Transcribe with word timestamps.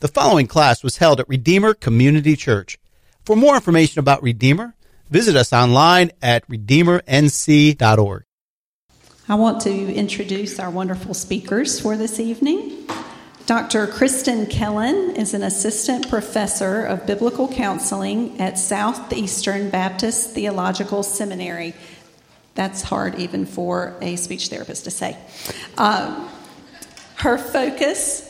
The 0.00 0.08
following 0.08 0.46
class 0.46 0.82
was 0.82 0.96
held 0.96 1.20
at 1.20 1.28
Redeemer 1.28 1.74
Community 1.74 2.34
Church. 2.34 2.78
For 3.26 3.36
more 3.36 3.54
information 3.54 3.98
about 3.98 4.22
Redeemer, 4.22 4.74
visit 5.10 5.36
us 5.36 5.52
online 5.52 6.10
at 6.22 6.48
redeemernc.org. 6.48 8.24
I 9.28 9.34
want 9.34 9.60
to 9.60 9.94
introduce 9.94 10.58
our 10.58 10.70
wonderful 10.70 11.12
speakers 11.12 11.78
for 11.78 11.98
this 11.98 12.18
evening. 12.18 12.88
Dr. 13.44 13.86
Kristin 13.88 14.48
Kellen 14.48 15.16
is 15.16 15.34
an 15.34 15.42
assistant 15.42 16.08
professor 16.08 16.82
of 16.86 17.04
biblical 17.06 17.46
counseling 17.46 18.40
at 18.40 18.58
Southeastern 18.58 19.68
Baptist 19.68 20.30
Theological 20.30 21.02
Seminary. 21.02 21.74
That's 22.54 22.80
hard 22.80 23.16
even 23.16 23.44
for 23.44 23.98
a 24.00 24.16
speech 24.16 24.48
therapist 24.48 24.84
to 24.84 24.90
say. 24.90 25.18
Um, 25.76 26.30
her 27.16 27.36
focus 27.36 28.29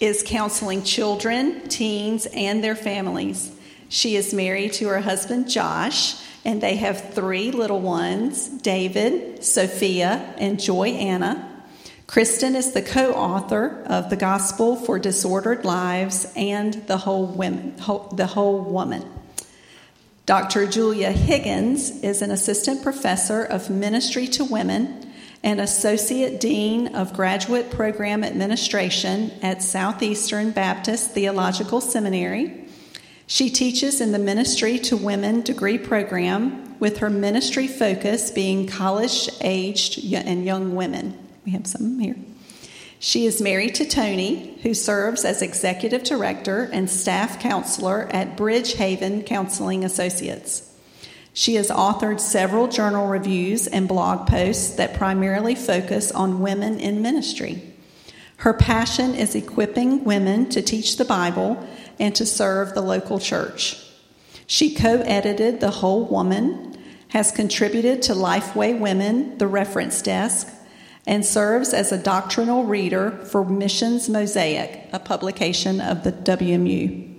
is 0.00 0.24
counseling 0.26 0.82
children, 0.82 1.68
teens, 1.68 2.26
and 2.26 2.64
their 2.64 2.74
families. 2.74 3.54
She 3.90 4.16
is 4.16 4.32
married 4.32 4.72
to 4.74 4.88
her 4.88 5.00
husband, 5.00 5.50
Josh, 5.50 6.14
and 6.44 6.60
they 6.60 6.76
have 6.76 7.12
three 7.12 7.50
little 7.50 7.80
ones 7.80 8.48
David, 8.48 9.44
Sophia, 9.44 10.34
and 10.38 10.58
Joy 10.58 10.88
Anna. 10.88 11.46
Kristin 12.06 12.56
is 12.56 12.72
the 12.72 12.82
co 12.82 13.12
author 13.12 13.84
of 13.86 14.10
The 14.10 14.16
Gospel 14.16 14.74
for 14.74 14.98
Disordered 14.98 15.64
Lives 15.64 16.32
and 16.34 16.74
The 16.86 16.96
Whole, 16.96 17.26
Women, 17.26 17.76
the 18.12 18.26
Whole 18.26 18.60
Woman. 18.62 19.04
Dr. 20.26 20.66
Julia 20.66 21.12
Higgins 21.12 22.02
is 22.02 22.22
an 22.22 22.30
assistant 22.30 22.82
professor 22.82 23.42
of 23.42 23.68
ministry 23.68 24.26
to 24.28 24.44
women 24.44 25.09
and 25.42 25.60
Associate 25.60 26.38
Dean 26.38 26.94
of 26.94 27.12
Graduate 27.12 27.70
Program 27.70 28.22
Administration 28.22 29.32
at 29.42 29.62
Southeastern 29.62 30.50
Baptist 30.50 31.12
Theological 31.12 31.80
Seminary. 31.80 32.64
She 33.26 33.48
teaches 33.48 34.00
in 34.00 34.12
the 34.12 34.18
Ministry 34.18 34.78
to 34.80 34.96
Women 34.96 35.40
degree 35.40 35.78
program, 35.78 36.78
with 36.80 36.98
her 36.98 37.10
ministry 37.10 37.68
focus 37.68 38.30
being 38.30 38.66
college 38.66 39.28
aged 39.40 40.02
and 40.14 40.44
young 40.44 40.74
women. 40.74 41.16
We 41.44 41.52
have 41.52 41.66
some 41.66 41.98
here. 41.98 42.16
She 42.98 43.24
is 43.24 43.40
married 43.40 43.74
to 43.76 43.86
Tony, 43.86 44.58
who 44.62 44.74
serves 44.74 45.24
as 45.24 45.42
executive 45.42 46.02
director 46.04 46.68
and 46.72 46.90
staff 46.90 47.40
counselor 47.40 48.08
at 48.12 48.36
Bridgehaven 48.36 49.24
Counseling 49.24 49.84
Associates. 49.84 50.69
She 51.32 51.54
has 51.54 51.68
authored 51.68 52.20
several 52.20 52.68
journal 52.68 53.06
reviews 53.06 53.66
and 53.66 53.86
blog 53.86 54.26
posts 54.26 54.74
that 54.76 54.94
primarily 54.94 55.54
focus 55.54 56.10
on 56.10 56.40
women 56.40 56.80
in 56.80 57.02
ministry. 57.02 57.62
Her 58.38 58.54
passion 58.54 59.14
is 59.14 59.34
equipping 59.34 60.04
women 60.04 60.48
to 60.48 60.62
teach 60.62 60.96
the 60.96 61.04
Bible 61.04 61.66
and 61.98 62.14
to 62.16 62.24
serve 62.24 62.74
the 62.74 62.80
local 62.80 63.18
church. 63.18 63.84
She 64.46 64.74
co 64.74 65.02
edited 65.02 65.60
The 65.60 65.70
Whole 65.70 66.06
Woman, 66.06 66.78
has 67.08 67.30
contributed 67.30 68.02
to 68.02 68.14
Lifeway 68.14 68.78
Women, 68.78 69.36
the 69.38 69.46
reference 69.46 70.00
desk, 70.00 70.48
and 71.06 71.24
serves 71.24 71.74
as 71.74 71.92
a 71.92 72.02
doctrinal 72.02 72.64
reader 72.64 73.10
for 73.30 73.44
Missions 73.44 74.08
Mosaic, 74.08 74.88
a 74.92 74.98
publication 74.98 75.80
of 75.80 76.04
the 76.04 76.12
WMU. 76.12 77.09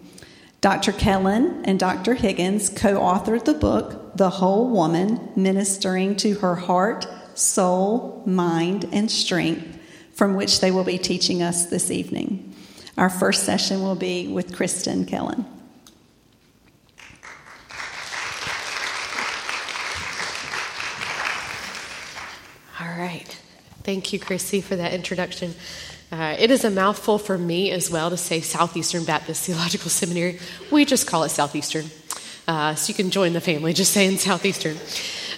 Dr. 0.62 0.92
Kellen 0.92 1.66
and 1.66 1.80
Dr. 1.80 2.14
Higgins 2.14 2.70
co 2.70 3.00
authored 3.00 3.46
the 3.46 3.56
book, 3.56 4.16
The 4.16 4.30
Whole 4.30 4.70
Woman, 4.70 5.32
ministering 5.36 6.16
to 6.18 6.36
her 6.36 6.54
heart, 6.54 7.08
soul, 7.34 8.22
mind, 8.28 8.88
and 8.92 9.10
strength, 9.10 9.80
from 10.14 10.36
which 10.36 10.60
they 10.60 10.70
will 10.70 10.84
be 10.84 11.00
teaching 11.00 11.42
us 11.42 11.66
this 11.66 11.90
evening. 11.90 12.54
Our 12.96 13.10
first 13.10 13.44
session 13.44 13.82
will 13.82 13.96
be 13.96 14.28
with 14.28 14.52
Kristin 14.52 15.08
Kellen. 15.08 15.46
All 22.80 23.00
right. 23.00 23.42
Thank 23.84 24.14
you, 24.14 24.20
Chrissy, 24.20 24.62
for 24.62 24.76
that 24.76 24.94
introduction. 24.94 25.56
Uh, 26.12 26.36
it 26.38 26.52
is 26.52 26.66
a 26.66 26.70
mouthful 26.70 27.18
for 27.18 27.38
me 27.38 27.72
as 27.72 27.90
well 27.90 28.10
to 28.10 28.18
say 28.18 28.42
Southeastern 28.42 29.06
Baptist 29.06 29.46
Theological 29.46 29.90
Seminary. 29.90 30.40
We 30.70 30.84
just 30.84 31.08
call 31.08 31.24
it 31.24 31.30
Southeastern. 31.30 31.86
Uh, 32.46 32.76
so 32.76 32.90
you 32.90 32.94
can 32.94 33.12
join 33.12 33.32
the 33.32 33.40
family 33.40 33.72
just 33.72 33.94
saying 33.94 34.18
Southeastern. 34.18 34.76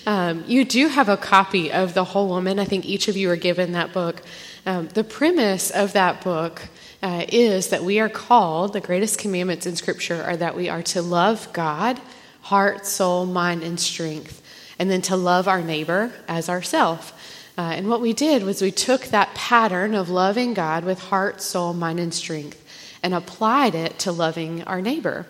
Um, 0.07 0.43
you 0.47 0.65
do 0.65 0.87
have 0.87 1.09
a 1.09 1.17
copy 1.17 1.71
of 1.71 1.93
The 1.93 2.03
Whole 2.03 2.27
Woman. 2.27 2.57
I 2.57 2.65
think 2.65 2.85
each 2.85 3.07
of 3.07 3.15
you 3.15 3.29
are 3.29 3.35
given 3.35 3.73
that 3.73 3.93
book. 3.93 4.23
Um, 4.65 4.87
the 4.87 5.03
premise 5.03 5.69
of 5.69 5.93
that 5.93 6.23
book 6.23 6.63
uh, 7.03 7.25
is 7.29 7.67
that 7.69 7.83
we 7.83 7.99
are 7.99 8.09
called, 8.09 8.73
the 8.73 8.81
greatest 8.81 9.19
commandments 9.19 9.67
in 9.67 9.75
Scripture 9.75 10.23
are 10.23 10.37
that 10.37 10.55
we 10.55 10.69
are 10.69 10.81
to 10.83 11.03
love 11.03 11.53
God, 11.53 12.01
heart, 12.41 12.87
soul, 12.87 13.27
mind, 13.27 13.61
and 13.61 13.79
strength, 13.79 14.41
and 14.79 14.89
then 14.89 15.03
to 15.03 15.15
love 15.15 15.47
our 15.47 15.61
neighbor 15.61 16.11
as 16.27 16.49
ourself. 16.49 17.13
Uh, 17.57 17.61
and 17.61 17.87
what 17.87 18.01
we 18.01 18.13
did 18.13 18.43
was 18.43 18.61
we 18.61 18.71
took 18.71 19.05
that 19.05 19.35
pattern 19.35 19.93
of 19.93 20.09
loving 20.09 20.53
God 20.53 20.83
with 20.83 20.99
heart, 20.99 21.41
soul, 21.41 21.73
mind, 21.73 21.99
and 21.99 22.13
strength 22.13 22.59
and 23.03 23.13
applied 23.13 23.75
it 23.75 23.99
to 23.99 24.11
loving 24.11 24.63
our 24.63 24.81
neighbor. 24.81 25.27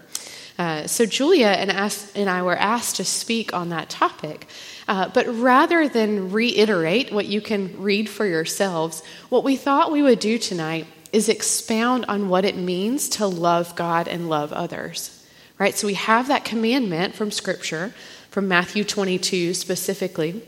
Uh, 0.57 0.85
so 0.85 1.05
Julia 1.05 1.47
and, 1.47 1.71
asked, 1.71 2.15
and, 2.15 2.29
I 2.29 2.43
were 2.43 2.55
asked 2.55 2.97
to 2.97 3.03
speak 3.03 3.53
on 3.53 3.69
that 3.69 3.89
topic. 3.89 4.47
Uh, 4.87 5.09
but 5.09 5.27
rather 5.27 5.89
than 5.89 6.31
reiterate 6.31 7.11
what 7.11 7.25
you 7.25 7.41
can 7.41 7.81
read 7.81 8.07
for 8.07 8.25
yourselves, 8.25 9.03
what 9.29 9.43
we 9.43 9.55
thought 9.55 9.91
we 9.91 10.03
would 10.03 10.19
do 10.19 10.37
tonight 10.37 10.85
is 11.11 11.27
expound 11.27 12.05
on 12.05 12.29
what 12.29 12.45
it 12.45 12.55
means 12.55 13.09
to 13.09 13.25
love 13.25 13.75
God 13.75 14.07
and 14.07 14.29
love 14.29 14.53
others. 14.53 15.25
Right? 15.57 15.75
So 15.75 15.87
we 15.87 15.95
have 15.95 16.27
that 16.27 16.45
commandment 16.45 17.15
from 17.15 17.31
Scripture, 17.31 17.93
from 18.29 18.47
Matthew 18.47 18.83
22 18.83 19.53
specifically. 19.55 20.43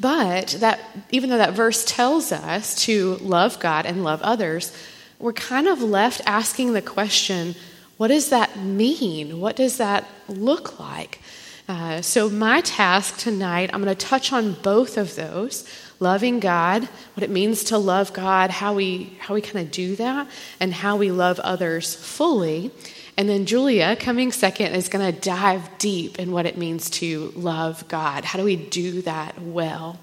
But 0.00 0.48
that 0.60 0.80
even 1.10 1.30
though 1.30 1.38
that 1.38 1.54
verse 1.54 1.84
tells 1.84 2.30
us 2.30 2.74
to 2.84 3.16
love 3.16 3.58
God 3.58 3.84
and 3.84 4.04
love 4.04 4.22
others, 4.22 4.72
we're 5.18 5.32
kind 5.32 5.66
of 5.66 5.82
left 5.82 6.20
asking 6.24 6.72
the 6.72 6.82
question, 6.82 7.56
what 7.96 8.08
does 8.08 8.30
that 8.30 8.56
mean? 8.56 9.40
What 9.40 9.56
does 9.56 9.78
that 9.78 10.08
look 10.28 10.78
like? 10.78 11.20
Uh, 11.68 12.00
so, 12.00 12.30
my 12.30 12.62
task 12.62 13.18
tonight, 13.18 13.68
I'm 13.72 13.82
going 13.82 13.94
to 13.94 14.06
touch 14.06 14.32
on 14.32 14.54
both 14.54 14.96
of 14.96 15.16
those 15.16 15.68
loving 16.00 16.40
God, 16.40 16.84
what 17.14 17.24
it 17.24 17.28
means 17.28 17.64
to 17.64 17.76
love 17.76 18.12
God, 18.12 18.50
how 18.50 18.72
we, 18.72 19.16
how 19.18 19.34
we 19.34 19.42
kind 19.42 19.66
of 19.66 19.70
do 19.70 19.96
that, 19.96 20.28
and 20.60 20.72
how 20.72 20.96
we 20.96 21.10
love 21.10 21.38
others 21.40 21.94
fully. 21.94 22.70
And 23.18 23.28
then 23.28 23.46
Julia, 23.46 23.96
coming 23.96 24.30
second, 24.30 24.76
is 24.76 24.88
going 24.88 25.12
to 25.12 25.20
dive 25.20 25.68
deep 25.78 26.20
in 26.20 26.30
what 26.30 26.46
it 26.46 26.56
means 26.56 26.88
to 26.90 27.32
love 27.34 27.88
God. 27.88 28.24
How 28.24 28.38
do 28.38 28.44
we 28.44 28.54
do 28.54 29.02
that 29.02 29.42
well? 29.42 29.98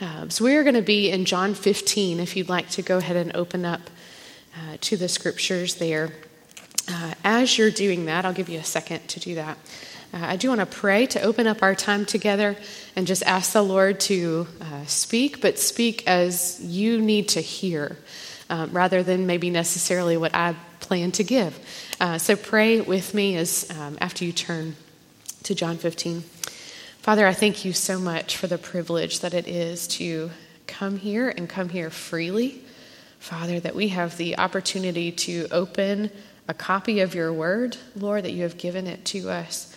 Um, 0.00 0.30
so 0.30 0.44
we 0.44 0.56
are 0.56 0.64
going 0.64 0.74
to 0.74 0.82
be 0.82 1.12
in 1.12 1.26
John 1.26 1.54
15, 1.54 2.18
if 2.18 2.36
you'd 2.36 2.48
like 2.48 2.68
to 2.70 2.82
go 2.82 2.98
ahead 2.98 3.14
and 3.14 3.36
open 3.36 3.64
up 3.64 3.82
uh, 4.56 4.78
to 4.80 4.96
the 4.96 5.08
scriptures 5.08 5.76
there. 5.76 6.10
Uh, 6.88 7.14
as 7.22 7.56
you're 7.56 7.70
doing 7.70 8.06
that, 8.06 8.24
I'll 8.24 8.32
give 8.32 8.48
you 8.48 8.58
a 8.58 8.64
second 8.64 9.06
to 9.10 9.20
do 9.20 9.36
that. 9.36 9.56
Uh, 10.12 10.18
I 10.20 10.34
do 10.34 10.48
want 10.48 10.58
to 10.58 10.66
pray 10.66 11.06
to 11.06 11.22
open 11.22 11.46
up 11.46 11.62
our 11.62 11.76
time 11.76 12.04
together 12.04 12.56
and 12.96 13.06
just 13.06 13.22
ask 13.22 13.52
the 13.52 13.62
Lord 13.62 14.00
to 14.00 14.48
uh, 14.60 14.86
speak, 14.86 15.40
but 15.40 15.56
speak 15.56 16.04
as 16.08 16.58
you 16.60 17.00
need 17.00 17.28
to 17.28 17.40
hear, 17.40 17.96
um, 18.48 18.72
rather 18.72 19.04
than 19.04 19.28
maybe 19.28 19.50
necessarily 19.50 20.16
what 20.16 20.34
I 20.34 20.56
plan 20.90 21.12
to 21.12 21.22
give. 21.22 21.56
Uh, 22.00 22.18
so 22.18 22.34
pray 22.34 22.80
with 22.80 23.14
me 23.14 23.36
as 23.36 23.64
um, 23.78 23.96
after 24.00 24.24
you 24.24 24.32
turn 24.32 24.74
to 25.44 25.54
John 25.54 25.76
15. 25.76 26.22
Father, 26.98 27.28
I 27.28 27.32
thank 27.32 27.64
you 27.64 27.72
so 27.72 27.96
much 28.00 28.36
for 28.36 28.48
the 28.48 28.58
privilege 28.58 29.20
that 29.20 29.32
it 29.32 29.46
is 29.46 29.86
to 29.86 30.32
come 30.66 30.96
here 30.96 31.28
and 31.28 31.48
come 31.48 31.68
here 31.68 31.90
freely. 31.90 32.64
Father, 33.20 33.60
that 33.60 33.76
we 33.76 33.86
have 33.90 34.16
the 34.16 34.38
opportunity 34.38 35.12
to 35.12 35.46
open 35.52 36.10
a 36.48 36.54
copy 36.54 36.98
of 36.98 37.14
your 37.14 37.32
word, 37.32 37.76
Lord, 37.94 38.24
that 38.24 38.32
you 38.32 38.42
have 38.42 38.58
given 38.58 38.88
it 38.88 39.04
to 39.04 39.30
us. 39.30 39.72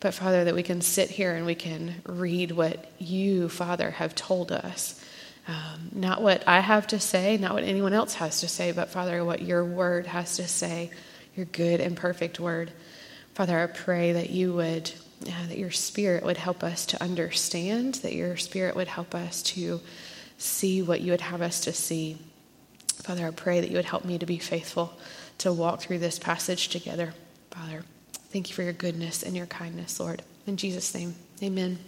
But 0.00 0.12
Father, 0.12 0.44
that 0.44 0.54
we 0.54 0.62
can 0.62 0.82
sit 0.82 1.08
here 1.08 1.34
and 1.34 1.46
we 1.46 1.54
can 1.54 2.02
read 2.04 2.52
what 2.52 2.92
you, 2.98 3.48
Father, 3.48 3.92
have 3.92 4.14
told 4.14 4.52
us. 4.52 5.02
Um, 5.48 5.90
not 5.94 6.20
what 6.20 6.46
I 6.46 6.60
have 6.60 6.86
to 6.88 7.00
say, 7.00 7.38
not 7.38 7.54
what 7.54 7.64
anyone 7.64 7.94
else 7.94 8.14
has 8.14 8.40
to 8.40 8.48
say, 8.48 8.70
but 8.72 8.90
Father, 8.90 9.24
what 9.24 9.40
your 9.40 9.64
word 9.64 10.06
has 10.06 10.36
to 10.36 10.46
say 10.46 10.90
your 11.34 11.46
good 11.46 11.80
and 11.80 11.96
perfect 11.96 12.38
word. 12.38 12.72
Father, 13.34 13.58
I 13.58 13.66
pray 13.66 14.12
that 14.12 14.30
you 14.30 14.52
would, 14.54 14.90
uh, 15.26 15.46
that 15.48 15.56
your 15.56 15.70
spirit 15.70 16.24
would 16.24 16.36
help 16.36 16.64
us 16.64 16.84
to 16.86 17.02
understand, 17.02 17.94
that 17.96 18.12
your 18.12 18.36
spirit 18.36 18.74
would 18.74 18.88
help 18.88 19.14
us 19.14 19.42
to 19.44 19.80
see 20.36 20.82
what 20.82 21.00
you 21.00 21.12
would 21.12 21.20
have 21.20 21.40
us 21.40 21.60
to 21.60 21.72
see. 21.72 22.18
Father, 23.04 23.26
I 23.26 23.30
pray 23.30 23.60
that 23.60 23.70
you 23.70 23.76
would 23.76 23.84
help 23.84 24.04
me 24.04 24.18
to 24.18 24.26
be 24.26 24.38
faithful 24.38 24.92
to 25.38 25.52
walk 25.52 25.80
through 25.80 26.00
this 26.00 26.18
passage 26.18 26.68
together. 26.68 27.14
Father, 27.52 27.84
thank 28.32 28.48
you 28.48 28.54
for 28.54 28.64
your 28.64 28.72
goodness 28.72 29.22
and 29.22 29.36
your 29.36 29.46
kindness, 29.46 30.00
Lord. 30.00 30.22
In 30.46 30.56
Jesus' 30.56 30.92
name, 30.94 31.14
amen. 31.40 31.78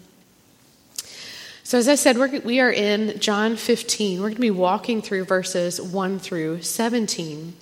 So, 1.63 1.79
as 1.79 1.89
I 1.89 1.95
said, 1.95 2.17
we're, 2.17 2.41
we 2.41 2.59
are 2.61 2.73
in 2.73 3.21
John 3.21 3.55
15. 3.55 4.19
We're 4.19 4.29
going 4.29 4.35
to 4.35 4.41
be 4.41 4.51
walking 4.51 5.03
through 5.03 5.25
verses 5.25 5.81
1 5.81 6.19
through 6.19 6.63
17. 6.63 7.55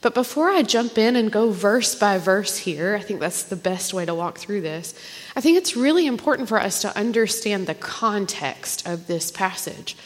But 0.00 0.14
before 0.14 0.50
I 0.50 0.62
jump 0.62 0.98
in 0.98 1.14
and 1.14 1.30
go 1.30 1.50
verse 1.50 1.94
by 1.94 2.18
verse 2.18 2.58
here, 2.58 2.94
I 2.94 3.00
think 3.00 3.20
that's 3.20 3.44
the 3.44 3.56
best 3.56 3.94
way 3.94 4.04
to 4.06 4.14
walk 4.14 4.38
through 4.38 4.62
this. 4.62 4.94
I 5.36 5.40
think 5.40 5.58
it's 5.58 5.76
really 5.76 6.06
important 6.06 6.48
for 6.48 6.60
us 6.60 6.80
to 6.82 6.96
understand 6.96 7.66
the 7.66 7.74
context 7.74 8.86
of 8.86 9.06
this 9.06 9.30
passage. 9.30 9.96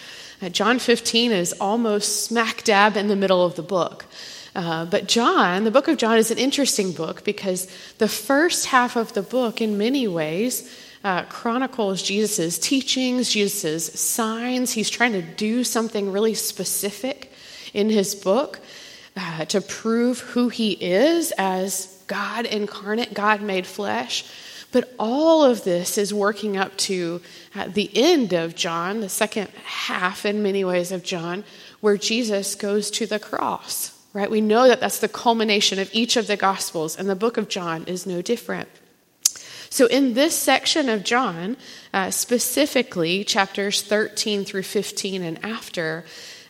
Uh, 0.43 0.49
John 0.49 0.79
15 0.79 1.32
is 1.32 1.52
almost 1.55 2.25
smack 2.25 2.64
dab 2.64 2.96
in 2.96 3.08
the 3.08 3.17
middle 3.17 3.44
of 3.44 3.55
the 3.55 3.62
book. 3.62 4.06
Uh, 4.55 4.85
but 4.85 5.06
John, 5.06 5.64
the 5.64 5.70
book 5.70 5.88
of 5.88 5.96
John, 5.96 6.19
is 6.19 6.31
an 6.31 6.38
interesting 6.38 6.93
book 6.93 7.25
because 7.25 7.69
the 7.99 8.08
first 8.08 8.67
half 8.67 8.96
of 8.96 9.12
the 9.12 9.23
book, 9.23 9.61
in 9.61 9.79
many 9.79 10.08
ways, 10.08 10.69
uh, 11.08 11.22
chronicles 11.25 12.02
Jesus' 12.02 12.58
teachings, 12.58 13.31
Jesus' 13.31 13.99
signs. 13.99 14.72
He's 14.72 14.90
trying 14.90 15.12
to 15.12 15.22
do 15.22 15.64
something 15.64 16.12
really 16.12 16.34
specific 16.34 17.32
in 17.72 17.88
his 17.88 18.14
book 18.14 18.60
uh, 19.16 19.46
to 19.46 19.62
prove 19.62 20.20
who 20.20 20.50
he 20.50 20.72
is 20.72 21.32
as 21.38 22.02
God 22.08 22.44
incarnate, 22.44 23.14
God 23.14 23.40
made 23.40 23.66
flesh. 23.66 24.31
But 24.70 24.93
all 24.99 25.44
of 25.44 25.64
this 25.64 25.96
is 25.96 26.12
working 26.12 26.58
up 26.58 26.76
to 26.88 27.22
uh, 27.54 27.69
the 27.69 27.90
end 27.94 28.34
of 28.34 28.54
John, 28.54 29.00
the 29.00 29.08
second 29.08 29.49
half, 29.64 30.26
in 30.26 30.43
many 30.43 30.62
ways, 30.62 30.93
of 30.93 31.02
John, 31.02 31.43
where 31.81 31.96
Jesus 31.96 32.54
goes 32.54 32.90
to 32.90 33.06
the 33.06 33.19
cross. 33.19 33.99
Right? 34.12 34.31
We 34.31 34.43
know 34.43 34.69
that 34.69 34.81
that's 34.81 35.00
the 35.00 35.08
culmination 35.08 35.78
of 35.78 35.88
each 35.94 36.19
of 36.19 36.26
the 36.26 36.37
Gospels, 36.37 36.99
and 36.99 37.08
the 37.08 37.16
book 37.16 37.38
of 37.38 37.49
John 37.49 37.84
is 37.84 38.04
no 38.04 38.20
different. 38.20 38.69
So, 39.70 39.86
in 39.86 40.14
this 40.14 40.36
section 40.36 40.88
of 40.88 41.04
John, 41.04 41.56
uh, 41.92 42.10
specifically 42.10 43.24
chapters 43.24 43.82
13 43.82 44.44
through 44.44 44.62
15 44.62 45.22
and 45.22 45.44
after, 45.44 46.04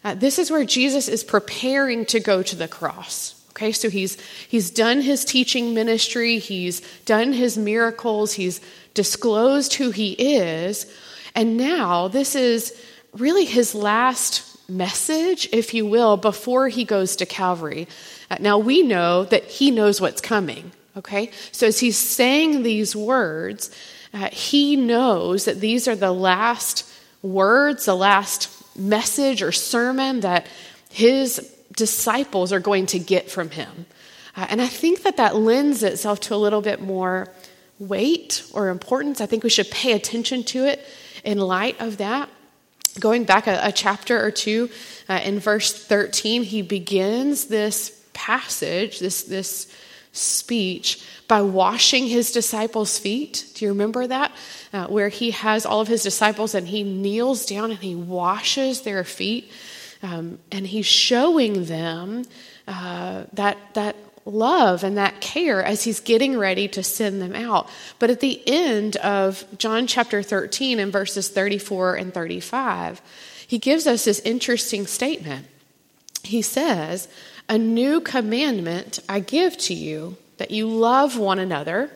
uh, 0.05 0.15
this 0.15 0.39
is 0.39 0.51
where 0.51 0.65
Jesus 0.65 1.09
is 1.09 1.25
preparing 1.25 2.07
to 2.07 2.21
go 2.21 2.43
to 2.43 2.57
the 2.57 2.69
cross. 2.69 3.35
Okay, 3.51 3.73
so 3.73 3.91
he's, 3.91 4.17
he's 4.49 4.71
done 4.71 5.01
his 5.01 5.25
teaching 5.25 5.75
ministry, 5.75 6.39
he's 6.39 6.81
done 7.05 7.33
his 7.33 7.59
miracles, 7.59 8.35
he's 8.35 8.61
disclosed 8.95 9.75
who 9.75 9.91
he 9.91 10.13
is, 10.13 10.87
and 11.35 11.57
now 11.57 12.07
this 12.07 12.37
is 12.37 12.73
really 13.13 13.45
his 13.45 13.75
last 13.75 14.45
message, 14.69 15.49
if 15.53 15.75
you 15.75 15.87
will, 15.87 16.17
before 16.17 16.69
he 16.69 16.85
goes 16.85 17.17
to 17.17 17.27
Calvary. 17.27 17.89
Uh, 18.31 18.37
now 18.39 18.59
we 18.59 18.83
know 18.83 19.25
that 19.25 19.45
he 19.45 19.73
knows 19.73 20.01
what's 20.01 20.21
coming. 20.21 20.71
Okay? 20.99 21.31
So 21.53 21.69
as 21.69 21.81
he's 21.81 21.97
saying 21.97 22.63
these 22.63 22.95
words, 22.95 23.71
uh, 24.13 24.29
he 24.31 24.77
knows 24.77 25.45
that 25.45 25.61
these 25.61 25.87
are 25.87 25.97
the 25.97 26.13
last 26.13 26.91
words, 27.23 27.85
the 27.85 27.95
last 27.95 28.55
message 28.77 29.43
or 29.43 29.53
sermon 29.53 30.21
that 30.21 30.47
his 30.91 31.55
disciples 31.77 32.53
are 32.53 32.61
going 32.61 32.87
to 32.87 32.99
get 32.99 33.31
from 33.31 33.51
him. 33.51 33.87
Uh, 34.37 34.47
and 34.51 34.61
I 34.61 34.67
think 34.67 35.03
that 35.03 35.17
that 35.19 35.37
lends 35.37 35.83
itself 35.83 36.21
to 36.21 36.35
a 36.35 36.37
little 36.37 36.63
bit 36.63 36.81
more 36.81 37.29
weight 37.79 38.43
or 38.53 38.69
importance. 38.69 39.21
I 39.21 39.27
think 39.27 39.45
we 39.45 39.51
should 39.51 39.71
pay 39.71 39.93
attention 39.93 40.43
to 40.45 40.65
it 40.65 40.85
in 41.25 41.39
light 41.39 41.81
of 41.81 41.99
that. 41.99 42.29
Going 42.99 43.25
back 43.25 43.47
a, 43.47 43.61
a 43.63 43.73
chapter 43.73 44.21
or 44.25 44.31
two, 44.33 44.71
uh, 45.09 45.21
in 45.23 45.39
verse 45.39 45.73
13, 45.73 46.43
he 46.43 46.63
begins 46.63 47.45
this 47.47 48.03
passage, 48.13 48.99
this, 48.99 49.23
this 49.25 49.73
speech 50.19 51.03
by 51.27 51.43
washing 51.43 52.07
his 52.07 52.33
disciples' 52.33 52.99
feet. 52.99 53.47
Do 53.55 53.65
you 53.65 53.71
remember 53.71 54.07
that? 54.07 54.33
Uh, 54.73 54.87
where 54.87 55.09
he 55.09 55.31
has 55.31 55.65
all 55.65 55.81
of 55.81 55.89
his 55.89 56.03
disciples 56.03 56.55
and 56.55 56.69
he 56.69 56.83
kneels 56.83 57.47
down 57.47 57.71
and 57.71 57.81
he 57.81 57.95
washes 57.95 58.83
their 58.83 59.05
feet. 59.05 59.51
Um, 60.03 60.39
and 60.53 60.67
he's 60.67 60.87
showing 60.87 61.65
them 61.65 62.25
uh, 62.67 63.25
that, 63.33 63.59
that 63.75 63.97
love 64.25 64.85
and 64.85 64.97
that 64.97 65.21
care 65.21 65.63
as 65.63 65.85
he's 65.85 66.01
getting 66.01 66.39
ready 66.39 66.69
to 66.69 66.83
send 66.83 67.21
them 67.21 67.35
out. 67.35 67.69
But 67.99 68.11
at 68.11 68.21
the 68.21 68.41
end 68.47 68.97
of 68.97 69.45
John 69.57 69.87
chapter 69.87 70.23
13 70.23 70.79
and 70.79 70.93
verses 70.93 71.29
34 71.29 71.97
and 71.97 72.15
35, 72.15 73.01
he 73.47 73.59
gives 73.59 73.87
us 73.87 74.05
this 74.05 74.21
interesting 74.21 74.87
statement. 74.87 75.47
He 76.23 76.43
says, 76.43 77.09
a 77.49 77.59
new 77.59 78.01
commandment 78.01 79.01
I 79.09 79.21
give 79.21 79.57
to 79.59 79.75
you 79.75 80.17
that 80.37 80.51
you 80.51 80.69
love 80.69 81.19
one 81.19 81.39
another, 81.39 81.91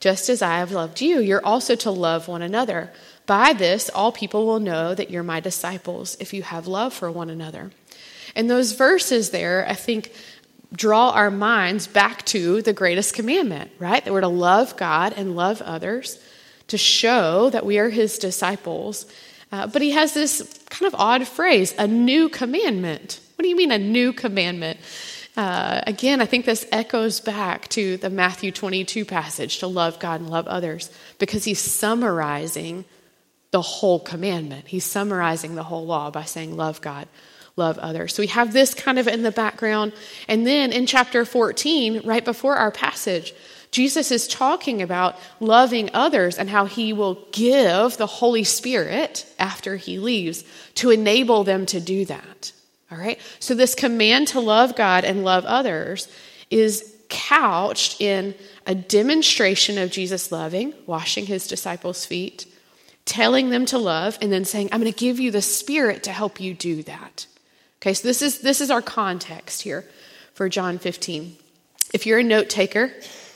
just 0.00 0.28
as 0.28 0.42
I 0.42 0.58
have 0.58 0.72
loved 0.72 1.00
you. 1.00 1.20
You're 1.20 1.44
also 1.44 1.74
to 1.76 1.90
love 1.90 2.28
one 2.28 2.42
another. 2.42 2.92
By 3.26 3.52
this, 3.52 3.90
all 3.90 4.12
people 4.12 4.46
will 4.46 4.60
know 4.60 4.94
that 4.94 5.10
you're 5.10 5.22
my 5.22 5.40
disciples 5.40 6.16
if 6.20 6.32
you 6.32 6.42
have 6.42 6.66
love 6.66 6.94
for 6.94 7.10
one 7.10 7.30
another. 7.30 7.70
And 8.36 8.48
those 8.48 8.72
verses 8.72 9.30
there, 9.30 9.66
I 9.68 9.74
think, 9.74 10.12
draw 10.72 11.10
our 11.10 11.30
minds 11.30 11.86
back 11.86 12.24
to 12.26 12.62
the 12.62 12.72
greatest 12.72 13.14
commandment, 13.14 13.70
right? 13.78 14.04
That 14.04 14.12
we're 14.12 14.20
to 14.20 14.28
love 14.28 14.76
God 14.76 15.14
and 15.16 15.34
love 15.34 15.62
others 15.62 16.18
to 16.68 16.78
show 16.78 17.50
that 17.50 17.66
we 17.66 17.78
are 17.78 17.88
his 17.88 18.18
disciples. 18.18 19.06
Uh, 19.50 19.66
but 19.66 19.82
he 19.82 19.92
has 19.92 20.12
this 20.12 20.62
kind 20.68 20.92
of 20.92 20.98
odd 20.98 21.26
phrase, 21.26 21.74
a 21.78 21.86
new 21.86 22.28
commandment. 22.28 23.20
What 23.38 23.44
do 23.44 23.50
you 23.50 23.56
mean, 23.56 23.70
a 23.70 23.78
new 23.78 24.12
commandment? 24.12 24.80
Uh, 25.36 25.80
again, 25.86 26.20
I 26.20 26.26
think 26.26 26.44
this 26.44 26.66
echoes 26.72 27.20
back 27.20 27.68
to 27.68 27.96
the 27.96 28.10
Matthew 28.10 28.50
22 28.50 29.04
passage 29.04 29.60
to 29.60 29.68
love 29.68 30.00
God 30.00 30.20
and 30.20 30.28
love 30.28 30.48
others 30.48 30.90
because 31.20 31.44
he's 31.44 31.60
summarizing 31.60 32.84
the 33.52 33.62
whole 33.62 34.00
commandment. 34.00 34.66
He's 34.66 34.84
summarizing 34.84 35.54
the 35.54 35.62
whole 35.62 35.86
law 35.86 36.10
by 36.10 36.24
saying, 36.24 36.56
Love 36.56 36.80
God, 36.80 37.06
love 37.54 37.78
others. 37.78 38.12
So 38.12 38.24
we 38.24 38.26
have 38.26 38.52
this 38.52 38.74
kind 38.74 38.98
of 38.98 39.06
in 39.06 39.22
the 39.22 39.30
background. 39.30 39.92
And 40.26 40.44
then 40.44 40.72
in 40.72 40.84
chapter 40.86 41.24
14, 41.24 42.00
right 42.04 42.24
before 42.24 42.56
our 42.56 42.72
passage, 42.72 43.32
Jesus 43.70 44.10
is 44.10 44.26
talking 44.26 44.82
about 44.82 45.14
loving 45.38 45.90
others 45.94 46.38
and 46.38 46.50
how 46.50 46.64
he 46.64 46.92
will 46.92 47.24
give 47.30 47.98
the 47.98 48.06
Holy 48.08 48.42
Spirit 48.42 49.32
after 49.38 49.76
he 49.76 50.00
leaves 50.00 50.42
to 50.74 50.90
enable 50.90 51.44
them 51.44 51.66
to 51.66 51.78
do 51.78 52.04
that. 52.06 52.50
All 52.90 52.98
right? 52.98 53.18
So, 53.38 53.54
this 53.54 53.74
command 53.74 54.28
to 54.28 54.40
love 54.40 54.76
God 54.76 55.04
and 55.04 55.24
love 55.24 55.44
others 55.44 56.08
is 56.50 56.94
couched 57.08 58.00
in 58.00 58.34
a 58.66 58.74
demonstration 58.74 59.78
of 59.78 59.90
Jesus 59.90 60.30
loving, 60.30 60.74
washing 60.86 61.26
his 61.26 61.46
disciples' 61.46 62.04
feet, 62.04 62.46
telling 63.04 63.50
them 63.50 63.66
to 63.66 63.78
love, 63.78 64.18
and 64.20 64.32
then 64.32 64.44
saying, 64.44 64.68
I'm 64.72 64.80
going 64.80 64.92
to 64.92 64.98
give 64.98 65.18
you 65.18 65.30
the 65.30 65.42
Spirit 65.42 66.02
to 66.04 66.12
help 66.12 66.40
you 66.40 66.54
do 66.54 66.82
that. 66.84 67.26
Okay, 67.80 67.94
so 67.94 68.08
this 68.08 68.22
is, 68.22 68.40
this 68.40 68.60
is 68.60 68.70
our 68.70 68.82
context 68.82 69.62
here 69.62 69.84
for 70.34 70.48
John 70.48 70.78
15. 70.78 71.36
If 71.94 72.06
you're 72.06 72.18
a 72.18 72.24
note 72.24 72.50
taker, 72.50 72.92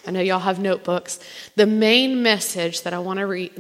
I 0.07 0.11
know 0.11 0.21
y'all 0.21 0.41
have 0.41 0.59
notebooks. 0.59 1.21
The 1.57 1.67
main 1.67 2.23
message 2.23 2.83
that 2.83 2.93
I 2.93 2.99
want 2.99 3.21
to, 3.21 3.27
re- 3.27 3.51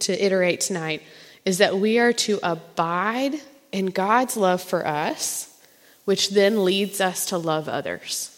to 0.00 0.24
iterate 0.24 0.60
tonight 0.60 1.02
is 1.44 1.58
that 1.58 1.76
we 1.76 1.98
are 1.98 2.12
to 2.12 2.38
abide 2.42 3.34
in 3.72 3.86
God's 3.86 4.36
love 4.36 4.62
for 4.62 4.86
us, 4.86 5.48
which 6.04 6.30
then 6.30 6.64
leads 6.64 7.00
us 7.00 7.26
to 7.26 7.38
love 7.38 7.68
others. 7.68 8.28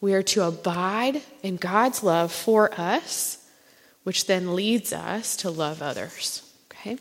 We 0.00 0.14
are 0.14 0.22
to 0.22 0.44
abide 0.44 1.22
in 1.42 1.56
God's 1.56 2.02
love 2.02 2.30
for 2.30 2.72
us, 2.80 3.44
which 4.04 4.26
then 4.26 4.54
leads 4.54 4.92
us 4.92 5.36
to 5.38 5.50
love 5.50 5.82
others. 5.82 6.42
Okay? 6.70 6.98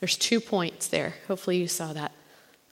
There's 0.00 0.16
two 0.16 0.40
points 0.40 0.88
there. 0.88 1.14
Hopefully, 1.26 1.56
you 1.56 1.68
saw 1.68 1.92
that. 1.94 2.12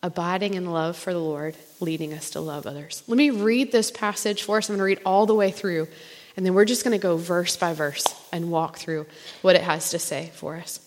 Abiding 0.03 0.53
in 0.53 0.71
love 0.71 0.99
for 0.99 1.15
the 1.15 1.19
Lord, 1.19 1.57
leading 1.81 2.13
us 2.13 2.31
to 2.31 2.41
love 2.41 2.67
others. 2.67 3.03
Let 3.07 3.17
me 3.17 3.31
read 3.31 3.73
this 3.73 3.91
passage 3.91 4.43
for 4.43 4.59
us. 4.59 4.69
I'm 4.69 4.77
going 4.77 4.81
to 4.81 4.85
read 4.85 5.01
all 5.07 5.25
the 5.25 5.35
way 5.35 5.51
through, 5.51 5.89
and 6.37 6.45
then 6.45 6.53
we're 6.53 6.67
just 6.67 6.85
going 6.85 6.99
to 6.99 7.03
go 7.03 7.17
verse 7.17 7.57
by 7.57 7.73
verse 7.73 8.05
and 8.31 8.51
walk 8.51 8.77
through 8.77 9.07
what 9.41 9.57
it 9.57 9.63
has 9.63 9.91
to 9.91 9.99
say 9.99 10.31
for 10.35 10.57
us. 10.57 10.79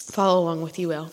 Follow 0.00 0.42
along 0.42 0.62
with 0.62 0.80
you, 0.80 0.88
Will. 0.88 1.12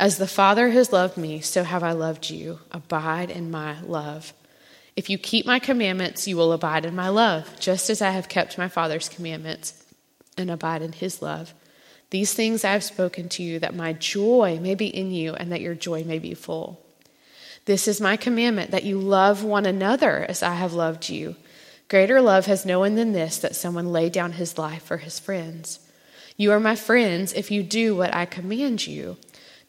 As 0.00 0.16
the 0.16 0.26
Father 0.26 0.70
has 0.70 0.94
loved 0.94 1.18
me, 1.18 1.42
so 1.42 1.62
have 1.62 1.82
I 1.82 1.92
loved 1.92 2.30
you. 2.30 2.60
Abide 2.72 3.30
in 3.30 3.50
my 3.50 3.82
love. 3.82 4.32
If 4.96 5.10
you 5.10 5.18
keep 5.18 5.44
my 5.44 5.58
commandments, 5.58 6.26
you 6.26 6.38
will 6.38 6.54
abide 6.54 6.86
in 6.86 6.96
my 6.96 7.10
love, 7.10 7.54
just 7.60 7.90
as 7.90 8.00
I 8.00 8.08
have 8.08 8.26
kept 8.26 8.56
my 8.56 8.66
Father's 8.66 9.10
commandments 9.10 9.84
and 10.38 10.50
abide 10.50 10.80
in 10.80 10.92
his 10.92 11.20
love. 11.20 11.52
These 12.08 12.32
things 12.32 12.64
I 12.64 12.72
have 12.72 12.82
spoken 12.82 13.28
to 13.28 13.42
you, 13.42 13.58
that 13.58 13.74
my 13.74 13.92
joy 13.92 14.58
may 14.58 14.74
be 14.74 14.86
in 14.86 15.10
you 15.10 15.34
and 15.34 15.52
that 15.52 15.60
your 15.60 15.74
joy 15.74 16.02
may 16.02 16.18
be 16.18 16.32
full. 16.32 16.80
This 17.66 17.86
is 17.86 18.00
my 18.00 18.16
commandment, 18.16 18.70
that 18.70 18.84
you 18.84 18.98
love 18.98 19.44
one 19.44 19.66
another 19.66 20.24
as 20.26 20.42
I 20.42 20.54
have 20.54 20.72
loved 20.72 21.10
you. 21.10 21.36
Greater 21.88 22.22
love 22.22 22.46
has 22.46 22.64
no 22.64 22.78
one 22.78 22.94
than 22.94 23.12
this, 23.12 23.36
that 23.36 23.54
someone 23.54 23.92
lay 23.92 24.08
down 24.08 24.32
his 24.32 24.56
life 24.56 24.82
for 24.82 24.96
his 24.96 25.20
friends. 25.20 25.78
You 26.38 26.52
are 26.52 26.60
my 26.60 26.74
friends 26.74 27.34
if 27.34 27.50
you 27.50 27.62
do 27.62 27.94
what 27.94 28.14
I 28.14 28.24
command 28.24 28.86
you. 28.86 29.18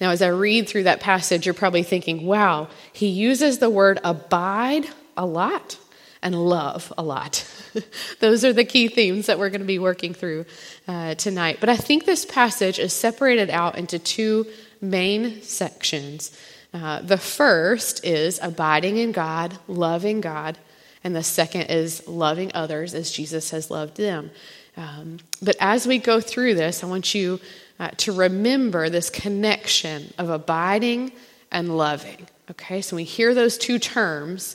Now, 0.00 0.10
as 0.10 0.22
I 0.22 0.28
read 0.28 0.68
through 0.68 0.84
that 0.84 1.00
passage, 1.00 1.44
you're 1.46 1.54
probably 1.54 1.82
thinking, 1.82 2.24
wow, 2.24 2.68
he 2.92 3.08
uses 3.08 3.58
the 3.58 3.70
word 3.70 4.00
abide 4.02 4.86
a 5.16 5.26
lot 5.26 5.78
and 6.22 6.34
love 6.34 6.92
a 6.96 7.02
lot. 7.02 7.46
Those 8.20 8.44
are 8.44 8.52
the 8.52 8.64
key 8.64 8.88
themes 8.88 9.26
that 9.26 9.38
we're 9.38 9.50
going 9.50 9.60
to 9.60 9.66
be 9.66 9.78
working 9.78 10.14
through 10.14 10.46
uh, 10.88 11.14
tonight. 11.14 11.58
But 11.60 11.68
I 11.68 11.76
think 11.76 12.04
this 12.04 12.24
passage 12.24 12.78
is 12.78 12.92
separated 12.92 13.50
out 13.50 13.76
into 13.76 13.98
two 13.98 14.46
main 14.80 15.42
sections. 15.42 16.36
Uh, 16.72 17.00
the 17.02 17.18
first 17.18 18.04
is 18.04 18.38
abiding 18.42 18.96
in 18.96 19.12
God, 19.12 19.58
loving 19.66 20.20
God, 20.20 20.58
and 21.02 21.16
the 21.16 21.22
second 21.22 21.62
is 21.62 22.06
loving 22.06 22.52
others 22.54 22.94
as 22.94 23.10
Jesus 23.10 23.50
has 23.50 23.70
loved 23.70 23.96
them. 23.96 24.30
Um, 24.76 25.18
but 25.42 25.56
as 25.60 25.86
we 25.86 25.98
go 25.98 26.20
through 26.20 26.54
this, 26.54 26.84
I 26.84 26.86
want 26.86 27.14
you 27.14 27.40
uh, 27.80 27.88
to 27.96 28.12
remember 28.12 28.88
this 28.88 29.10
connection 29.10 30.14
of 30.18 30.30
abiding 30.30 31.10
and 31.50 31.76
loving. 31.76 32.28
Okay, 32.52 32.80
so 32.80 32.94
when 32.94 33.02
we 33.02 33.04
hear 33.04 33.34
those 33.34 33.58
two 33.58 33.80
terms, 33.80 34.54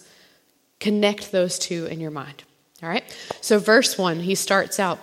Connect 0.79 1.31
those 1.31 1.57
two 1.57 1.85
in 1.85 1.99
your 1.99 2.11
mind. 2.11 2.43
All 2.83 2.89
right? 2.89 3.03
So, 3.41 3.59
verse 3.59 3.97
1, 3.97 4.19
he 4.19 4.35
starts 4.35 4.79
out 4.79 4.99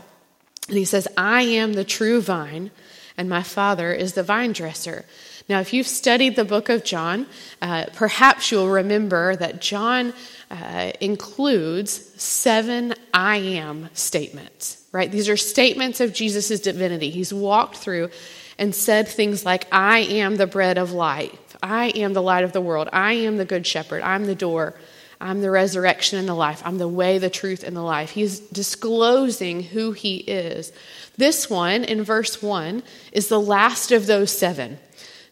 and 0.69 0.77
he 0.77 0.85
says, 0.85 1.09
I 1.17 1.43
am 1.43 1.73
the 1.73 1.85
true 1.85 2.21
vine, 2.21 2.71
and 3.17 3.29
my 3.29 3.43
Father 3.43 3.93
is 3.93 4.13
the 4.13 4.23
vine 4.23 4.53
dresser. 4.53 5.05
Now, 5.49 5.61
if 5.61 5.73
you've 5.73 5.89
studied 5.89 6.37
the 6.37 6.45
book 6.45 6.69
of 6.69 6.85
John, 6.85 7.27
uh, 7.61 7.87
perhaps 7.95 8.53
you'll 8.53 8.69
remember 8.69 9.35
that 9.35 9.61
John 9.61 10.13
uh, 10.51 10.93
includes 11.01 12.23
seven 12.23 12.95
I 13.13 13.39
am 13.39 13.91
statements, 13.93 14.82
right? 14.93 15.11
These 15.11 15.29
are 15.29 15.37
statements 15.37 16.01
of 16.01 16.13
Jesus' 16.13 16.61
divinity. 16.61 17.11
He's 17.11 17.33
walked 17.33 17.77
through 17.77 18.11
and 18.59 18.75
said 18.75 19.09
things 19.09 19.45
like, 19.45 19.67
I 19.73 20.01
am 20.01 20.37
the 20.37 20.47
bread 20.47 20.79
of 20.79 20.93
life. 20.93 21.57
I 21.63 21.87
am 21.89 22.13
the 22.13 22.23
light 22.23 22.45
of 22.45 22.53
the 22.53 22.61
world. 22.61 22.89
I 22.93 23.15
am 23.15 23.39
the 23.39 23.45
good 23.45 23.67
shepherd. 23.67 24.03
I'm 24.03 24.27
the 24.27 24.35
door. 24.35 24.75
I'm 25.21 25.41
the 25.41 25.51
resurrection 25.51 26.19
and 26.19 26.29
the 26.29 26.35
life. 26.35 26.63
I'm 26.65 26.79
the 26.79 26.89
way, 26.89 27.19
the 27.19 27.31
truth, 27.31 27.63
and 27.63 27.77
the 27.77 27.83
life. 27.83 28.11
He's 28.11 28.41
disclosing 28.41 29.63
who 29.63 29.93
he 29.93 30.17
is. 30.17 30.73
This 31.17 31.49
one, 31.49 31.85
in 31.85 32.03
verse 32.03 32.43
1, 32.43 32.83
is 33.13 33.29
the 33.29 33.41
last 33.41 33.93
of 33.93 34.07
those 34.07 34.37
seven. 34.37 34.79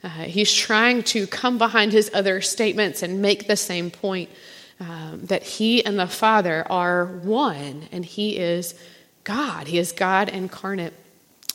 Uh, 0.03 0.09
he's 0.09 0.53
trying 0.53 1.03
to 1.03 1.27
come 1.27 1.59
behind 1.59 1.93
his 1.93 2.11
other 2.15 2.41
statements 2.41 3.03
and 3.03 3.21
make 3.21 3.49
the 3.49 3.57
same 3.57 3.91
point 3.91 4.31
um, 4.79 5.21
that 5.25 5.43
he 5.43 5.85
and 5.85 5.99
the 5.99 6.07
Father 6.07 6.65
are 6.71 7.05
one, 7.05 7.89
and 7.91 8.05
he 8.05 8.39
is 8.39 8.75
God. 9.25 9.67
He 9.67 9.79
is 9.79 9.93
God 9.93 10.29
incarnate. 10.29 10.95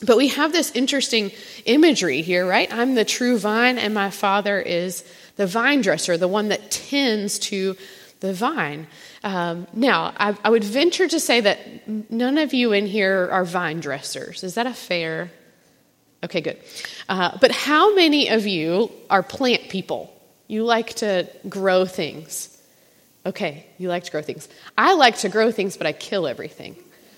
But 0.02 0.16
we 0.16 0.28
have 0.28 0.52
this 0.52 0.70
interesting 0.72 1.32
imagery 1.64 2.22
here, 2.22 2.46
right? 2.46 2.72
I'm 2.72 2.94
the 2.94 3.04
true 3.04 3.38
vine, 3.38 3.78
and 3.78 3.94
my 3.94 4.10
Father 4.10 4.60
is 4.60 5.04
the 5.36 5.46
vine 5.46 5.80
dresser, 5.80 6.18
the 6.18 6.28
one 6.28 6.48
that 6.48 6.70
tends 6.70 7.38
to 7.38 7.76
the 8.20 8.32
vine. 8.32 8.86
Um, 9.22 9.66
now, 9.72 10.12
I, 10.18 10.36
I, 10.44 10.50
would 10.50 10.64
venture 10.64 11.06
to 11.08 11.20
say 11.20 11.40
that 11.40 12.10
none 12.10 12.38
of 12.38 12.54
you 12.54 12.72
in 12.72 12.86
here 12.86 13.28
are 13.30 13.44
vine 13.44 13.80
dressers. 13.80 14.42
Is 14.42 14.54
that 14.54 14.66
a 14.66 14.72
fair? 14.72 15.30
Okay, 16.24 16.40
good. 16.40 16.58
Uh, 17.08 17.36
but 17.40 17.50
how 17.52 17.94
many 17.94 18.28
of 18.28 18.46
you 18.46 18.90
are 19.10 19.22
plant 19.22 19.68
people? 19.68 20.12
You 20.48 20.64
like 20.64 20.94
to 20.94 21.28
grow 21.48 21.84
things. 21.84 22.52
Okay, 23.24 23.66
you 23.78 23.88
like 23.88 24.04
to 24.04 24.10
grow 24.10 24.22
things. 24.22 24.48
I 24.78 24.94
like 24.94 25.18
to 25.18 25.28
grow 25.28 25.50
things, 25.50 25.76
but 25.76 25.86
I 25.86 25.92
kill 25.92 26.26
everything. 26.26 26.76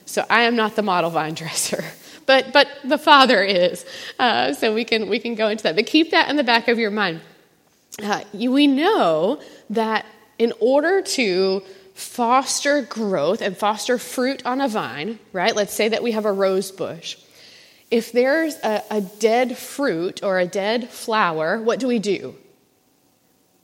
So 0.09 0.25
I 0.31 0.45
am 0.45 0.57
not 0.57 0.75
the 0.75 0.83
model 0.83 1.11
vine 1.11 1.35
dresser, 1.35 1.85
but 2.27 2.53
but 2.53 2.67
the 2.83 2.97
Father 2.97 3.43
is. 3.43 3.85
Uh, 4.19 4.55
so 4.55 4.73
we 4.73 4.85
can 4.85 5.09
we 5.09 5.19
can 5.19 5.35
go 5.35 5.49
into 5.49 5.62
that. 5.65 5.77
But 5.77 5.87
keep 5.87 6.12
that 6.12 6.31
in 6.31 6.37
the 6.37 6.45
back 6.45 6.69
of 6.69 6.79
your 6.79 6.91
mind. 6.91 7.21
Uh, 8.03 8.23
you, 8.33 8.50
we 8.50 8.67
know 8.67 9.41
that 9.69 10.07
in 10.38 10.55
order 10.61 11.03
to 11.03 11.62
foster 11.93 12.83
growth 12.83 13.43
and 13.43 13.57
foster 13.57 13.99
fruit 13.99 14.47
on 14.47 14.62
a 14.62 14.69
vine, 14.69 15.19
right? 15.33 15.55
Let's 15.55 15.75
say 15.75 15.88
that 15.88 16.03
we 16.03 16.12
have 16.12 16.25
a 16.25 16.33
rose 16.33 16.71
bush. 16.71 17.19
If 17.91 18.12
there's 18.12 18.55
a, 18.62 18.83
a, 18.91 19.00
dead 19.00 19.59
fruit 19.59 20.23
or 20.23 20.38
a 20.38 20.47
dead 20.47 20.91
flower, 20.91 21.61
what 21.61 21.81
do 21.81 21.88
we 21.88 21.99
do? 21.99 22.37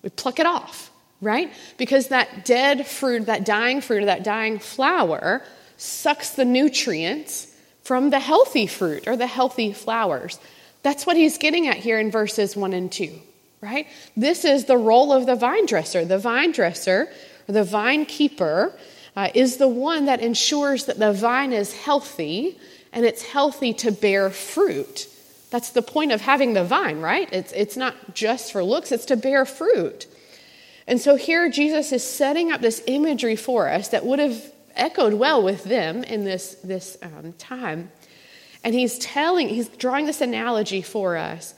We 0.03 0.11
pluck 0.11 0.41
it 0.41 0.47
off, 0.47 0.91
right? 1.21 1.53
Because 1.77 2.09
that 2.09 2.45
dead 2.45 2.87
fruit, 2.87 3.27
that 3.27 3.45
dying 3.45 3.81
fruit, 3.81 4.03
or 4.03 4.07
that 4.07 4.25
dying 4.25 4.59
flower 4.59 5.43
sucks 5.77 6.31
the 6.31 6.45
nutrients 6.45 7.55
from 7.83 8.11
the 8.11 8.21
healthy 8.21 8.67
fruit 8.67 9.07
or 9.07 9.17
the 9.17 9.27
healthy 9.27 9.73
flowers. 9.73 10.39
That's 10.83 11.07
what 11.07 11.17
he's 11.17 11.39
getting 11.39 11.69
at 11.69 11.77
here 11.77 11.99
in 11.99 12.11
verses 12.11 12.57
1 12.57 12.73
and 12.73 12.91
2 12.91 13.21
right? 13.65 13.87
This 14.17 14.45
is 14.45 14.67
the 14.67 14.77
role 14.77 15.13
of 15.13 15.27
the 15.27 15.35
vine 15.35 15.67
dresser. 15.67 16.05
The 16.05 16.19
vine 16.19 16.53
dresser, 16.53 17.09
or 17.49 17.53
the 17.53 17.65
vine 17.65 18.05
keeper, 18.05 18.73
uh, 19.17 19.31
is 19.35 19.57
the 19.57 19.69
one 19.69 20.05
that 20.05 20.21
ensures 20.21 20.85
that 20.85 20.99
the 20.99 21.13
vine 21.13 21.53
is 21.53 21.73
healthy 21.73 22.59
and 22.93 23.05
it's 23.05 23.23
healthy 23.23 23.73
to 23.73 23.91
bear 23.91 24.31
fruit. 24.31 25.09
That's 25.51 25.71
the 25.71 25.83
point 25.83 26.13
of 26.13 26.21
having 26.21 26.53
the 26.53 26.65
vine, 26.65 27.01
right? 27.01 27.33
It's, 27.33 27.53
it's 27.53 27.77
not 27.77 28.15
just 28.15 28.53
for 28.53 28.63
looks, 28.63 28.93
it's 28.93 29.07
to 29.07 29.17
bear 29.17 29.45
fruit. 29.45 30.07
And 30.87 31.01
so 31.01 31.17
here 31.17 31.49
Jesus 31.49 31.93
is 31.93 32.05
setting 32.05 32.53
up 32.53 32.61
this 32.61 32.83
imagery 32.87 33.37
for 33.37 33.69
us 33.69 33.89
that 33.89 34.05
would 34.05 34.19
have 34.19 34.53
echoed 34.77 35.15
well 35.15 35.43
with 35.43 35.65
them 35.65 36.05
in 36.05 36.25
this, 36.25 36.55
this 36.65 36.97
um, 37.03 37.33
time. 37.39 37.91
And 38.63 38.75
he's 38.75 38.99
telling, 38.99 39.49
he's 39.49 39.69
drawing 39.69 40.07
this 40.07 40.21
analogy 40.21 40.83
for 40.83 41.17
us 41.17 41.55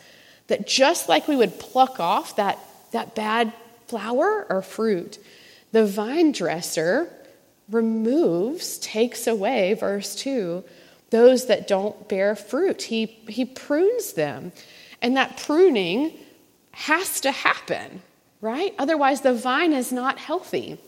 that 0.48 0.66
just 0.66 1.08
like 1.08 1.28
we 1.28 1.36
would 1.36 1.58
pluck 1.58 2.00
off 2.00 2.36
that, 2.36 2.58
that 2.92 3.14
bad 3.14 3.52
flower 3.86 4.46
or 4.48 4.62
fruit, 4.62 5.18
the 5.72 5.86
vine 5.86 6.32
dresser 6.32 7.12
removes, 7.70 8.78
takes 8.78 9.26
away, 9.26 9.74
verse 9.74 10.14
2, 10.14 10.64
those 11.10 11.46
that 11.46 11.68
don't 11.68 12.08
bear 12.08 12.34
fruit. 12.34 12.82
He, 12.82 13.06
he 13.28 13.44
prunes 13.44 14.12
them. 14.12 14.52
And 15.02 15.16
that 15.16 15.36
pruning 15.36 16.12
has 16.72 17.20
to 17.20 17.30
happen, 17.30 18.02
right? 18.40 18.74
Otherwise, 18.78 19.20
the 19.20 19.34
vine 19.34 19.72
is 19.72 19.92
not 19.92 20.18
healthy. 20.18 20.78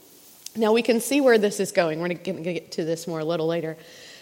Now, 0.58 0.72
we 0.72 0.82
can 0.82 1.00
see 1.00 1.20
where 1.20 1.38
this 1.38 1.60
is 1.60 1.72
going. 1.72 2.00
We're 2.00 2.08
going 2.08 2.42
to 2.42 2.52
get 2.52 2.72
to 2.72 2.84
this 2.84 3.06
more 3.06 3.20
a 3.20 3.24
little 3.24 3.46
later. 3.46 3.76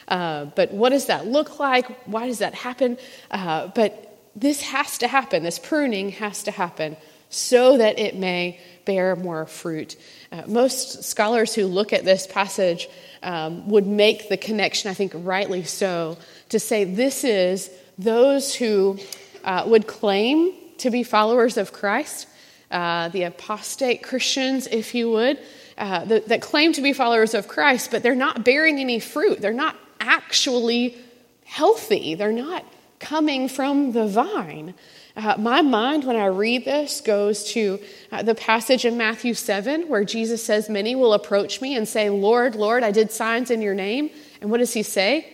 Uh, 0.07 0.47
but 0.57 0.73
what 0.73 0.91
does 0.91 1.07
that 1.07 1.27
look 1.27 1.59
like? 1.59 1.87
Why 2.07 2.27
does 2.27 2.39
that 2.39 2.55
happen? 2.55 2.99
Uh, 3.31 3.69
but 3.69 4.21
this 4.37 4.61
has 4.63 4.99
to 4.99 5.09
happen, 5.09 5.43
this 5.43 5.59
pruning 5.59 6.11
has 6.11 6.43
to 6.45 6.51
happen 6.51 6.97
so 7.29 7.79
that 7.79 7.99
it 7.99 8.15
may 8.15 8.61
bear 8.85 9.17
more 9.17 9.47
fruit. 9.47 9.97
Uh, 10.31 10.43
most 10.47 11.03
scholars 11.03 11.55
who 11.55 11.67
look 11.67 11.93
at 11.93 12.05
this 12.05 12.27
passage 12.27 12.89
um, 13.23 13.69
would 13.69 13.87
make 13.87 14.29
the 14.29 14.37
connection, 14.37 14.91
I 14.91 14.95
think 14.95 15.13
rightly 15.15 15.65
so, 15.65 16.19
to 16.51 16.61
say 16.61 16.85
this 16.85 17.25
is 17.25 17.71
those 17.99 18.55
who 18.55 18.99
uh, 19.43 19.65
would 19.67 19.87
claim 19.87 20.53
to 20.79 20.91
be 20.91 21.03
followers 21.03 21.57
of 21.57 21.73
Christ, 21.73 22.29
uh, 22.71 23.09
the 23.09 23.25
apostate 23.25 24.03
Christians, 24.03 24.67
if 24.67 24.95
you 24.95 25.11
would, 25.11 25.39
uh, 25.79 26.05
that, 26.07 26.29
that 26.29 26.43
claim 26.43 26.73
to 26.73 26.83
be 26.83 26.93
followers 26.93 27.35
of 27.35 27.49
Christ, 27.49 27.91
but 27.91 28.03
they're 28.03 28.15
not 28.15 28.45
bearing 28.45 28.79
any 28.79 28.99
fruit. 28.99 29.41
They're 29.41 29.53
not 29.53 29.77
actually 30.01 30.97
healthy. 31.45 32.15
They're 32.15 32.33
not 32.33 32.65
coming 32.99 33.49
from 33.49 33.93
the 33.93 34.07
vine. 34.07 34.75
Uh, 35.17 35.35
my 35.39 35.63
mind, 35.63 36.05
when 36.05 36.17
I 36.17 36.27
read 36.27 36.65
this, 36.65 37.01
goes 37.01 37.45
to 37.53 37.81
uh, 38.13 38.23
the 38.23 38.35
passage 38.35 38.85
in 38.85 38.99
Matthew 38.99 39.33
7 39.33 39.89
where 39.89 40.05
Jesus 40.05 40.45
says, 40.45 40.69
Many 40.69 40.95
will 40.95 41.15
approach 41.15 41.63
me 41.63 41.75
and 41.75 41.89
say, 41.89 42.11
Lord, 42.11 42.55
Lord, 42.55 42.83
I 42.83 42.91
did 42.91 43.11
signs 43.11 43.51
in 43.51 43.63
your 43.63 43.75
name. 43.75 44.11
And 44.41 44.51
what 44.51 44.59
does 44.59 44.75
he 44.75 44.83
say? 44.83 45.33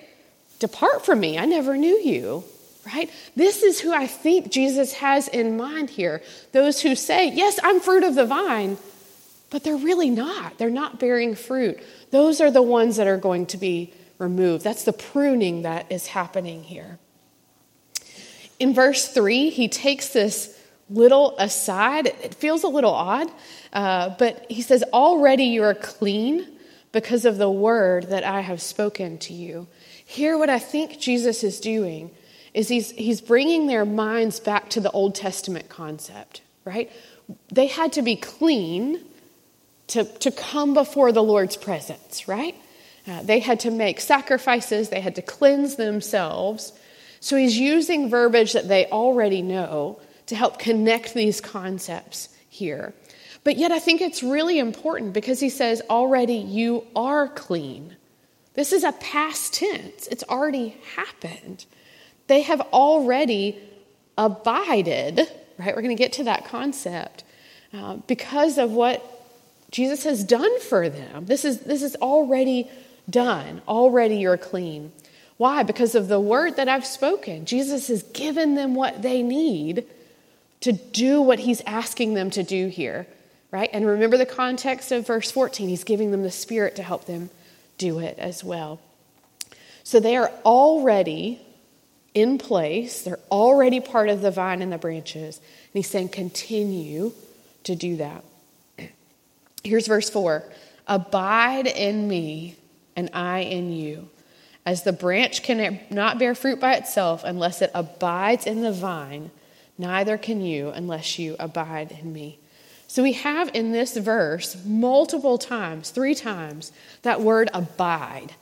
Depart 0.61 1.05
from 1.05 1.19
me, 1.19 1.39
I 1.39 1.47
never 1.47 1.77
knew 1.77 1.99
you. 1.99 2.45
Right? 2.87 3.11
This 3.37 3.63
is 3.63 3.81
who 3.81 3.93
I 3.93 4.07
think 4.07 4.51
Jesus 4.51 4.93
has 4.95 5.29
in 5.29 5.57
mind 5.57 5.91
here. 5.91 6.23
Those 6.53 6.81
who 6.81 6.95
say, 6.95 7.33
Yes, 7.33 7.59
I'm 7.63 7.81
fruit 7.81 8.05
of 8.05 8.15
the 8.15 8.27
vine, 8.27 8.77
but 9.53 9.63
they're 9.63 9.77
really 9.77 10.09
not. 10.09 10.57
They're 10.57 10.71
not 10.71 10.99
bearing 10.99 11.35
fruit. 11.35 11.79
Those 12.11 12.41
are 12.41 12.51
the 12.51 12.63
ones 12.63 12.97
that 12.97 13.07
are 13.07 13.19
going 13.19 13.45
to 13.47 13.59
be 13.59 13.93
removed. 14.19 14.65
That's 14.65 14.85
the 14.85 14.95
pruning 14.95 15.63
that 15.63 15.93
is 15.93 16.07
happening 16.07 16.65
here. 16.65 16.99
In 18.59 18.73
verse 18.73 19.09
3, 19.09 19.51
he 19.51 19.69
takes 19.69 20.09
this 20.09 20.59
little 20.89 21.37
aside. 21.39 22.07
It 22.07 22.35
feels 22.35 22.63
a 22.63 22.69
little 22.69 22.95
odd, 22.95 23.31
uh, 23.75 24.15
but 24.19 24.47
he 24.51 24.63
says, 24.63 24.83
Already 24.91 25.45
you 25.45 25.65
are 25.65 25.75
clean 25.75 26.49
because 26.91 27.27
of 27.27 27.37
the 27.37 27.51
word 27.51 28.09
that 28.09 28.25
I 28.25 28.41
have 28.41 28.63
spoken 28.63 29.19
to 29.19 29.35
you. 29.35 29.67
Here, 30.03 30.39
what 30.39 30.49
I 30.49 30.59
think 30.59 30.99
Jesus 30.99 31.45
is 31.45 31.61
doing 31.61 32.11
is 32.55 32.69
he's, 32.69 32.91
he's 32.93 33.21
bringing 33.21 33.67
their 33.67 33.85
minds 33.85 34.41
back 34.41 34.71
to 34.71 34.81
the 34.81 34.91
Old 34.93 35.15
Testament 35.15 35.69
concept, 35.69 36.41
right? 36.65 36.91
They 37.51 37.67
had 37.67 37.93
to 37.95 38.03
be 38.03 38.17
clean 38.17 39.05
to, 39.93 40.05
to 40.05 40.31
come 40.31 40.73
before 40.73 41.13
the 41.13 41.23
Lord's 41.23 41.57
presence, 41.57 42.27
right? 42.27 42.55
Uh, 43.07 43.23
they 43.23 43.41
had 43.41 43.61
to 43.61 43.71
make 43.71 44.01
sacrifices, 44.01 44.89
they 44.89 45.01
had 45.01 45.17
to 45.17 45.23
cleanse 45.23 45.77
themselves. 45.77 46.73
So 47.21 47.37
he's 47.37 47.59
using 47.59 48.09
verbiage 48.09 48.55
that 48.55 48.69
they 48.69 48.87
already 48.87 49.43
know 49.43 50.01
to 50.27 50.35
help 50.35 50.59
connect 50.59 51.13
these 51.13 51.43
concepts 51.43 52.31
here. 52.49 52.95
But 53.45 53.59
yet, 53.59 53.71
I 53.71 53.81
think 53.81 54.01
it's 54.01 54.23
really 54.23 54.59
important 54.59 55.13
because 55.13 55.41
he 55.41 55.51
says, 55.51 55.83
already 55.91 56.37
you 56.37 56.87
are 56.97 57.29
clean. 57.29 57.97
This 58.55 58.73
is 58.73 58.85
a 58.85 58.93
past 58.93 59.55
tense, 59.55 60.07
it's 60.07 60.25
already 60.25 60.77
happened. 60.97 61.67
They 62.29 62.43
have 62.43 62.61
already 62.73 63.59
abided, 64.17 65.19
right? 65.59 65.77
We're 65.77 65.83
going 65.83 65.97
to 65.97 66.03
get 66.03 66.15
to 66.15 66.25
that 66.25 66.47
concept 66.47 67.25
uh, 67.75 67.97
because 68.07 68.57
of 68.57 68.71
what 68.71 69.22
Jesus 69.73 70.05
has 70.05 70.23
done 70.23 70.61
for 70.61 70.89
them. 70.89 71.27
This 71.27 71.45
is, 71.45 71.61
this 71.61 71.83
is 71.83 71.97
already 71.97 72.71
done. 73.11 73.63
Already 73.67 74.17
you're 74.19 74.37
clean. 74.37 74.93
Why? 75.39 75.65
Because 75.65 75.95
of 75.95 76.07
the 76.07 76.21
word 76.21 76.57
that 76.57 76.69
I've 76.69 76.87
spoken. 76.87 77.47
Jesus 77.47 77.89
has 77.89 78.05
given 78.05 78.55
them 78.55 78.75
what 78.75 79.03
they 79.03 79.23
need 79.23 79.87
to 80.61 80.73
do 80.73 81.21
what 81.21 81.41
he's 81.41 81.61
asking 81.63 82.15
them 82.15 82.31
to 82.31 82.43
do 82.43 82.69
here, 82.69 83.07
right? 83.51 83.69
And 83.73 83.85
remember 83.85 84.17
the 84.17 84.27
context 84.27 84.93
of 84.93 85.07
verse 85.07 85.31
14. 85.31 85.69
He's 85.69 85.85
giving 85.85 86.13
them 86.13 86.23
the 86.23 86.31
Spirit 86.31 86.77
to 86.77 86.83
help 86.83 87.07
them 87.07 87.31
do 87.79 87.99
it 87.99 88.19
as 88.19 88.45
well. 88.45 88.79
So 89.83 89.99
they 89.99 90.17
are 90.17 90.31
already 90.45 91.41
in 92.15 92.37
place, 92.39 93.03
they're 93.03 93.19
already 93.31 93.81
part 93.81 94.11
of 94.11 94.21
the 94.21 94.31
vine 94.31 94.61
and 94.61 94.71
the 94.71 94.79
branches. 94.79 95.39
And 95.39 95.73
he's 95.73 95.89
saying, 95.89 96.11
continue 96.11 97.13
to 97.65 97.75
do 97.75 97.97
that. 97.97 98.23
Here's 99.65 99.87
verse 99.87 100.11
4 100.11 100.45
Abide 100.87 101.67
in 101.67 102.09
me, 102.09 102.57
and 102.97 103.11
I 103.13 103.41
in 103.41 103.73
you. 103.73 104.09
As 104.65 104.83
the 104.83 104.93
branch 104.93 105.43
cannot 105.43 106.19
bear 106.19 106.35
fruit 106.35 106.61
by 106.61 106.75
itself 106.75 107.25
unless 107.25 107.63
it 107.63 107.71
abides 107.75 108.47
in 108.47 108.63
the 108.63 108.73
vine, 108.73 109.31
neither 109.77 110.17
can 110.17 110.41
you 110.41 110.69
unless 110.71 111.19
you 111.19 111.35
abide 111.41 111.99
in 112.01 112.13
me. 112.13 112.39
So 112.87 113.03
we 113.03 113.15
have 113.15 113.51
in 113.55 113.73
this 113.73 113.97
verse 113.97 114.57
multiple 114.65 115.39
times, 115.39 115.91
three 115.91 116.15
times, 116.15 116.73
that 117.03 117.23
word 117.23 117.49
abide. 117.55 118.35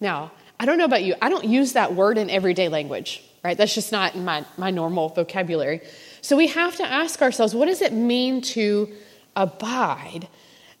Now, 0.00 0.30
I 0.58 0.64
don't 0.64 0.78
know 0.78 0.84
about 0.84 1.02
you, 1.02 1.14
I 1.20 1.28
don't 1.28 1.44
use 1.44 1.72
that 1.72 1.94
word 1.94 2.16
in 2.16 2.30
everyday 2.30 2.68
language, 2.68 3.22
right? 3.44 3.58
That's 3.58 3.74
just 3.74 3.92
not 3.92 4.14
in 4.14 4.24
my, 4.24 4.44
my 4.56 4.70
normal 4.70 5.10
vocabulary. 5.10 5.80
So 6.22 6.36
we 6.36 6.46
have 6.46 6.76
to 6.76 6.84
ask 6.84 7.20
ourselves 7.20 7.54
what 7.54 7.66
does 7.66 7.82
it 7.82 7.92
mean 7.92 8.40
to 8.42 8.88
abide? 9.34 10.28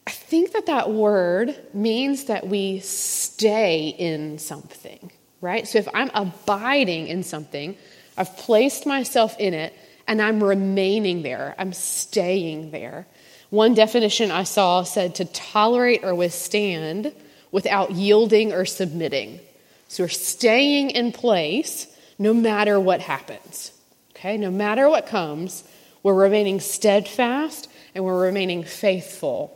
I 0.06 0.10
think 0.10 0.52
that 0.52 0.66
that 0.66 0.90
word 0.90 1.56
means 1.74 2.24
that 2.24 2.46
we 2.46 2.78
stay 2.80 3.88
in 3.88 4.38
something, 4.38 5.10
right? 5.40 5.66
So 5.66 5.78
if 5.78 5.88
I'm 5.92 6.10
abiding 6.14 7.08
in 7.08 7.24
something, 7.24 7.76
I've 8.16 8.36
placed 8.36 8.86
myself 8.86 9.36
in 9.38 9.52
it 9.52 9.74
and 10.06 10.22
I'm 10.22 10.42
remaining 10.42 11.22
there, 11.22 11.56
I'm 11.58 11.72
staying 11.72 12.70
there. 12.70 13.06
One 13.50 13.74
definition 13.74 14.30
I 14.30 14.44
saw 14.44 14.84
said 14.84 15.16
to 15.16 15.24
tolerate 15.24 16.04
or 16.04 16.14
withstand 16.14 17.12
without 17.50 17.92
yielding 17.92 18.52
or 18.52 18.64
submitting. 18.64 19.40
So 19.88 20.04
we're 20.04 20.08
staying 20.08 20.90
in 20.90 21.12
place 21.12 21.86
no 22.18 22.32
matter 22.32 22.78
what 22.78 23.00
happens. 23.00 23.72
Okay, 24.10 24.36
no 24.36 24.50
matter 24.50 24.88
what 24.88 25.06
comes, 25.06 25.64
we're 26.02 26.14
remaining 26.14 26.60
steadfast 26.60 27.68
and 27.94 28.04
we're 28.04 28.20
remaining 28.20 28.62
faithful 28.62 29.55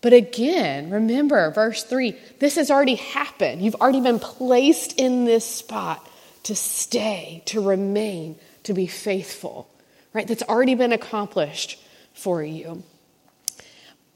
but 0.00 0.12
again, 0.12 0.90
remember 0.90 1.50
verse 1.50 1.82
3 1.84 2.16
this 2.38 2.56
has 2.56 2.70
already 2.70 2.94
happened. 2.94 3.62
You've 3.62 3.74
already 3.76 4.00
been 4.00 4.20
placed 4.20 4.98
in 4.98 5.24
this 5.24 5.44
spot 5.44 6.08
to 6.44 6.54
stay, 6.54 7.42
to 7.46 7.60
remain, 7.60 8.36
to 8.62 8.72
be 8.72 8.86
faithful, 8.86 9.68
right? 10.12 10.26
That's 10.26 10.42
already 10.44 10.74
been 10.74 10.92
accomplished 10.92 11.82
for 12.14 12.42
you. 12.42 12.82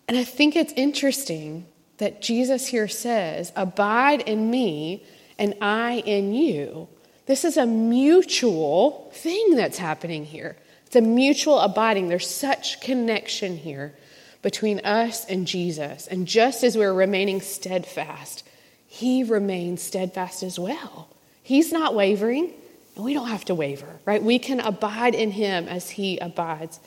And 0.09 0.16
I 0.16 0.25
think 0.25 0.57
it's 0.57 0.73
interesting 0.75 1.66
that 1.99 2.23
Jesus 2.23 2.66
here 2.66 2.88
says, 2.88 3.53
Abide 3.57 4.23
in 4.23 4.51
me 4.51 5.05
and 5.38 5.55
I 5.61 6.03
in 6.07 6.33
you. 6.33 6.88
This 7.27 7.45
is 7.45 7.57
a 7.57 7.66
mutual 7.66 9.11
thing 9.14 9.57
that's 9.57 9.79
happening 9.79 10.25
here. 10.25 10.57
It's 10.87 10.97
a 10.97 11.01
mutual 11.01 11.59
abiding. 11.61 12.09
There's 12.09 12.29
such 12.29 12.81
connection 12.81 13.57
here 13.57 13.95
between 14.42 14.81
us 14.81 15.24
and 15.24 15.46
Jesus. 15.46 16.07
And 16.07 16.26
just 16.26 16.64
as 16.64 16.76
we're 16.76 16.92
remaining 16.92 17.40
steadfast, 17.40 18.44
he 18.87 19.22
remains 19.22 19.81
steadfast 19.83 20.42
as 20.42 20.59
well. 20.59 21.09
He's 21.42 21.72
not 21.72 21.94
wavering, 21.94 22.52
and 22.94 23.05
we 23.05 23.14
don't 23.14 23.28
have 23.28 23.44
to 23.46 23.55
waver, 23.55 24.00
right? 24.05 24.22
We 24.22 24.38
can 24.38 24.61
abide 24.61 25.14
in 25.14 25.31
him 25.31 25.66
as 25.68 25.90
he 25.90 26.18
abides 26.18 26.78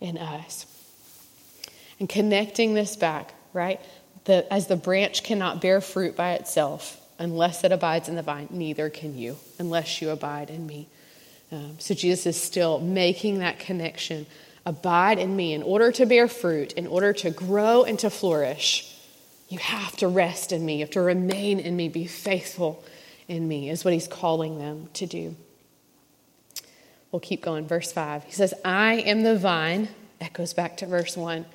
in 0.00 0.18
us. 0.18 0.66
And 1.98 2.08
connecting 2.08 2.74
this 2.74 2.96
back, 2.96 3.34
right? 3.52 3.80
The, 4.24 4.52
as 4.52 4.66
the 4.66 4.76
branch 4.76 5.22
cannot 5.22 5.62
bear 5.62 5.80
fruit 5.80 6.16
by 6.16 6.34
itself 6.34 7.00
unless 7.18 7.64
it 7.64 7.72
abides 7.72 8.08
in 8.08 8.16
the 8.16 8.22
vine, 8.22 8.48
neither 8.50 8.90
can 8.90 9.16
you 9.16 9.36
unless 9.58 10.02
you 10.02 10.10
abide 10.10 10.50
in 10.50 10.66
me. 10.66 10.88
Um, 11.50 11.76
so 11.78 11.94
Jesus 11.94 12.26
is 12.26 12.40
still 12.40 12.80
making 12.80 13.38
that 13.38 13.58
connection 13.58 14.26
Abide 14.66 15.18
in 15.18 15.34
me. 15.34 15.54
In 15.54 15.62
order 15.62 15.90
to 15.92 16.04
bear 16.04 16.28
fruit, 16.28 16.72
in 16.74 16.86
order 16.86 17.14
to 17.14 17.30
grow 17.30 17.84
and 17.84 17.98
to 18.00 18.10
flourish, 18.10 18.94
you 19.48 19.58
have 19.58 19.96
to 19.98 20.08
rest 20.08 20.52
in 20.52 20.66
me. 20.66 20.74
You 20.74 20.80
have 20.80 20.90
to 20.90 21.00
remain 21.00 21.60
in 21.60 21.76
me, 21.76 21.88
be 21.88 22.06
faithful 22.06 22.84
in 23.28 23.46
me, 23.46 23.70
is 23.70 23.84
what 23.84 23.94
he's 23.94 24.08
calling 24.08 24.58
them 24.58 24.88
to 24.94 25.06
do. 25.06 25.36
We'll 27.12 27.20
keep 27.20 27.42
going. 27.42 27.66
Verse 27.66 27.92
5. 27.92 28.24
He 28.24 28.32
says, 28.32 28.52
I 28.64 28.94
am 28.96 29.22
the 29.22 29.38
vine. 29.38 29.88
Echoes 30.20 30.52
back 30.52 30.76
to 30.78 30.86
verse 30.86 31.16
1. 31.16 31.46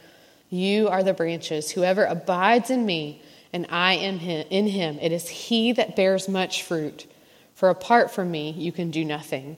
You 0.50 0.88
are 0.88 1.04
the 1.04 1.13
branches. 1.13 1.71
Whoever 1.71 2.06
abides 2.06 2.69
in 2.69 2.86
me 2.86 3.21
and 3.54 3.67
I 3.69 3.95
am 3.95 4.19
in 4.19 4.67
him, 4.67 4.97
it 5.02 5.12
is 5.12 5.28
he 5.28 5.74
that 5.74 5.95
bears 5.95 6.30
much 6.30 6.63
fruit. 6.63 7.06
For 7.54 7.69
apart 7.69 8.12
from 8.12 8.32
me, 8.32 8.52
you 8.52 8.71
can 8.71 8.91
do 8.91 9.04
nothing. 9.04 9.58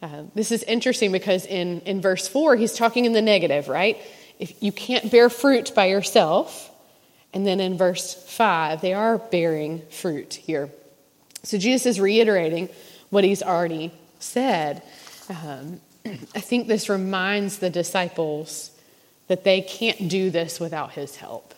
Uh, 0.00 0.22
this 0.34 0.52
is 0.52 0.62
interesting 0.62 1.10
because 1.10 1.44
in, 1.44 1.80
in 1.80 2.00
verse 2.00 2.28
4, 2.28 2.56
he's 2.56 2.74
talking 2.74 3.04
in 3.04 3.12
the 3.12 3.22
negative, 3.22 3.68
right? 3.68 3.98
If 4.38 4.62
you 4.62 4.70
can't 4.70 5.10
bear 5.10 5.28
fruit 5.28 5.72
by 5.74 5.86
yourself. 5.86 6.70
And 7.34 7.46
then 7.46 7.60
in 7.60 7.76
verse 7.76 8.14
5, 8.14 8.80
they 8.80 8.94
are 8.94 9.18
bearing 9.18 9.82
fruit 9.90 10.34
here. 10.34 10.70
So 11.42 11.58
Jesus 11.58 11.86
is 11.86 12.00
reiterating 12.00 12.68
what 13.10 13.24
he's 13.24 13.42
already 13.42 13.92
said. 14.18 14.82
Um, 15.28 15.80
I 16.06 16.40
think 16.40 16.68
this 16.68 16.88
reminds 16.88 17.58
the 17.58 17.70
disciples 17.70 18.70
that 19.26 19.44
they 19.44 19.60
can't 19.60 20.08
do 20.08 20.30
this 20.30 20.58
without 20.58 20.92
his 20.92 21.16
help, 21.16 21.54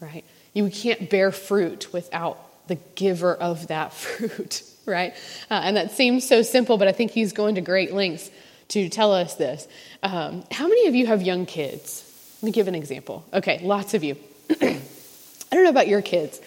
right? 0.00 0.24
You 0.52 0.68
can't 0.70 1.08
bear 1.08 1.30
fruit 1.30 1.92
without 1.92 2.38
the 2.66 2.76
giver 2.94 3.34
of 3.34 3.68
that 3.68 3.92
fruit 3.92 4.62
right? 4.86 5.14
Uh, 5.50 5.60
and 5.64 5.76
that 5.76 5.92
seems 5.92 6.26
so 6.26 6.42
simple, 6.42 6.78
but 6.78 6.88
I 6.88 6.92
think 6.92 7.10
he's 7.10 7.32
going 7.32 7.56
to 7.56 7.60
great 7.60 7.92
lengths 7.92 8.30
to 8.68 8.88
tell 8.88 9.12
us 9.12 9.34
this. 9.34 9.68
Um, 10.02 10.44
how 10.50 10.66
many 10.66 10.86
of 10.88 10.94
you 10.94 11.06
have 11.06 11.22
young 11.22 11.46
kids? 11.46 12.10
Let 12.40 12.46
me 12.46 12.52
give 12.52 12.68
an 12.68 12.74
example. 12.74 13.24
Okay, 13.32 13.60
lots 13.62 13.94
of 13.94 14.04
you. 14.04 14.16
I 14.60 14.80
don't 15.50 15.64
know 15.64 15.70
about 15.70 15.88
your 15.88 16.02
kids, 16.02 16.40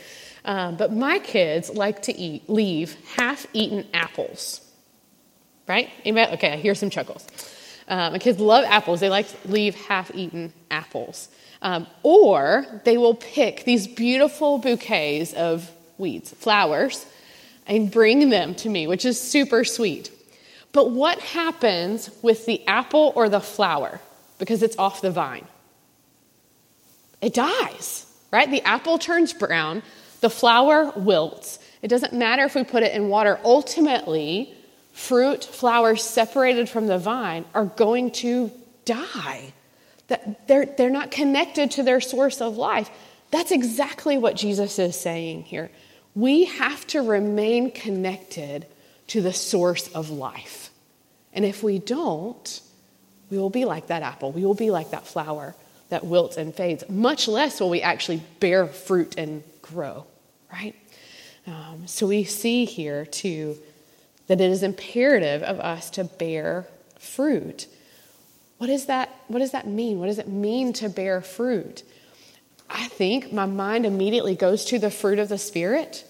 um, 0.46 0.76
but 0.76 0.94
my 0.94 1.20
kids 1.20 1.70
like 1.70 2.04
to 2.04 2.16
eat, 2.16 2.50
leave 2.50 2.96
half 3.16 3.46
eaten 3.54 3.88
apples. 3.94 4.62
Right? 5.68 5.90
Anybody? 6.06 6.34
Okay, 6.34 6.54
I 6.54 6.58
hear 6.58 6.76
some 6.76 6.90
chuckles. 6.90 7.26
Um, 7.88 8.14
my 8.14 8.20
kids 8.20 8.40
love 8.40 8.66
apples. 8.66 9.00
They 9.00 9.10
like 9.10 9.28
to 9.28 9.52
leave 9.52 9.76
half 9.76 10.12
eaten 10.14 10.54
apples. 10.70 11.30
Um, 11.62 11.88
or 12.04 12.66
they 12.84 12.98
will 12.98 13.16
pick 13.16 13.64
these 13.64 13.88
beautiful 13.88 14.60
bouquets 14.60 15.34
of 15.34 15.70
weeds, 15.98 16.32
flowers, 16.34 17.06
and 17.68 17.92
bring 17.92 18.30
them 18.30 18.56
to 18.56 18.70
me, 18.70 18.88
which 18.88 19.06
is 19.06 19.20
super 19.20 19.64
sweet. 19.64 20.12
But 20.72 20.92
what 20.92 21.20
happens 21.20 22.10
with 22.22 22.46
the 22.46 22.66
apple 22.68 23.14
or 23.16 23.30
the 23.30 23.40
flower 23.40 24.00
because 24.40 24.64
it's 24.64 24.78
off 24.78 25.02
the 25.02 25.12
vine? 25.12 25.46
It 27.22 27.34
dies, 27.34 28.06
right? 28.32 28.50
The 28.50 28.62
apple 28.62 28.98
turns 28.98 29.34
brown, 29.34 29.84
the 30.22 30.30
flower 30.30 30.92
wilts. 30.96 31.60
It 31.82 31.88
doesn't 31.88 32.14
matter 32.14 32.44
if 32.44 32.56
we 32.56 32.64
put 32.64 32.84
it 32.84 32.94
in 32.94 33.10
water. 33.10 33.40
Ultimately, 33.44 34.54
fruit, 34.94 35.44
flowers 35.44 36.04
separated 36.04 36.70
from 36.70 36.88
the 36.88 36.98
vine 36.98 37.46
are 37.54 37.66
going 37.66 38.12
to 38.12 38.52
die. 38.86 39.54
They're, 40.48 40.66
they're 40.66 40.90
not 40.90 41.12
connected 41.12 41.72
to 41.72 41.84
their 41.84 42.00
source 42.00 42.42
of 42.42 42.58
life. 42.58 42.90
That's 43.32 43.52
exactly 43.52 44.18
what 44.18 44.36
Jesus 44.36 44.80
is 44.80 45.00
saying 45.00 45.44
here. 45.44 45.70
We 46.18 46.46
have 46.46 46.88
to 46.88 47.04
remain 47.04 47.70
connected 47.70 48.66
to 49.10 49.22
the 49.22 49.32
source 49.32 49.88
of 49.90 50.10
life. 50.10 50.72
And 51.32 51.46
if 51.46 51.62
we 51.62 51.78
don't, 51.78 52.60
we 53.30 53.38
will 53.38 53.52
be 53.52 53.66
like 53.66 53.88
that 53.88 54.02
apple. 54.02 54.32
We 54.32 54.44
will 54.44 54.56
be 54.56 54.72
like 54.72 54.90
that 54.90 55.06
flower 55.06 55.56
that 55.90 56.04
wilts 56.04 56.36
and 56.36 56.56
fades. 56.56 56.90
Much 56.90 57.28
less 57.28 57.60
will 57.60 57.70
we 57.70 57.84
actually 57.84 58.24
bear 58.40 58.66
fruit 58.66 59.14
and 59.16 59.44
grow, 59.62 60.08
right? 60.52 60.74
Um, 61.46 61.84
so 61.86 62.08
we 62.08 62.24
see 62.24 62.66
here, 62.66 63.06
too, 63.06 63.56
that 64.26 64.42
it 64.42 64.50
is 64.50 64.64
imperative 64.64 65.44
of 65.44 65.60
us 65.60 65.92
to 65.92 66.04
bear 66.04 66.68
fruit. 66.98 67.68
What, 68.58 68.72
is 68.72 68.88
that, 68.88 69.16
what 69.28 69.38
does 69.38 69.52
that 69.52 69.68
mean? 69.68 70.00
What 70.00 70.08
does 70.08 70.18
it 70.18 70.28
mean 70.28 70.74
to 70.74 70.90
bear 70.90 71.22
fruit? 71.22 71.84
I 72.68 72.88
think 72.88 73.32
my 73.32 73.46
mind 73.46 73.86
immediately 73.86 74.34
goes 74.34 74.66
to 74.66 74.80
the 74.80 74.90
fruit 74.90 75.20
of 75.20 75.30
the 75.30 75.38
Spirit, 75.38 76.06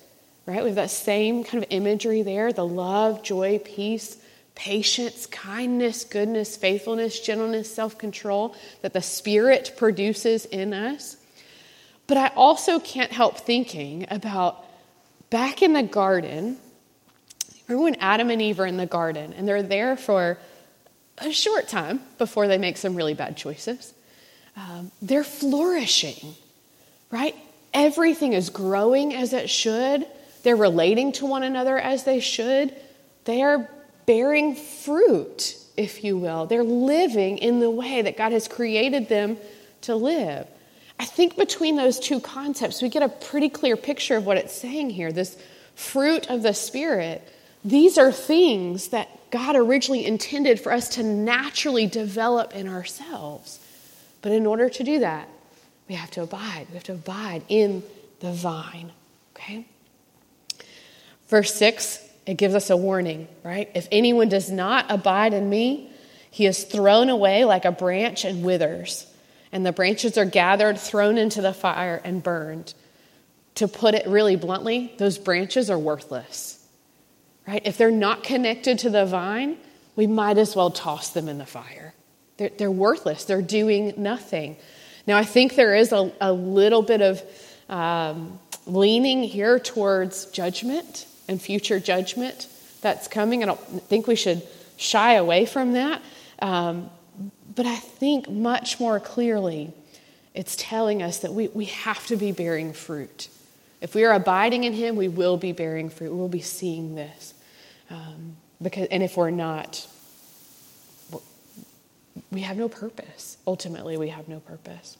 right? 0.47 0.63
We 0.63 0.69
have 0.69 0.75
that 0.75 0.89
same 0.89 1.43
kind 1.43 1.63
of 1.63 1.69
imagery 1.69 2.23
there 2.23 2.51
the 2.51 2.65
love, 2.65 3.21
joy, 3.21 3.59
peace, 3.63 4.17
patience, 4.55 5.27
kindness, 5.27 6.03
goodness, 6.05 6.57
faithfulness, 6.57 7.19
gentleness, 7.19 7.73
self 7.73 7.99
control 7.99 8.55
that 8.81 8.93
the 8.93 9.01
Spirit 9.01 9.73
produces 9.77 10.45
in 10.45 10.73
us. 10.73 11.17
But 12.07 12.17
I 12.17 12.27
also 12.29 12.79
can't 12.79 13.11
help 13.11 13.37
thinking 13.37 14.07
about 14.09 14.65
back 15.29 15.61
in 15.61 15.73
the 15.73 15.83
garden. 15.83 16.57
Remember 17.67 17.83
when 17.83 17.95
Adam 17.95 18.31
and 18.31 18.41
Eve 18.41 18.59
are 18.59 18.65
in 18.65 18.77
the 18.77 18.85
garden 18.87 19.33
and 19.33 19.47
they're 19.47 19.61
there 19.61 19.95
for 19.95 20.39
a 21.19 21.31
short 21.31 21.67
time 21.67 22.01
before 22.17 22.47
they 22.47 22.57
make 22.57 22.77
some 22.77 22.95
really 22.95 23.13
bad 23.13 23.37
choices? 23.37 23.93
Um, 24.55 24.91
they're 25.01 25.23
flourishing 25.23 26.33
right? 27.11 27.35
Everything 27.73 28.33
is 28.33 28.49
growing 28.49 29.13
as 29.13 29.33
it 29.33 29.49
should. 29.49 30.05
They're 30.43 30.55
relating 30.55 31.11
to 31.13 31.25
one 31.25 31.43
another 31.43 31.77
as 31.77 32.03
they 32.03 32.19
should. 32.19 32.75
They 33.25 33.41
are 33.41 33.69
bearing 34.05 34.55
fruit, 34.55 35.57
if 35.75 36.03
you 36.03 36.17
will. 36.17 36.45
They're 36.45 36.63
living 36.63 37.37
in 37.37 37.59
the 37.59 37.69
way 37.69 38.01
that 38.01 38.17
God 38.17 38.31
has 38.31 38.47
created 38.47 39.09
them 39.09 39.37
to 39.81 39.95
live. 39.95 40.47
I 40.99 41.05
think 41.05 41.35
between 41.35 41.75
those 41.75 41.99
two 41.99 42.19
concepts, 42.19 42.81
we 42.81 42.89
get 42.89 43.03
a 43.03 43.09
pretty 43.09 43.49
clear 43.49 43.77
picture 43.77 44.15
of 44.15 44.25
what 44.25 44.37
it's 44.37 44.53
saying 44.53 44.89
here. 44.89 45.11
This 45.11 45.37
fruit 45.75 46.29
of 46.29 46.41
the 46.41 46.53
Spirit, 46.53 47.27
these 47.63 47.97
are 47.97 48.11
things 48.11 48.89
that 48.89 49.09
God 49.29 49.55
originally 49.55 50.05
intended 50.05 50.59
for 50.59 50.71
us 50.71 50.89
to 50.89 51.03
naturally 51.03 51.85
develop 51.85 52.55
in 52.55 52.67
ourselves. 52.67 53.59
But 54.21 54.31
in 54.31 54.45
order 54.45 54.69
to 54.69 54.83
do 54.83 54.99
that, 54.99 55.29
we 55.87 55.95
have 55.95 56.11
to 56.11 56.23
abide. 56.23 56.67
We 56.69 56.75
have 56.75 56.83
to 56.85 56.93
abide 56.93 57.43
in 57.47 57.83
the 58.19 58.31
vine. 58.31 58.91
Okay? 59.35 59.65
Verse 61.27 61.53
6, 61.55 62.03
it 62.25 62.37
gives 62.37 62.55
us 62.55 62.69
a 62.69 62.77
warning, 62.77 63.27
right? 63.43 63.69
If 63.73 63.87
anyone 63.91 64.29
does 64.29 64.49
not 64.49 64.85
abide 64.89 65.33
in 65.33 65.49
me, 65.49 65.91
he 66.29 66.45
is 66.45 66.63
thrown 66.63 67.09
away 67.09 67.45
like 67.45 67.65
a 67.65 67.71
branch 67.71 68.25
and 68.25 68.43
withers, 68.43 69.05
and 69.51 69.65
the 69.65 69.71
branches 69.71 70.17
are 70.17 70.25
gathered, 70.25 70.77
thrown 70.77 71.17
into 71.17 71.41
the 71.41 71.53
fire, 71.53 72.01
and 72.03 72.21
burned. 72.21 72.73
To 73.55 73.67
put 73.67 73.95
it 73.95 74.07
really 74.07 74.35
bluntly, 74.35 74.93
those 74.97 75.17
branches 75.17 75.69
are 75.69 75.79
worthless, 75.79 76.63
right? 77.47 77.61
If 77.65 77.77
they're 77.77 77.91
not 77.91 78.23
connected 78.23 78.79
to 78.79 78.89
the 78.89 79.05
vine, 79.05 79.57
we 79.95 80.05
might 80.05 80.37
as 80.37 80.55
well 80.55 80.69
toss 80.69 81.09
them 81.09 81.27
in 81.27 81.39
the 81.39 81.45
fire. 81.45 81.93
They're, 82.37 82.51
they're 82.55 82.71
worthless, 82.71 83.25
they're 83.25 83.41
doing 83.41 83.93
nothing. 83.97 84.57
Now, 85.07 85.17
I 85.17 85.23
think 85.23 85.55
there 85.55 85.75
is 85.75 85.91
a, 85.91 86.11
a 86.21 86.31
little 86.31 86.83
bit 86.83 87.01
of 87.01 87.23
um, 87.67 88.39
leaning 88.65 89.23
here 89.23 89.59
towards 89.59 90.25
judgment 90.27 91.05
and 91.27 91.41
future 91.41 91.79
judgment 91.79 92.47
that's 92.81 93.07
coming. 93.07 93.43
I 93.43 93.47
don't 93.47 93.59
think 93.83 94.07
we 94.07 94.15
should 94.15 94.41
shy 94.77 95.13
away 95.13 95.45
from 95.45 95.73
that. 95.73 96.01
Um, 96.39 96.89
but 97.55 97.65
I 97.65 97.75
think 97.75 98.29
much 98.29 98.79
more 98.79 98.99
clearly, 98.99 99.73
it's 100.33 100.55
telling 100.57 101.01
us 101.01 101.19
that 101.19 101.33
we, 101.33 101.47
we 101.49 101.65
have 101.65 102.05
to 102.07 102.15
be 102.15 102.31
bearing 102.31 102.73
fruit. 102.73 103.29
If 103.81 103.95
we 103.95 104.05
are 104.05 104.13
abiding 104.13 104.63
in 104.63 104.73
Him, 104.73 104.95
we 104.95 105.07
will 105.07 105.37
be 105.37 105.51
bearing 105.51 105.89
fruit. 105.89 106.11
We 106.11 106.17
will 106.17 106.29
be 106.29 106.41
seeing 106.41 106.95
this. 106.95 107.33
Um, 107.89 108.37
because, 108.61 108.87
and 108.89 109.03
if 109.03 109.17
we're 109.17 109.31
not, 109.31 109.87
we 112.31 112.41
have 112.41 112.57
no 112.57 112.67
purpose. 112.69 113.37
Ultimately, 113.45 113.97
we 113.97 114.09
have 114.09 114.27
no 114.27 114.39
purpose. 114.39 114.97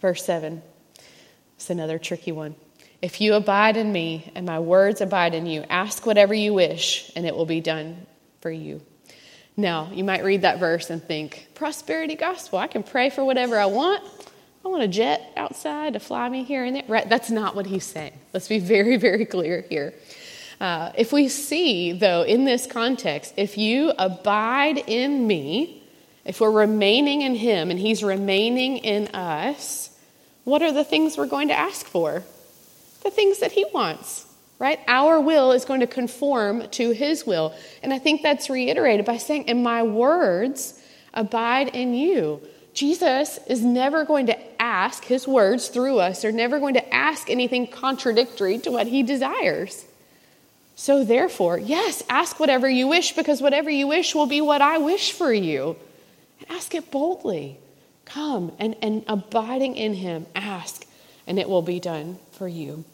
Verse 0.00 0.24
7, 0.24 0.62
it's 1.56 1.68
another 1.68 1.98
tricky 1.98 2.32
one. 2.32 2.54
If 3.02 3.20
you 3.20 3.34
abide 3.34 3.76
in 3.76 3.90
me 3.90 4.30
and 4.34 4.44
my 4.44 4.58
words 4.58 5.00
abide 5.00 5.34
in 5.34 5.46
you, 5.46 5.64
ask 5.70 6.04
whatever 6.04 6.34
you 6.34 6.52
wish, 6.52 7.10
and 7.16 7.26
it 7.26 7.34
will 7.34 7.46
be 7.46 7.60
done 7.60 8.06
for 8.40 8.50
you. 8.50 8.82
Now, 9.56 9.90
you 9.92 10.04
might 10.04 10.24
read 10.24 10.42
that 10.42 10.58
verse 10.58 10.90
and 10.90 11.02
think, 11.02 11.48
prosperity 11.54 12.14
gospel, 12.14 12.58
I 12.58 12.66
can 12.66 12.82
pray 12.82 13.10
for 13.10 13.24
whatever 13.24 13.58
I 13.58 13.66
want. 13.66 14.04
I 14.64 14.68
want 14.68 14.82
a 14.82 14.88
jet 14.88 15.32
outside 15.36 15.94
to 15.94 16.00
fly 16.00 16.28
me 16.28 16.44
here 16.44 16.64
and 16.64 16.76
there. 16.76 16.84
Right? 16.86 17.08
That's 17.08 17.30
not 17.30 17.56
what 17.56 17.66
he's 17.66 17.84
saying. 17.84 18.12
Let's 18.34 18.48
be 18.48 18.58
very, 18.58 18.96
very 18.96 19.24
clear 19.24 19.64
here. 19.68 19.94
Uh, 20.60 20.92
if 20.94 21.10
we 21.10 21.28
see, 21.28 21.92
though, 21.92 22.22
in 22.22 22.44
this 22.44 22.66
context, 22.66 23.32
if 23.38 23.56
you 23.56 23.92
abide 23.98 24.76
in 24.76 25.26
me, 25.26 25.82
if 26.26 26.40
we're 26.40 26.50
remaining 26.50 27.22
in 27.22 27.34
Him 27.34 27.70
and 27.70 27.80
He's 27.80 28.04
remaining 28.04 28.76
in 28.76 29.08
us, 29.08 29.90
what 30.44 30.60
are 30.60 30.72
the 30.72 30.84
things 30.84 31.16
we're 31.16 31.26
going 31.26 31.48
to 31.48 31.58
ask 31.58 31.86
for? 31.86 32.22
The 33.02 33.10
things 33.10 33.38
that 33.38 33.52
He 33.52 33.64
wants, 33.72 34.26
right? 34.58 34.80
Our 34.86 35.20
will 35.20 35.52
is 35.52 35.64
going 35.64 35.80
to 35.80 35.86
conform 35.86 36.68
to 36.70 36.90
His 36.90 37.26
will. 37.26 37.54
And 37.82 37.92
I 37.92 37.98
think 37.98 38.22
that's 38.22 38.50
reiterated 38.50 39.06
by 39.06 39.16
saying, 39.16 39.48
And 39.48 39.62
my 39.62 39.82
words 39.82 40.80
abide 41.14 41.68
in 41.68 41.94
you. 41.94 42.40
Jesus 42.72 43.38
is 43.48 43.62
never 43.62 44.04
going 44.04 44.26
to 44.26 44.62
ask, 44.62 45.04
His 45.04 45.26
words 45.26 45.68
through 45.68 45.98
us 45.98 46.24
are 46.24 46.32
never 46.32 46.58
going 46.58 46.74
to 46.74 46.94
ask 46.94 47.28
anything 47.28 47.66
contradictory 47.66 48.58
to 48.58 48.70
what 48.70 48.86
He 48.86 49.02
desires. 49.02 49.84
So, 50.76 51.04
therefore, 51.04 51.58
yes, 51.58 52.02
ask 52.08 52.40
whatever 52.40 52.68
you 52.68 52.88
wish 52.88 53.12
because 53.12 53.42
whatever 53.42 53.68
you 53.68 53.86
wish 53.86 54.14
will 54.14 54.26
be 54.26 54.40
what 54.40 54.62
I 54.62 54.78
wish 54.78 55.12
for 55.12 55.32
you. 55.32 55.76
And 56.38 56.50
ask 56.56 56.74
it 56.74 56.90
boldly. 56.90 57.58
Come 58.06 58.52
and, 58.58 58.74
and 58.80 59.04
abiding 59.06 59.76
in 59.76 59.94
Him, 59.94 60.26
ask, 60.34 60.86
and 61.26 61.38
it 61.38 61.48
will 61.48 61.62
be 61.62 61.80
done 61.80 62.18
for 62.32 62.48
you. 62.48 62.84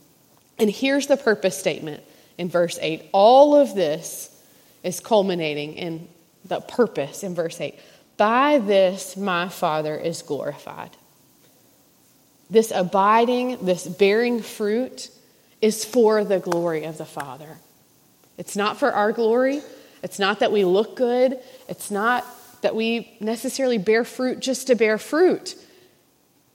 And 0.58 0.70
here's 0.70 1.06
the 1.06 1.16
purpose 1.16 1.58
statement 1.58 2.02
in 2.38 2.48
verse 2.48 2.78
8. 2.80 3.08
All 3.12 3.54
of 3.54 3.74
this 3.74 4.30
is 4.82 5.00
culminating 5.00 5.74
in 5.74 6.08
the 6.44 6.60
purpose 6.60 7.22
in 7.22 7.34
verse 7.34 7.60
8. 7.60 7.74
By 8.16 8.58
this 8.58 9.16
my 9.16 9.48
Father 9.48 9.96
is 9.96 10.22
glorified. 10.22 10.90
This 12.48 12.70
abiding, 12.70 13.64
this 13.64 13.86
bearing 13.86 14.40
fruit 14.40 15.10
is 15.60 15.84
for 15.84 16.24
the 16.24 16.38
glory 16.38 16.84
of 16.84 16.98
the 16.98 17.04
Father. 17.04 17.58
It's 18.38 18.56
not 18.56 18.78
for 18.78 18.92
our 18.92 19.12
glory. 19.12 19.62
It's 20.02 20.18
not 20.18 20.40
that 20.40 20.52
we 20.52 20.64
look 20.64 20.96
good. 20.96 21.38
It's 21.68 21.90
not 21.90 22.24
that 22.62 22.74
we 22.74 23.16
necessarily 23.20 23.78
bear 23.78 24.04
fruit 24.04 24.40
just 24.40 24.68
to 24.68 24.74
bear 24.74 24.98
fruit. 24.98 25.56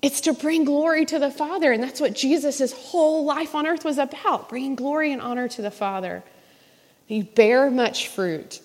It's 0.01 0.21
to 0.21 0.33
bring 0.33 0.65
glory 0.65 1.05
to 1.05 1.19
the 1.19 1.29
Father. 1.31 1.71
And 1.71 1.83
that's 1.83 2.01
what 2.01 2.13
Jesus' 2.15 2.71
whole 2.71 3.23
life 3.23 3.53
on 3.53 3.67
earth 3.67 3.85
was 3.85 3.97
about 3.97 4.49
bringing 4.49 4.75
glory 4.75 5.11
and 5.11 5.21
honor 5.21 5.47
to 5.47 5.61
the 5.61 5.71
Father. 5.71 6.23
You 7.07 7.23
bear 7.23 7.69
much 7.69 8.07
fruit. 8.07 8.61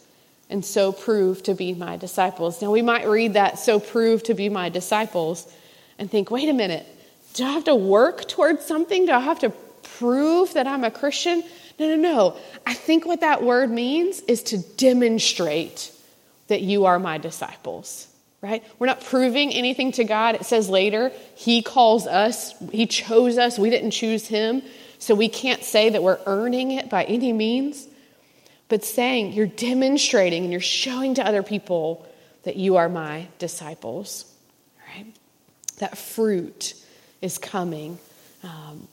and 0.48 0.64
so 0.64 0.92
prove 0.92 1.42
to 1.44 1.54
be 1.54 1.74
my 1.74 1.96
disciples. 1.96 2.62
Now, 2.62 2.70
we 2.70 2.82
might 2.82 3.08
read 3.08 3.34
that, 3.34 3.58
so 3.58 3.80
prove 3.80 4.22
to 4.24 4.34
be 4.34 4.48
my 4.48 4.68
disciples, 4.68 5.52
and 5.98 6.10
think, 6.10 6.30
wait 6.30 6.48
a 6.48 6.52
minute, 6.52 6.86
do 7.34 7.44
I 7.44 7.52
have 7.52 7.64
to 7.64 7.74
work 7.74 8.28
towards 8.28 8.64
something? 8.64 9.06
Do 9.06 9.12
I 9.12 9.20
have 9.20 9.40
to 9.40 9.50
prove 9.98 10.54
that 10.54 10.66
I'm 10.66 10.84
a 10.84 10.90
Christian? 10.90 11.42
No, 11.78 11.88
no, 11.88 11.96
no. 11.96 12.36
I 12.64 12.74
think 12.74 13.04
what 13.04 13.20
that 13.20 13.42
word 13.42 13.70
means 13.70 14.20
is 14.20 14.42
to 14.44 14.58
demonstrate 14.58 15.92
that 16.48 16.62
you 16.62 16.84
are 16.84 16.98
my 16.98 17.18
disciples, 17.18 18.06
right? 18.46 18.64
We're 18.78 18.86
not 18.86 19.02
proving 19.02 19.52
anything 19.52 19.92
to 19.92 20.04
God. 20.04 20.36
It 20.36 20.46
says 20.46 20.68
later, 20.68 21.10
He 21.34 21.62
calls 21.62 22.06
us, 22.06 22.54
He 22.70 22.86
chose 22.86 23.38
us, 23.38 23.58
we 23.58 23.70
didn't 23.70 23.90
choose 23.90 24.28
Him. 24.28 24.62
So 24.98 25.14
we 25.14 25.28
can't 25.28 25.62
say 25.62 25.90
that 25.90 26.02
we're 26.02 26.20
earning 26.26 26.70
it 26.70 26.88
by 26.88 27.04
any 27.04 27.32
means, 27.32 27.86
but 28.68 28.84
saying 28.84 29.32
you're 29.32 29.46
demonstrating 29.46 30.44
and 30.44 30.52
you're 30.52 30.60
showing 30.60 31.14
to 31.14 31.26
other 31.26 31.42
people 31.42 32.06
that 32.44 32.56
you 32.56 32.76
are 32.76 32.88
my 32.88 33.26
disciples, 33.38 34.32
right? 34.88 35.06
That 35.78 35.98
fruit 35.98 36.74
is 37.20 37.36
coming 37.36 37.98
um, 38.44 38.86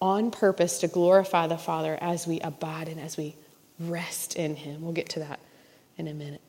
on 0.00 0.30
purpose 0.30 0.80
to 0.80 0.88
glorify 0.88 1.46
the 1.46 1.58
Father 1.58 1.96
as 2.00 2.26
we 2.26 2.40
abide 2.40 2.88
and 2.88 3.00
as 3.00 3.16
we 3.16 3.36
rest 3.78 4.34
in 4.34 4.56
Him. 4.56 4.82
We'll 4.82 4.92
get 4.92 5.10
to 5.10 5.20
that 5.20 5.40
in 5.98 6.08
a 6.08 6.14
minute. 6.14 6.40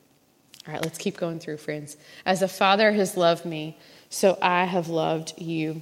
All 0.68 0.74
right, 0.74 0.82
let's 0.84 0.98
keep 0.98 1.16
going 1.16 1.40
through, 1.40 1.56
friends. 1.56 1.96
As 2.26 2.40
the 2.40 2.48
Father 2.48 2.92
has 2.92 3.16
loved 3.16 3.46
me, 3.46 3.78
so 4.10 4.36
I 4.42 4.66
have 4.66 4.88
loved 4.88 5.40
you. 5.40 5.80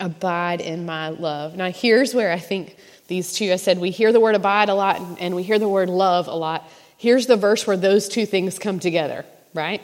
Abide 0.00 0.62
in 0.62 0.86
my 0.86 1.10
love. 1.10 1.54
Now, 1.54 1.70
here's 1.70 2.14
where 2.14 2.32
I 2.32 2.38
think 2.38 2.78
these 3.08 3.34
two, 3.34 3.52
I 3.52 3.56
said, 3.56 3.78
we 3.78 3.90
hear 3.90 4.10
the 4.10 4.20
word 4.20 4.36
abide 4.36 4.70
a 4.70 4.74
lot 4.74 5.18
and 5.20 5.36
we 5.36 5.42
hear 5.42 5.58
the 5.58 5.68
word 5.68 5.90
love 5.90 6.28
a 6.28 6.34
lot. 6.34 6.66
Here's 6.96 7.26
the 7.26 7.36
verse 7.36 7.66
where 7.66 7.76
those 7.76 8.08
two 8.08 8.24
things 8.24 8.58
come 8.58 8.80
together, 8.80 9.26
right? 9.52 9.82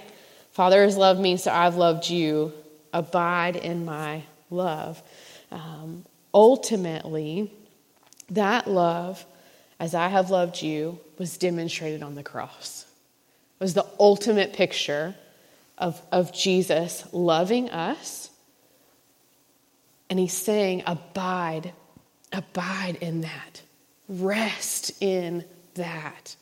Father 0.53 0.83
has 0.83 0.97
loved 0.97 1.21
me, 1.21 1.37
so 1.37 1.53
I've 1.53 1.77
loved 1.77 2.09
you. 2.09 2.55
Abide 2.95 3.57
in 3.57 3.85
my 3.85 4.23
love. 4.49 5.03
Um, 5.51 6.07
ultimately, 6.33 7.53
that 8.31 8.67
love, 8.67 9.27
as 9.79 9.95
I 9.95 10.09
have 10.09 10.31
loved 10.31 10.63
you, 10.63 10.99
was 11.19 11.37
demonstrated 11.37 12.03
on 12.03 12.15
the 12.15 12.23
cross. 12.23 12.82
Was 13.63 13.75
the 13.75 13.87
ultimate 14.01 14.55
picture 14.55 15.15
of, 15.79 16.03
of 16.11 16.33
Jesus 16.33 17.05
loving 17.13 17.71
us. 17.71 18.29
And 20.11 20.19
he's 20.19 20.33
saying, 20.33 20.83
Abide, 20.85 21.73
abide 22.33 22.97
in 23.01 23.21
that, 23.21 23.63
rest 24.09 25.01
in 25.01 25.45
that. 25.75 26.35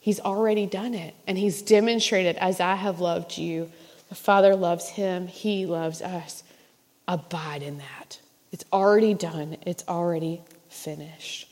He's 0.00 0.18
already 0.18 0.66
done 0.66 0.94
it, 0.94 1.14
and 1.28 1.38
he's 1.38 1.62
demonstrated, 1.62 2.34
as 2.38 2.58
I 2.58 2.74
have 2.74 2.98
loved 2.98 3.38
you. 3.38 3.70
The 4.08 4.16
Father 4.16 4.56
loves 4.56 4.88
him, 4.88 5.28
he 5.28 5.64
loves 5.66 6.02
us. 6.02 6.42
Abide 7.06 7.62
in 7.62 7.78
that. 7.78 8.18
It's 8.50 8.64
already 8.72 9.14
done, 9.14 9.58
it's 9.64 9.84
already 9.86 10.40
finished. 10.68 11.48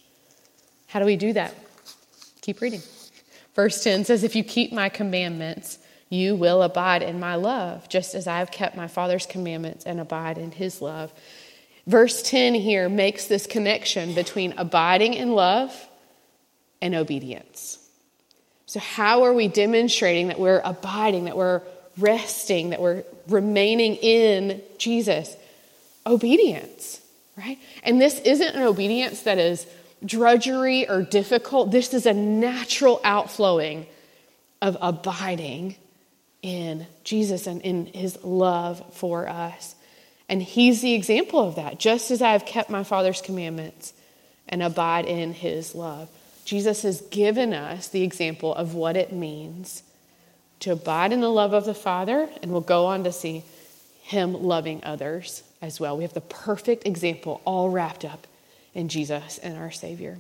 How 0.89 0.99
do 0.99 1.07
we 1.07 1.15
do 1.15 1.33
that? 1.35 1.55
Keep 2.41 2.61
reading. 2.61 2.83
Verse 3.55 3.83
10 3.83 4.05
says, 4.05 4.25
If 4.25 4.37
you 4.37 4.45
keep 4.45 4.73
my 4.73 4.89
commandments, 4.89 5.79
you 6.09 6.35
will 6.35 6.63
abide 6.63 7.03
in 7.03 7.21
my 7.21 7.37
love, 7.37 7.89
just 7.89 8.15
as 8.15 8.27
I 8.27 8.39
have 8.39 8.51
kept 8.51 8.77
my 8.77 8.89
Father's 8.89 9.27
commandments 9.27 9.85
and 9.85 10.01
abide 10.01 10.39
in 10.39 10.51
his 10.53 10.81
love. 10.81 11.13
Verse 11.87 12.23
10 12.23 12.55
here 12.55 12.89
makes 12.89 13.27
this 13.27 13.47
connection 13.47 14.15
between 14.15 14.55
abiding 14.57 15.15
in 15.15 15.33
love 15.33 15.89
and 16.83 16.95
obedience. 16.95 17.79
So, 18.67 18.81
how 18.81 19.25
are 19.25 19.33
we 19.33 19.49
demonstrating 19.49 20.29
that 20.29 20.39
we're 20.39 20.63
abiding, 20.65 21.25
that 21.25 21.37
we're 21.37 21.63
resting, 21.99 22.71
that 22.71 22.81
we're 22.81 23.05
remaining 23.27 23.97
in 23.97 24.63
Jesus? 24.79 25.37
obedience, 26.07 27.01
right? 27.37 27.59
And 27.83 28.01
this 28.01 28.21
isn't 28.21 28.55
an 28.55 28.63
obedience 28.63 29.23
that 29.23 29.39
is 29.39 29.67
drudgery 30.05 30.89
or 30.89 31.03
difficult. 31.03 31.71
This 31.71 31.93
is 31.95 32.07
a 32.07 32.15
natural 32.15 33.01
outflowing 33.05 33.87
of 34.63 34.77
abiding 34.81 35.77
in 36.43 36.87
Jesus 37.05 37.47
and 37.47 37.61
in 37.63 37.87
his 37.87 38.23
love 38.25 38.83
for 38.95 39.29
us. 39.29 39.75
And 40.29 40.43
he's 40.43 40.81
the 40.81 40.95
example 40.95 41.41
of 41.41 41.57
that. 41.57 41.79
Just 41.79 42.11
as 42.11 42.23
I 42.23 42.33
have 42.33 42.47
kept 42.47 42.71
my 42.71 42.85
Father's 42.85 43.21
commandments 43.21 43.93
and 44.49 44.63
abide 44.63 45.07
in 45.07 45.33
his 45.33 45.75
love, 45.75 46.09
Jesus 46.45 46.83
has 46.83 47.01
given 47.03 47.53
us 47.53 47.89
the 47.89 48.03
example 48.03 48.55
of 48.55 48.75
what 48.75 48.97
it 48.97 49.13
means 49.13 49.83
to 50.61 50.73
abide 50.73 51.13
in 51.13 51.21
the 51.21 51.31
love 51.31 51.53
of 51.53 51.65
the 51.65 51.75
Father, 51.75 52.29
and 52.43 52.51
we'll 52.51 52.61
go 52.61 52.87
on 52.87 53.05
to 53.05 53.13
see 53.13 53.45
him 54.03 54.35
loving 54.35 54.81
others 54.83 55.43
as 55.63 55.81
well. 55.81 55.97
We 55.97 56.05
have 56.05 56.15
the 56.15 56.21
perfect 56.21 56.87
example 56.87 57.41
all 57.45 57.71
wrapped 57.71 58.05
up 58.05 58.27
in 58.75 58.89
Jesus 58.89 59.39
and 59.39 59.57
our 59.57 59.71
Savior. 59.71 60.19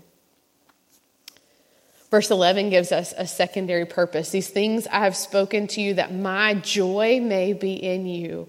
Verse 2.10 2.30
11 2.30 2.70
gives 2.70 2.90
us 2.90 3.14
a 3.16 3.26
secondary 3.26 3.86
purpose. 3.86 4.30
These 4.30 4.48
things 4.48 4.86
I 4.88 5.04
have 5.04 5.16
spoken 5.16 5.68
to 5.68 5.80
you 5.80 5.94
that 5.94 6.12
my 6.12 6.54
joy 6.54 7.20
may 7.20 7.52
be 7.52 7.74
in 7.74 8.06
you 8.06 8.48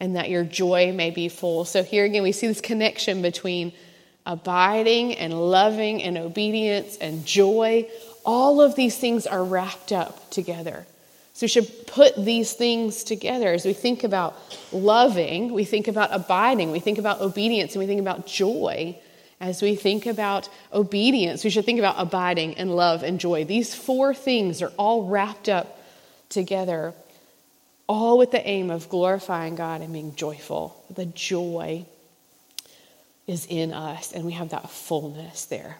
and 0.00 0.16
that 0.16 0.30
your 0.30 0.44
joy 0.44 0.92
may 0.92 1.10
be 1.10 1.28
full. 1.28 1.66
So 1.66 1.82
here 1.82 2.04
again, 2.04 2.22
we 2.22 2.32
see 2.32 2.46
this 2.46 2.62
connection 2.62 3.20
between 3.20 3.72
abiding 4.24 5.14
and 5.16 5.34
loving 5.34 6.02
and 6.02 6.16
obedience 6.16 6.96
and 6.96 7.26
joy. 7.26 7.88
All 8.24 8.62
of 8.62 8.74
these 8.74 8.96
things 8.96 9.26
are 9.26 9.44
wrapped 9.44 9.92
up 9.92 10.30
together. 10.30 10.86
So 11.34 11.44
we 11.44 11.48
should 11.48 11.86
put 11.86 12.16
these 12.16 12.52
things 12.54 13.04
together 13.04 13.52
as 13.52 13.66
we 13.66 13.72
think 13.72 14.04
about 14.04 14.40
loving, 14.72 15.52
we 15.52 15.64
think 15.64 15.88
about 15.88 16.10
abiding, 16.12 16.70
we 16.70 16.80
think 16.80 16.98
about 16.98 17.20
obedience, 17.20 17.74
and 17.74 17.80
we 17.80 17.86
think 17.86 18.00
about 18.00 18.26
joy. 18.26 18.96
As 19.44 19.60
we 19.60 19.76
think 19.76 20.06
about 20.06 20.48
obedience, 20.72 21.44
we 21.44 21.50
should 21.50 21.66
think 21.66 21.78
about 21.78 21.96
abiding 21.98 22.54
and 22.54 22.74
love 22.74 23.02
and 23.02 23.20
joy. 23.20 23.44
These 23.44 23.74
four 23.74 24.14
things 24.14 24.62
are 24.62 24.72
all 24.78 25.04
wrapped 25.04 25.50
up 25.50 25.78
together, 26.30 26.94
all 27.86 28.16
with 28.16 28.30
the 28.30 28.40
aim 28.48 28.70
of 28.70 28.88
glorifying 28.88 29.54
God 29.54 29.82
and 29.82 29.92
being 29.92 30.14
joyful. 30.14 30.82
The 30.88 31.04
joy 31.04 31.84
is 33.26 33.44
in 33.44 33.74
us, 33.74 34.12
and 34.12 34.24
we 34.24 34.32
have 34.32 34.48
that 34.48 34.70
fullness 34.70 35.44
there. 35.44 35.76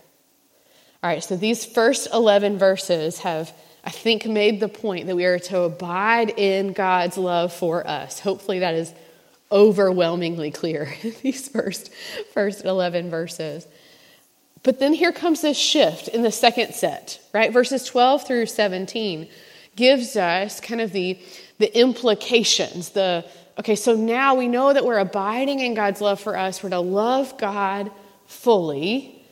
All 1.03 1.09
right, 1.09 1.24
so 1.24 1.35
these 1.35 1.64
first 1.64 2.09
11 2.12 2.59
verses 2.59 3.20
have 3.20 3.50
I 3.87 3.90
think, 3.90 4.24
made 4.24 4.61
the 4.61 4.68
point 4.68 5.09
that 5.09 5.16
we 5.16 5.27
are 5.27 5.38
to 5.38 5.61
abide 5.61 6.31
in 6.38 6.72
God's 6.72 7.18
love 7.18 7.53
for 7.53 7.87
us. 7.87 8.18
Hopefully, 8.18 8.61
that 8.61 8.74
is 8.74 8.94
overwhelmingly 9.55 10.51
clear 10.51 10.95
in 11.03 11.14
these 11.23 11.49
first, 11.49 11.90
first 12.35 12.64
11 12.64 13.09
verses. 13.09 13.67
But 14.64 14.81
then 14.81 14.93
here 14.95 15.12
comes 15.12 15.43
this 15.43 15.59
shift 15.59 16.09
in 16.09 16.23
the 16.23 16.33
second 16.33 16.75
set, 16.75 17.21
right? 17.33 17.53
Verses 17.53 17.85
12 17.85 18.27
through 18.27 18.47
17 18.47 19.29
gives 19.77 20.17
us 20.17 20.61
kind 20.61 20.81
of 20.81 20.93
the, 20.93 21.19
the 21.59 21.79
implications. 21.79 22.90
The 22.90 23.25
okay, 23.59 23.77
so 23.77 23.95
now 23.95 24.35
we 24.35 24.49
know 24.49 24.73
that 24.73 24.85
we're 24.85 24.99
abiding 24.99 25.61
in 25.61 25.75
God's 25.75 26.01
love 26.01 26.19
for 26.19 26.37
us. 26.37 26.62
We're 26.62 26.71
to 26.71 26.81
love 26.81 27.37
God 27.38 27.90
fully. 28.27 29.25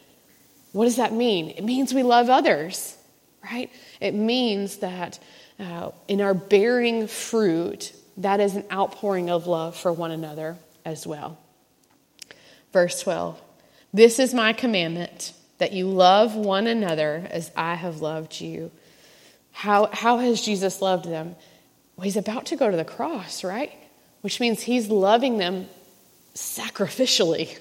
What 0.72 0.84
does 0.84 0.96
that 0.96 1.12
mean? 1.12 1.50
It 1.50 1.64
means 1.64 1.94
we 1.94 2.02
love 2.02 2.28
others, 2.28 2.96
right? 3.42 3.70
It 4.00 4.14
means 4.14 4.78
that 4.78 5.18
uh, 5.58 5.90
in 6.08 6.20
our 6.20 6.34
bearing 6.34 7.06
fruit, 7.06 7.94
that 8.16 8.40
is 8.40 8.56
an 8.56 8.64
outpouring 8.70 9.30
of 9.30 9.46
love 9.46 9.76
for 9.76 9.92
one 9.92 10.10
another 10.10 10.56
as 10.84 11.06
well. 11.06 11.38
Verse 12.72 13.00
12 13.00 13.40
This 13.92 14.18
is 14.18 14.34
my 14.34 14.52
commandment 14.52 15.32
that 15.58 15.72
you 15.72 15.88
love 15.88 16.34
one 16.34 16.66
another 16.66 17.26
as 17.30 17.50
I 17.56 17.74
have 17.74 18.00
loved 18.00 18.40
you. 18.40 18.70
How, 19.52 19.86
how 19.92 20.18
has 20.18 20.42
Jesus 20.42 20.82
loved 20.82 21.04
them? 21.04 21.36
Well, 21.96 22.04
he's 22.04 22.16
about 22.16 22.46
to 22.46 22.56
go 22.56 22.70
to 22.70 22.76
the 22.76 22.84
cross, 22.84 23.44
right? 23.44 23.72
Which 24.22 24.40
means 24.40 24.62
he's 24.62 24.88
loving 24.88 25.38
them 25.38 25.66
sacrificially. 26.34 27.58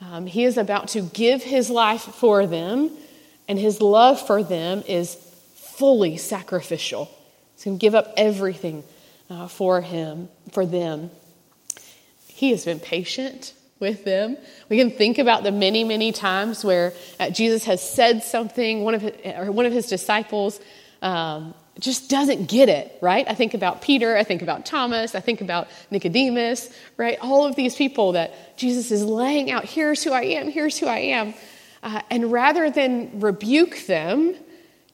Um, 0.00 0.26
he 0.26 0.44
is 0.44 0.56
about 0.56 0.88
to 0.88 1.02
give 1.02 1.42
his 1.42 1.70
life 1.70 2.02
for 2.02 2.46
them, 2.46 2.90
and 3.46 3.58
his 3.58 3.80
love 3.80 4.24
for 4.26 4.42
them 4.42 4.82
is 4.86 5.14
fully 5.54 6.16
sacrificial. 6.16 7.10
He's 7.54 7.64
going 7.64 7.78
to 7.78 7.80
give 7.80 7.94
up 7.94 8.14
everything 8.16 8.84
uh, 9.30 9.48
for 9.48 9.80
him, 9.80 10.28
for 10.52 10.64
them. 10.64 11.10
He 12.26 12.50
has 12.50 12.64
been 12.64 12.80
patient 12.80 13.52
with 13.80 14.04
them. 14.04 14.36
We 14.68 14.78
can 14.78 14.90
think 14.90 15.18
about 15.18 15.42
the 15.42 15.52
many, 15.52 15.84
many 15.84 16.12
times 16.12 16.64
where 16.64 16.92
uh, 17.20 17.30
Jesus 17.30 17.64
has 17.64 17.82
said 17.82 18.22
something, 18.22 18.82
one 18.82 18.94
of 18.94 19.02
his, 19.02 19.12
or 19.36 19.52
one 19.52 19.66
of 19.66 19.72
his 19.72 19.86
disciples 19.86 20.60
um, 21.02 21.54
just 21.78 22.10
doesn't 22.10 22.48
get 22.48 22.68
it, 22.68 22.98
right? 23.00 23.24
I 23.28 23.34
think 23.34 23.54
about 23.54 23.82
Peter, 23.82 24.16
I 24.16 24.24
think 24.24 24.42
about 24.42 24.66
Thomas, 24.66 25.14
I 25.14 25.20
think 25.20 25.40
about 25.40 25.68
Nicodemus, 25.90 26.70
right? 26.96 27.18
All 27.20 27.46
of 27.46 27.54
these 27.54 27.76
people 27.76 28.12
that 28.12 28.56
Jesus 28.56 28.90
is 28.90 29.04
laying 29.04 29.50
out 29.50 29.64
here's 29.64 30.02
who 30.02 30.12
I 30.12 30.22
am, 30.22 30.48
here's 30.48 30.78
who 30.78 30.86
I 30.86 30.98
am. 30.98 31.34
Uh, 31.82 32.00
and 32.10 32.32
rather 32.32 32.70
than 32.70 33.20
rebuke 33.20 33.86
them, 33.86 34.34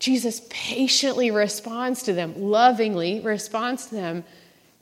Jesus 0.04 0.42
patiently 0.50 1.30
responds 1.30 2.02
to 2.02 2.12
them, 2.12 2.34
lovingly 2.36 3.20
responds 3.20 3.86
to 3.86 3.94
them, 3.94 4.24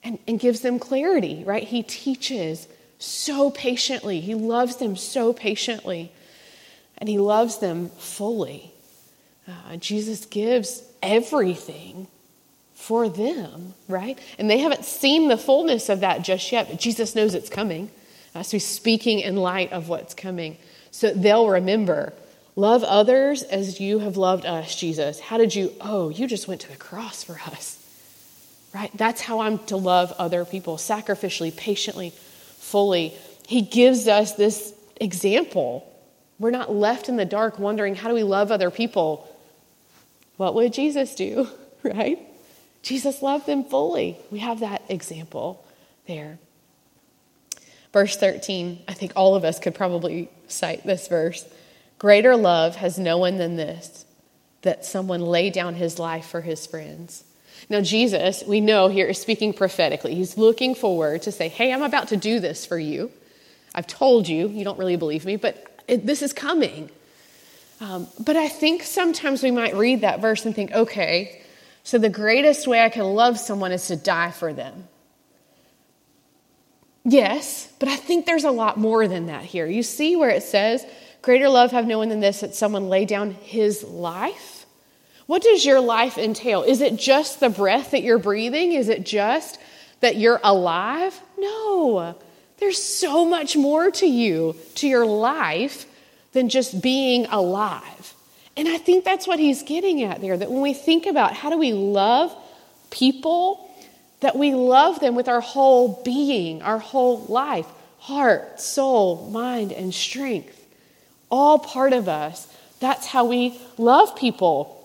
and, 0.03 0.19
and 0.27 0.41
gives 0.41 0.63
them 0.63 0.81
clarity, 0.81 1.45
right? 1.45 1.63
He 1.63 1.85
teaches 1.85 2.67
so 2.99 3.49
patiently. 3.49 4.19
He 4.19 4.35
loves 4.35 4.79
them 4.79 4.97
so 4.97 5.33
patiently, 5.33 6.11
and 6.99 7.09
he 7.09 7.19
loves 7.19 7.59
them 7.59 7.91
fully. 7.91 8.73
Uh, 9.47 9.77
Jesus 9.77 10.25
gives 10.25 10.83
everything 11.01 12.09
for 12.75 13.09
them, 13.09 13.75
right? 13.87 14.19
And 14.41 14.51
they 14.51 14.59
haven't 14.59 14.85
seen 14.85 15.29
the 15.29 15.39
fullness 15.39 15.89
of 15.89 16.01
that 16.01 16.23
just 16.23 16.51
yet, 16.51 16.67
but 16.69 16.81
Jesus 16.81 17.15
knows 17.15 17.37
it's 17.37 17.49
coming. 17.49 17.93
Uh, 18.35 18.43
so 18.43 18.57
he's 18.57 18.67
speaking 18.67 19.21
in 19.21 19.37
light 19.37 19.71
of 19.71 19.89
what's 19.89 20.15
coming. 20.15 20.57
So 20.91 21.13
they'll 21.13 21.49
remember 21.49 22.13
love 22.57 22.83
others 22.85 23.43
as 23.43 23.81
you 23.81 23.99
have 24.01 24.17
loved 24.17 24.47
us, 24.47 24.75
Jesus. 24.77 25.21
How 25.21 25.39
did 25.39 25.55
you? 25.55 25.73
Oh, 25.81 26.11
you 26.11 26.27
just 26.27 26.49
went 26.49 26.61
to 26.63 26.71
the 26.71 26.77
cross 26.77 27.23
for 27.25 27.41
us, 27.47 27.79
right? 28.75 28.91
That's 28.97 29.21
how 29.21 29.41
I'm 29.41 29.59
to 29.67 29.77
love 29.77 30.13
other 30.19 30.45
people 30.45 30.77
sacrificially, 30.77 31.55
patiently, 31.57 32.11
fully. 32.59 33.15
He 33.47 33.63
gives 33.63 34.09
us 34.09 34.35
this 34.35 34.75
example. 35.01 35.89
We're 36.39 36.51
not 36.51 36.75
left 36.75 37.09
in 37.09 37.17
the 37.17 37.25
dark 37.25 37.59
wondering, 37.59 37.95
how 37.95 38.09
do 38.09 38.15
we 38.15 38.23
love 38.23 38.51
other 38.51 38.71
people? 38.71 39.29
What 40.37 40.55
would 40.55 40.73
Jesus 40.73 41.15
do, 41.15 41.49
right? 41.83 42.19
Jesus 42.83 43.23
loved 43.23 43.47
them 43.47 43.65
fully. 43.65 44.17
We 44.31 44.41
have 44.41 44.61
that 44.61 44.83
example 44.89 45.65
there. 46.07 46.39
Verse 47.93 48.17
13, 48.17 48.83
I 48.89 48.95
think 48.95 49.13
all 49.15 49.35
of 49.35 49.45
us 49.45 49.59
could 49.59 49.75
probably 49.75 50.31
cite 50.49 50.85
this 50.85 51.09
verse. 51.09 51.45
Greater 52.03 52.37
love 52.37 52.75
has 52.75 52.99
no 52.99 53.17
one 53.17 53.39
than 53.39 53.55
this, 53.55 54.05
that 54.63 54.85
someone 54.85 55.21
lay 55.21 55.51
down 55.51 55.77
his 55.77 56.01
life 56.01 56.27
for 56.27 56.41
his 56.41 56.67
friends. 56.67 57.23
Now, 57.69 57.81
Jesus, 57.81 58.43
we 58.45 58.61
know 58.61 58.89
here, 58.89 59.07
is 59.07 59.21
speaking 59.21 59.53
prophetically. 59.53 60.17
He's 60.17 60.37
looking 60.37 60.75
forward 60.75 61.23
to 61.23 61.31
say, 61.31 61.47
Hey, 61.47 61.73
I'm 61.73 61.85
about 61.85 62.09
to 62.09 62.17
do 62.17 62.41
this 62.41 62.67
for 62.67 62.77
you. 62.77 63.13
I've 63.73 63.87
told 63.87 64.27
you, 64.27 64.49
you 64.49 64.65
don't 64.65 64.81
really 64.81 64.97
believe 64.97 65.25
me, 65.25 65.37
but 65.37 65.85
this 65.87 66.23
is 66.23 66.33
coming. 66.33 66.91
Um, 67.81 68.09
but 68.19 68.35
I 68.35 68.49
think 68.49 68.83
sometimes 68.83 69.41
we 69.45 69.53
might 69.53 69.77
read 69.77 70.01
that 70.01 70.21
verse 70.21 70.45
and 70.45 70.57
think, 70.57 70.73
okay, 70.73 71.41
so 71.85 71.99
the 71.99 72.09
greatest 72.11 72.67
way 72.67 72.81
I 72.81 72.89
can 72.89 73.05
love 73.05 73.39
someone 73.39 73.71
is 73.71 73.87
to 73.87 73.95
die 73.95 74.33
for 74.33 74.53
them. 74.53 74.89
Yes, 77.05 77.73
but 77.79 77.89
I 77.89 77.95
think 77.95 78.27
there's 78.27 78.43
a 78.43 78.51
lot 78.51 78.77
more 78.77 79.07
than 79.07 79.27
that 79.27 79.45
here. 79.45 79.67
You 79.67 79.85
see 79.85 80.17
where 80.17 80.31
it 80.31 80.43
says, 80.43 80.85
Greater 81.23 81.49
love 81.49 81.71
have 81.71 81.87
no 81.87 81.99
one 81.99 82.09
than 82.09 82.21
this, 82.21 82.41
that 82.41 82.55
someone 82.55 82.89
lay 82.89 83.05
down 83.05 83.31
his 83.31 83.85
life? 83.85 84.67
What 85.27 85.43
does 85.43 85.65
your 85.65 85.81
life 85.81 86.19
entail? 86.19 86.63
Is 86.63 86.81
it 86.81 86.97
just 86.97 87.41
the 87.41 87.49
breath 87.49 87.93
that 87.93 88.03
you're 88.03 88.19
breathing? 88.19 88.73
Is 88.73 88.89
it 88.89 89.07
just 89.07 89.59
that 90.01 90.17
you're 90.17 90.41
alive? 90.43 91.19
No. 91.39 92.17
There's 92.59 92.83
so 92.83 93.25
much 93.25 93.57
more 93.57 93.91
to 93.93 94.07
you, 94.07 94.57
to 94.77 94.89
your 94.89 95.07
life, 95.07 95.87
than 96.33 96.49
just 96.49 96.83
being 96.83 97.27
alive. 97.27 98.15
And 98.57 98.69
I 98.69 98.79
think 98.79 99.05
that's 99.05 99.27
what 99.27 99.39
he's 99.39 99.63
getting 99.63 100.03
at 100.03 100.21
there 100.21 100.37
that 100.37 100.51
when 100.51 100.61
we 100.61 100.75
think 100.75 101.07
about 101.07 101.35
how 101.35 101.51
do 101.51 101.59
we 101.59 101.73
love 101.73 102.37
people, 102.91 103.71
that 104.21 104.37
we 104.37 104.55
love 104.55 105.01
them 105.01 105.15
with 105.15 105.29
our 105.29 105.41
whole 105.41 106.03
being, 106.05 106.63
our 106.63 106.79
whole 106.79 107.19
life 107.27 107.67
heart, 107.99 108.61
soul, 108.61 109.31
mind, 109.31 109.71
and 109.71 109.95
strength. 109.95 110.62
All 111.33 111.59
part 111.59 111.93
of 111.93 112.09
us. 112.09 112.47
That's 112.79 113.07
how 113.07 113.25
we 113.25 113.59
love 113.79 114.15
people. 114.15 114.79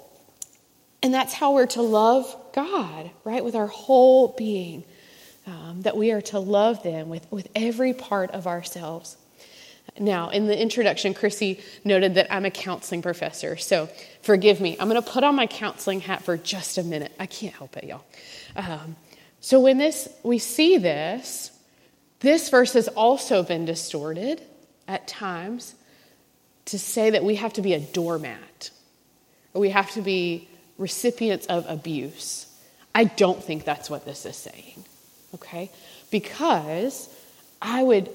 And 1.04 1.14
that's 1.14 1.34
how 1.34 1.54
we're 1.54 1.68
to 1.68 1.84
love 1.84 2.36
God, 2.54 3.12
right? 3.24 3.46
With 3.46 3.54
our 3.54 3.68
whole 3.68 4.30
being. 4.30 4.84
Um, 5.46 5.84
that 5.84 5.96
we 5.96 6.12
are 6.12 6.22
to 6.24 6.40
love 6.40 6.84
them 6.84 7.08
with, 7.08 7.26
with 7.32 7.48
every 7.56 7.94
part 7.94 8.32
of 8.32 8.48
ourselves. 8.48 9.16
Now, 9.98 10.30
in 10.30 10.48
the 10.48 10.60
introduction, 10.60 11.14
Chrissy 11.14 11.62
noted 11.86 12.16
that 12.16 12.32
I'm 12.32 12.44
a 12.44 12.52
counseling 12.52 13.02
professor, 13.02 13.56
so 13.56 13.90
forgive 14.22 14.60
me. 14.60 14.76
I'm 14.78 14.90
going 14.90 15.02
to 15.02 15.10
put 15.10 15.24
on 15.24 15.36
my 15.36 15.48
counseling 15.48 16.02
hat 16.02 16.24
for 16.24 16.36
just 16.36 16.78
a 16.78 16.84
minute. 16.84 17.14
I 17.18 17.26
can't 17.26 17.54
help 17.54 17.78
it, 17.78 17.86
y'all. 17.86 18.04
Um, 18.58 18.98
so 19.40 19.60
when 19.60 19.78
this 19.78 20.10
we 20.24 20.38
see 20.38 20.78
this, 20.78 21.52
this 22.20 22.50
verse 22.50 22.74
has 22.74 22.90
also 22.90 23.42
been 23.42 23.66
distorted 23.66 24.42
at 24.88 25.08
times 25.08 25.76
to 26.68 26.80
say 26.80 27.12
that 27.12 27.24
we 27.24 27.36
have 27.36 27.54
to 27.54 27.62
be 27.62 27.74
a 27.74 27.80
doormat 27.80 28.72
or 29.54 29.62
we 29.62 29.70
have 29.70 29.92
to 29.92 30.02
be 30.02 30.48
recipients 30.78 31.46
of 31.48 31.66
abuse. 31.68 32.46
I 32.94 33.06
don't 33.06 33.44
think 33.44 33.66
that's 33.66 33.90
what 33.90 34.06
this 34.06 34.26
is 34.26 34.36
saying. 34.36 34.86
Okay? 35.36 35.72
Because 36.12 37.10
I 37.62 37.84
would 37.84 38.10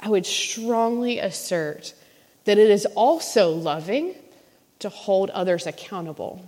I 0.00 0.08
would 0.08 0.24
strongly 0.24 1.18
assert 1.18 1.92
that 2.44 2.58
it 2.58 2.70
is 2.70 2.86
also 2.86 3.50
loving 3.50 4.14
to 4.78 4.88
hold 4.88 5.30
others 5.30 5.66
accountable, 5.66 6.42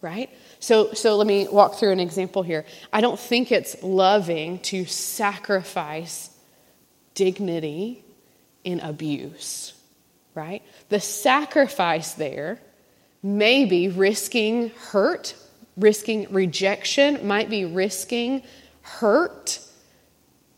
right? 0.00 0.30
So, 0.60 0.92
so 0.92 1.16
let 1.16 1.26
me 1.26 1.48
walk 1.50 1.76
through 1.76 1.90
an 1.90 2.00
example 2.00 2.42
here. 2.42 2.64
I 2.92 3.00
don't 3.00 3.18
think 3.18 3.50
it's 3.50 3.82
loving 3.82 4.60
to 4.60 4.84
sacrifice 4.84 6.30
dignity 7.14 8.04
in 8.62 8.80
abuse, 8.80 9.74
right? 10.40 10.62
The 10.88 11.00
sacrifice 11.00 12.14
there 12.14 12.58
may 13.22 13.66
be 13.66 13.88
risking 13.88 14.70
hurt, 14.70 15.34
risking 15.76 16.32
rejection, 16.32 17.26
might 17.26 17.50
be 17.50 17.66
risking 17.66 18.42
hurt 18.80 19.60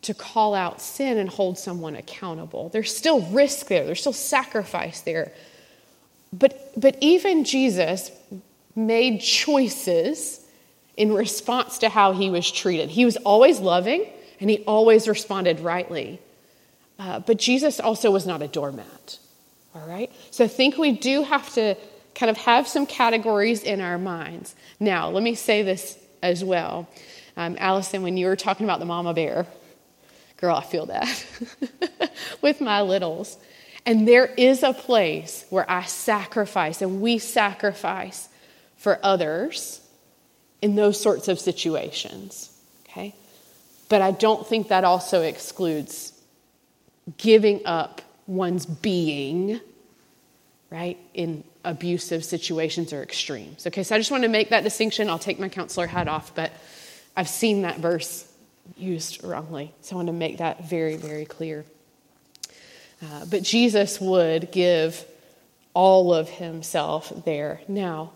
to 0.02 0.14
call 0.14 0.54
out 0.54 0.80
sin 0.80 1.18
and 1.18 1.28
hold 1.28 1.58
someone 1.58 1.96
accountable. 1.96 2.68
There's 2.68 2.96
still 2.96 3.22
risk 3.22 3.66
there, 3.66 3.84
there's 3.84 4.00
still 4.00 4.12
sacrifice 4.12 5.00
there. 5.00 5.32
But, 6.32 6.72
but 6.76 6.96
even 7.00 7.44
Jesus 7.44 8.12
made 8.76 9.20
choices 9.20 10.40
in 10.96 11.12
response 11.12 11.78
to 11.78 11.88
how 11.88 12.12
he 12.12 12.30
was 12.30 12.50
treated. 12.50 12.88
He 12.88 13.04
was 13.04 13.16
always 13.18 13.58
loving 13.58 14.06
and 14.40 14.48
he 14.48 14.58
always 14.58 15.08
responded 15.08 15.58
rightly. 15.60 16.20
Uh, 16.98 17.18
but 17.18 17.36
Jesus 17.36 17.80
also 17.80 18.10
was 18.12 18.26
not 18.26 18.42
a 18.42 18.48
doormat, 18.48 19.18
all 19.74 19.86
right? 19.86 20.10
So 20.30 20.44
I 20.44 20.48
think 20.48 20.78
we 20.78 20.92
do 20.92 21.22
have 21.22 21.52
to 21.54 21.76
kind 22.14 22.30
of 22.30 22.36
have 22.38 22.68
some 22.68 22.86
categories 22.86 23.62
in 23.62 23.80
our 23.80 23.98
minds. 23.98 24.54
Now, 24.78 25.08
let 25.10 25.22
me 25.22 25.34
say 25.34 25.62
this 25.62 25.98
as 26.22 26.44
well. 26.44 26.88
Um, 27.36 27.56
Allison, 27.58 28.02
when 28.02 28.16
you 28.16 28.26
were 28.26 28.36
talking 28.36 28.64
about 28.64 28.78
the 28.78 28.84
mama 28.84 29.14
bear, 29.14 29.46
Girl, 30.42 30.56
I 30.56 30.64
feel 30.64 30.86
that 30.86 31.24
with 32.42 32.60
my 32.60 32.82
littles. 32.82 33.38
And 33.86 34.08
there 34.08 34.26
is 34.26 34.64
a 34.64 34.72
place 34.72 35.46
where 35.50 35.68
I 35.70 35.84
sacrifice 35.84 36.82
and 36.82 37.00
we 37.00 37.18
sacrifice 37.18 38.28
for 38.76 38.98
others 39.04 39.80
in 40.60 40.74
those 40.74 41.00
sorts 41.00 41.28
of 41.28 41.38
situations. 41.38 42.50
Okay? 42.88 43.14
But 43.88 44.02
I 44.02 44.10
don't 44.10 44.44
think 44.44 44.66
that 44.66 44.82
also 44.82 45.22
excludes 45.22 46.12
giving 47.18 47.64
up 47.64 48.02
one's 48.26 48.66
being, 48.66 49.60
right, 50.70 50.98
in 51.14 51.44
abusive 51.64 52.24
situations 52.24 52.92
or 52.92 53.02
extremes. 53.02 53.66
Okay, 53.66 53.82
so 53.82 53.94
I 53.94 53.98
just 53.98 54.10
want 54.10 54.24
to 54.24 54.28
make 54.28 54.50
that 54.50 54.64
distinction. 54.64 55.08
I'll 55.08 55.18
take 55.18 55.38
my 55.38 55.48
counselor 55.48 55.86
hat 55.86 56.08
off, 56.08 56.34
but 56.34 56.52
I've 57.16 57.28
seen 57.28 57.62
that 57.62 57.78
verse 57.78 58.28
used 58.76 59.22
wrongly. 59.24 59.72
So 59.80 59.94
I 59.94 59.96
want 59.96 60.08
to 60.08 60.12
make 60.12 60.38
that 60.38 60.64
very, 60.64 60.96
very 60.96 61.24
clear. 61.24 61.64
Uh, 63.02 63.24
but 63.26 63.42
Jesus 63.42 64.00
would 64.00 64.52
give 64.52 65.04
all 65.74 66.14
of 66.14 66.28
himself 66.28 67.12
there. 67.24 67.60
Now, 67.66 68.12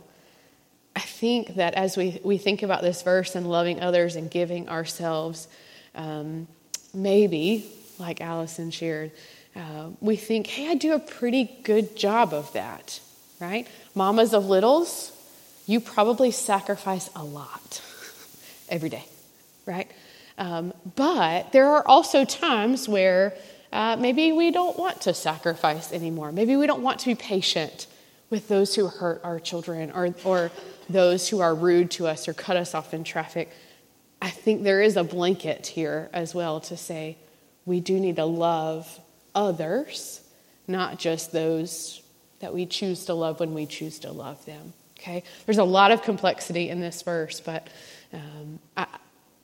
I 0.94 1.00
think 1.00 1.56
that 1.56 1.74
as 1.74 1.96
we, 1.96 2.20
we 2.24 2.38
think 2.38 2.62
about 2.62 2.82
this 2.82 3.02
verse 3.02 3.34
and 3.34 3.48
loving 3.50 3.80
others 3.80 4.16
and 4.16 4.30
giving 4.30 4.68
ourselves, 4.68 5.48
um, 5.94 6.46
maybe, 6.94 7.70
like 7.98 8.20
Allison 8.20 8.70
shared, 8.70 9.10
uh, 9.56 9.88
we 10.00 10.16
think, 10.16 10.46
hey, 10.46 10.68
I 10.68 10.74
do 10.74 10.92
a 10.92 10.98
pretty 10.98 11.44
good 11.62 11.96
job 11.96 12.34
of 12.34 12.52
that, 12.52 13.00
right? 13.40 13.66
Mamas 13.94 14.34
of 14.34 14.46
littles, 14.46 15.12
you 15.66 15.80
probably 15.80 16.30
sacrifice 16.30 17.08
a 17.16 17.24
lot 17.24 17.82
every 18.68 18.90
day, 18.90 19.04
right? 19.64 19.90
Um, 20.38 20.74
but 20.94 21.52
there 21.52 21.68
are 21.72 21.86
also 21.86 22.24
times 22.24 22.88
where 22.88 23.34
uh, 23.72 23.96
maybe 23.98 24.32
we 24.32 24.50
don't 24.50 24.78
want 24.78 25.00
to 25.02 25.14
sacrifice 25.14 25.92
anymore. 25.92 26.32
Maybe 26.32 26.56
we 26.56 26.66
don't 26.66 26.82
want 26.82 27.00
to 27.00 27.06
be 27.06 27.14
patient 27.14 27.86
with 28.28 28.48
those 28.48 28.74
who 28.74 28.88
hurt 28.88 29.20
our 29.24 29.40
children 29.40 29.90
or, 29.92 30.14
or 30.24 30.50
those 30.90 31.28
who 31.28 31.40
are 31.40 31.54
rude 31.54 31.90
to 31.92 32.06
us 32.06 32.28
or 32.28 32.34
cut 32.34 32.56
us 32.56 32.74
off 32.74 32.92
in 32.92 33.04
traffic. 33.04 33.50
I 34.20 34.30
think 34.30 34.62
there 34.62 34.82
is 34.82 34.96
a 34.96 35.04
blanket 35.04 35.66
here 35.66 36.10
as 36.12 36.34
well 36.34 36.60
to 36.60 36.76
say 36.76 37.16
we 37.64 37.80
do 37.80 37.98
need 37.98 38.16
to 38.16 38.24
love 38.24 39.00
others, 39.36 40.20
not 40.66 40.98
just 40.98 41.30
those 41.30 42.02
that 42.40 42.52
we 42.52 42.66
choose 42.66 43.04
to 43.04 43.14
love 43.14 43.38
when 43.38 43.54
we 43.54 43.66
choose 43.66 44.00
to 44.00 44.10
love 44.10 44.44
them. 44.46 44.72
Okay? 44.98 45.22
There's 45.44 45.58
a 45.58 45.64
lot 45.64 45.92
of 45.92 46.02
complexity 46.02 46.68
in 46.68 46.80
this 46.80 47.02
verse, 47.02 47.40
but 47.40 47.68
um, 48.12 48.58
I, 48.76 48.86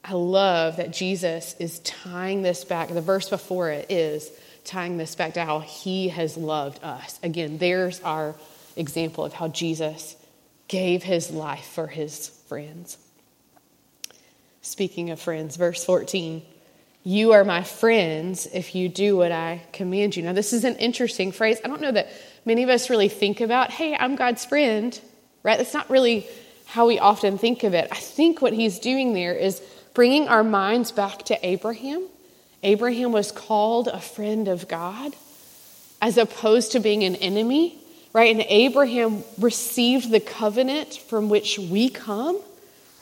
I 0.05 0.15
love 0.15 0.79
that 0.79 0.93
Jesus 0.93 1.55
is 1.59 1.79
tying 1.81 2.43
this 2.43 2.65
back. 2.65 2.89
The 2.89 3.01
verse 3.01 3.29
before 3.29 3.71
it 3.71 3.91
is 3.91 4.31
tying 4.65 4.97
this 4.97 5.15
back 5.15 5.35
to 5.35 5.45
how 5.45 5.61
he 5.61 6.09
has 6.09 6.37
loved 6.37 6.83
us. 6.83 7.21
Again, 7.23 7.59
there's 7.59 8.01
our 8.03 8.35
example 8.77 9.25
of 9.25 9.33
how 9.33 9.49
Jesus 9.49 10.17
gave 10.69 11.03
his 11.03 11.31
life 11.31 11.67
for 11.67 11.87
his 11.87 12.29
friends. 12.49 12.97
Speaking 14.63 15.11
of 15.11 15.21
friends, 15.21 15.57
verse 15.57 15.85
14 15.85 16.43
You 17.05 17.33
are 17.33 17.45
my 17.45 17.65
friends 17.65 18.47
if 18.53 18.75
you 18.75 18.89
do 18.89 19.17
what 19.17 19.33
I 19.33 19.63
command 19.73 20.17
you. 20.17 20.23
Now, 20.23 20.33
this 20.33 20.53
is 20.53 20.65
an 20.65 20.77
interesting 20.77 21.33
phrase. 21.33 21.59
I 21.65 21.69
don't 21.69 21.81
know 21.81 21.91
that 21.91 22.09
many 22.45 22.63
of 22.63 22.69
us 22.69 22.91
really 22.91 23.09
think 23.09 23.41
about, 23.41 23.71
hey, 23.71 23.97
I'm 23.97 24.15
God's 24.15 24.45
friend, 24.45 24.99
right? 25.43 25.59
That's 25.59 25.75
not 25.75 25.91
really 25.91 26.27
how 26.67 26.87
we 26.87 27.01
often 27.01 27.39
think 27.39 27.65
of 27.65 27.75
it. 27.75 27.89
I 27.91 27.97
think 27.97 28.41
what 28.41 28.53
he's 28.53 28.79
doing 28.79 29.15
there 29.15 29.35
is 29.35 29.61
bringing 29.95 30.29
our 30.29 30.45
minds 30.45 30.93
back 30.93 31.25
to 31.25 31.47
Abraham. 31.47 32.07
Abraham 32.63 33.11
was 33.11 33.33
called 33.33 33.89
a 33.89 34.01
friend 34.01 34.47
of 34.47 34.69
God 34.69 35.17
as 36.01 36.17
opposed 36.19 36.73
to 36.73 36.81
being 36.81 37.03
an 37.03 37.17
enemy, 37.17 37.79
right? 38.13 38.31
And 38.31 38.45
Abraham 38.49 39.25
received 39.39 40.11
the 40.11 40.21
covenant 40.21 40.95
from 40.95 41.29
which 41.29 41.59
we 41.59 41.89
come 41.89 42.41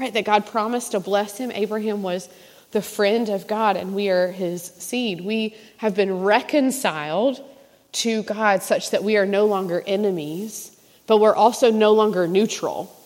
right? 0.00 0.14
That 0.14 0.24
God 0.24 0.46
promised 0.46 0.92
to 0.92 1.00
bless 1.00 1.36
him. 1.36 1.52
Abraham 1.52 2.02
was 2.02 2.28
the 2.72 2.82
friend 2.82 3.28
of 3.28 3.46
God, 3.46 3.76
and 3.76 3.94
we 3.94 4.10
are 4.10 4.30
his 4.30 4.62
seed. 4.62 5.20
We 5.20 5.56
have 5.78 5.94
been 5.94 6.20
reconciled 6.22 7.42
to 7.92 8.22
God 8.22 8.62
such 8.62 8.90
that 8.90 9.02
we 9.02 9.16
are 9.16 9.26
no 9.26 9.46
longer 9.46 9.82
enemies, 9.86 10.76
but 11.06 11.18
we're 11.18 11.34
also 11.34 11.70
no 11.70 11.92
longer 11.92 12.28
neutral. 12.28 12.96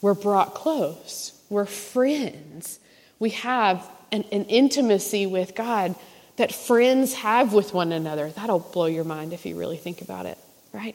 We're 0.00 0.14
brought 0.14 0.54
close, 0.54 1.38
we're 1.50 1.66
friends. 1.66 2.80
We 3.18 3.30
have 3.30 3.88
an, 4.12 4.24
an 4.30 4.44
intimacy 4.44 5.26
with 5.26 5.54
God 5.54 5.94
that 6.36 6.52
friends 6.54 7.14
have 7.14 7.54
with 7.54 7.72
one 7.72 7.92
another. 7.92 8.28
That'll 8.30 8.58
blow 8.58 8.86
your 8.86 9.04
mind 9.04 9.32
if 9.32 9.46
you 9.46 9.58
really 9.58 9.78
think 9.78 10.02
about 10.02 10.26
it, 10.26 10.36
right? 10.72 10.94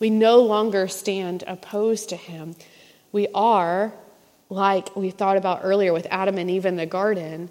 We 0.00 0.10
no 0.10 0.40
longer 0.40 0.88
stand 0.88 1.44
opposed 1.46 2.08
to 2.08 2.16
him. 2.16 2.56
We 3.12 3.28
are 3.34 3.92
like 4.50 4.94
we 4.96 5.10
thought 5.10 5.36
about 5.36 5.60
earlier 5.62 5.92
with 5.92 6.06
Adam 6.10 6.36
and 6.36 6.50
Eve 6.50 6.66
in 6.66 6.76
the 6.76 6.86
garden, 6.86 7.50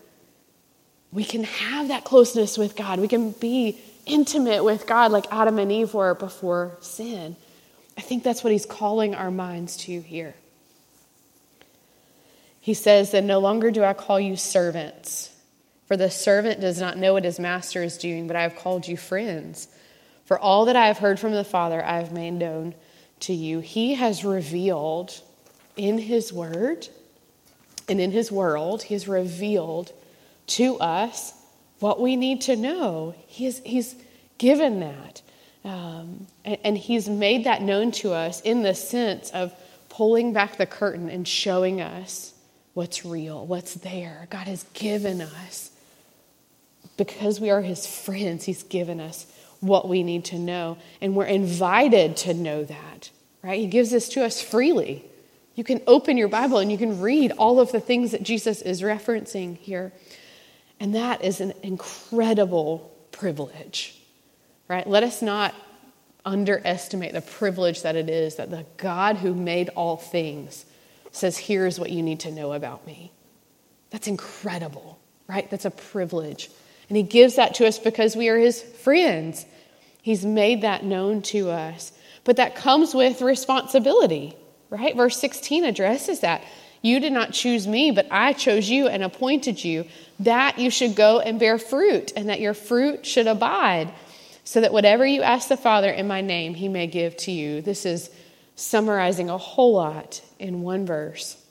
we 1.12 1.24
can 1.24 1.46
have 1.46 1.88
that 1.88 2.04
closeness 2.04 2.58
with 2.58 2.76
God. 2.76 3.00
We 3.00 3.08
can 3.08 3.32
be 3.32 3.80
intimate 4.06 4.64
with 4.64 4.86
God 4.86 5.12
like 5.12 5.26
Adam 5.32 5.58
and 5.58 5.72
Eve 5.72 5.94
were 5.94 6.14
before 6.14 6.78
sin. 6.82 7.36
I 7.98 8.02
think 8.02 8.24
that's 8.24 8.44
what 8.44 8.54
he's 8.54 8.66
calling 8.66 9.16
our 9.16 9.32
minds 9.32 9.78
to 9.78 10.02
here. 10.02 10.36
He 12.60 12.74
says 12.74 13.12
that 13.12 13.24
no 13.24 13.40
longer 13.40 13.72
do 13.72 13.84
I 13.84 13.94
call 13.94 14.20
you 14.20 14.36
servants, 14.36 15.34
for 15.88 15.98
the 15.98 16.12
servant 16.12 16.62
does 16.62 16.80
not 16.80 16.98
know 16.98 17.14
what 17.14 17.24
his 17.24 17.40
master 17.40 17.82
is 17.82 17.98
doing, 17.98 18.28
but 18.28 18.36
I 18.36 18.44
have 18.44 18.58
called 18.58 18.88
you 18.88 18.98
friends. 18.98 19.68
For 20.26 20.38
all 20.38 20.66
that 20.66 20.76
I 20.76 20.88
have 20.88 21.00
heard 21.00 21.20
from 21.20 21.32
the 21.32 21.44
Father, 21.44 21.84
I 21.84 21.98
have 21.98 22.12
made 22.12 22.32
known 22.32 22.76
to 23.22 23.34
you. 23.34 23.60
He 23.60 23.96
has 23.96 24.24
revealed 24.24 25.20
in 25.80 25.98
His 25.98 26.32
Word 26.34 26.88
and 27.88 28.00
in 28.02 28.12
His 28.12 28.32
world, 28.32 28.84
He 28.84 28.94
has 28.94 29.08
revealed 29.08 29.92
to 30.48 30.78
us 30.80 31.34
what 31.80 32.02
we 32.02 32.16
need 32.16 32.42
to 32.42 32.56
know. 32.56 33.16
He 33.26 33.50
he's 33.50 33.96
given 34.38 34.82
that. 34.82 35.22
Um, 35.64 36.28
and, 36.44 36.58
and 36.64 36.78
He's 36.78 37.08
made 37.08 37.46
that 37.46 37.62
known 37.62 37.92
to 37.94 38.14
us 38.14 38.42
in 38.42 38.62
the 38.62 38.76
sense 38.76 39.32
of 39.32 39.54
pulling 39.88 40.34
back 40.34 40.58
the 40.58 40.66
curtain 40.66 41.10
and 41.10 41.28
showing 41.28 41.82
us 41.82 42.34
what's 42.74 43.06
real, 43.06 43.46
what's 43.46 43.74
there. 43.76 44.28
God 44.30 44.48
has 44.48 44.64
given 44.74 45.22
us, 45.22 45.72
because 46.98 47.40
we 47.40 47.50
are 47.50 47.62
His 47.62 47.88
friends, 47.88 48.44
He's 48.46 48.64
given 48.64 49.00
us 49.00 49.26
what 49.62 49.88
we 49.88 50.04
need 50.04 50.26
to 50.26 50.38
know. 50.38 50.78
And 51.02 51.16
we're 51.16 51.26
invited 51.26 52.18
to 52.18 52.34
know 52.34 52.66
that, 52.66 53.10
right? 53.42 53.60
He 53.60 53.68
gives 53.68 53.92
this 53.92 54.10
to 54.10 54.26
us 54.26 54.42
freely. 54.42 55.06
You 55.60 55.66
can 55.66 55.82
open 55.88 56.16
your 56.16 56.30
Bible 56.30 56.60
and 56.60 56.72
you 56.72 56.78
can 56.78 57.02
read 57.02 57.34
all 57.34 57.60
of 57.60 57.74
the 57.74 57.82
things 57.82 58.12
that 58.12 58.24
Jesus 58.24 58.62
is 58.62 58.82
referencing 58.82 59.58
here. 59.58 59.92
And 60.80 60.96
that 60.96 61.22
is 61.22 61.42
an 61.42 61.52
incredible 61.64 62.96
privilege, 63.12 63.94
right? 64.70 64.88
Let 64.88 65.04
us 65.04 65.22
not 65.22 65.54
underestimate 66.24 67.12
the 67.12 67.20
privilege 67.20 67.82
that 67.82 67.98
it 67.98 68.10
is 68.10 68.36
that 68.38 68.50
the 68.50 68.66
God 68.78 69.18
who 69.18 69.34
made 69.34 69.68
all 69.76 69.98
things 69.98 70.64
says, 71.12 71.38
Here's 71.38 71.78
what 71.78 71.90
you 71.90 72.04
need 72.04 72.22
to 72.22 72.32
know 72.32 72.54
about 72.54 72.88
me. 72.88 73.12
That's 73.90 74.08
incredible, 74.08 74.98
right? 75.28 75.52
That's 75.52 75.66
a 75.66 75.72
privilege. 75.72 76.50
And 76.88 76.96
He 76.96 77.04
gives 77.04 77.36
that 77.36 77.56
to 77.56 77.68
us 77.68 77.78
because 77.78 78.16
we 78.16 78.30
are 78.30 78.38
His 78.38 78.62
friends. 78.62 79.46
He's 80.02 80.26
made 80.26 80.62
that 80.62 80.86
known 80.86 81.22
to 81.24 81.50
us. 81.50 81.92
But 82.24 82.38
that 82.38 82.56
comes 82.56 82.96
with 82.96 83.22
responsibility 83.22 84.38
right? 84.70 84.96
Verse 84.96 85.18
16 85.18 85.66
addresses 85.66 86.22
that. 86.22 86.44
You 86.82 87.00
did 87.00 87.12
not 87.12 87.34
choose 87.34 87.68
me, 87.68 87.92
but 87.92 88.08
I 88.10 88.34
chose 88.34 88.70
you 88.70 88.88
and 88.88 89.04
appointed 89.04 89.64
you 89.64 89.86
that 90.20 90.60
you 90.60 90.70
should 90.70 90.96
go 90.96 91.20
and 91.20 91.40
bear 91.40 91.58
fruit, 91.58 92.14
and 92.16 92.30
that 92.30 92.40
your 92.40 92.54
fruit 92.54 93.06
should 93.06 93.28
abide, 93.28 93.92
so 94.44 94.62
that 94.62 94.74
whatever 94.74 95.06
you 95.06 95.22
ask 95.22 95.50
the 95.50 95.58
Father 95.58 95.90
in 95.90 96.08
my 96.08 96.22
name, 96.22 96.54
he 96.54 96.68
may 96.68 96.88
give 96.88 97.16
to 97.18 97.32
you. 97.32 97.62
This 97.62 97.86
is 97.86 98.10
summarizing 98.56 99.30
a 99.30 99.38
whole 99.38 99.74
lot 99.74 100.22
in 100.38 100.62
one 100.62 100.86
verse, 100.86 101.42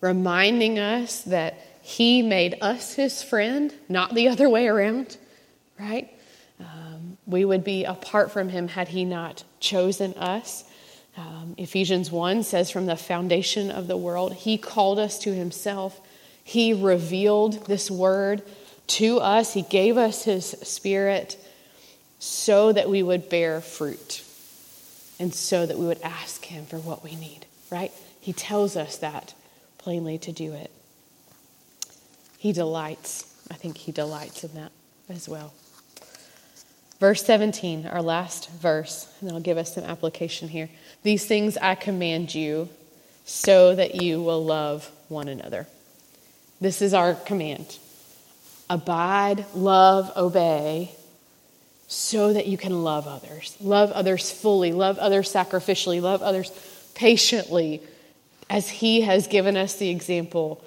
reminding 0.00 0.78
us 0.78 1.22
that 1.22 1.58
he 1.82 2.22
made 2.22 2.58
us 2.60 2.94
his 2.94 3.22
friend, 3.22 3.72
not 3.88 4.14
the 4.14 4.28
other 4.28 4.48
way 4.48 4.66
around, 4.66 5.16
right? 5.78 6.12
Um, 6.60 7.16
we 7.26 7.44
would 7.44 7.62
be 7.62 7.84
apart 7.84 8.32
from 8.32 8.48
him 8.48 8.68
had 8.68 8.88
he 8.88 9.04
not 9.04 9.44
chosen 9.60 10.14
us. 10.14 10.64
Um, 11.16 11.54
Ephesians 11.56 12.10
1 12.10 12.42
says, 12.42 12.70
From 12.70 12.86
the 12.86 12.96
foundation 12.96 13.70
of 13.70 13.86
the 13.86 13.96
world, 13.96 14.34
He 14.34 14.58
called 14.58 14.98
us 14.98 15.18
to 15.20 15.34
Himself. 15.34 16.00
He 16.44 16.72
revealed 16.72 17.66
this 17.66 17.90
word 17.90 18.42
to 18.88 19.18
us. 19.18 19.54
He 19.54 19.62
gave 19.62 19.96
us 19.96 20.24
His 20.24 20.44
Spirit 20.44 21.38
so 22.18 22.72
that 22.72 22.88
we 22.88 23.02
would 23.02 23.28
bear 23.28 23.60
fruit 23.60 24.22
and 25.18 25.32
so 25.34 25.64
that 25.64 25.78
we 25.78 25.86
would 25.86 26.02
ask 26.02 26.44
Him 26.44 26.66
for 26.66 26.78
what 26.78 27.02
we 27.02 27.16
need, 27.16 27.46
right? 27.70 27.92
He 28.20 28.32
tells 28.32 28.76
us 28.76 28.98
that 28.98 29.34
plainly 29.78 30.18
to 30.18 30.32
do 30.32 30.52
it. 30.52 30.70
He 32.38 32.52
delights. 32.52 33.24
I 33.50 33.54
think 33.54 33.78
He 33.78 33.92
delights 33.92 34.44
in 34.44 34.54
that 34.54 34.72
as 35.08 35.28
well. 35.28 35.54
Verse 36.98 37.22
17, 37.24 37.86
our 37.86 38.00
last 38.00 38.50
verse, 38.50 39.12
and 39.20 39.30
I'll 39.30 39.40
give 39.40 39.58
us 39.58 39.74
some 39.74 39.84
application 39.84 40.48
here. 40.48 40.70
These 41.06 41.24
things 41.24 41.56
I 41.56 41.76
command 41.76 42.34
you 42.34 42.68
so 43.24 43.76
that 43.76 44.02
you 44.02 44.20
will 44.20 44.44
love 44.44 44.90
one 45.06 45.28
another. 45.28 45.68
This 46.60 46.82
is 46.82 46.92
our 46.92 47.14
command 47.14 47.78
abide, 48.68 49.44
love, 49.54 50.10
obey, 50.16 50.90
so 51.86 52.32
that 52.32 52.48
you 52.48 52.58
can 52.58 52.82
love 52.82 53.06
others. 53.06 53.56
Love 53.60 53.92
others 53.92 54.32
fully, 54.32 54.72
love 54.72 54.98
others 54.98 55.32
sacrificially, 55.32 56.02
love 56.02 56.22
others 56.22 56.50
patiently, 56.96 57.80
as 58.50 58.68
He 58.68 59.02
has 59.02 59.28
given 59.28 59.56
us 59.56 59.76
the 59.76 59.90
example. 59.90 60.64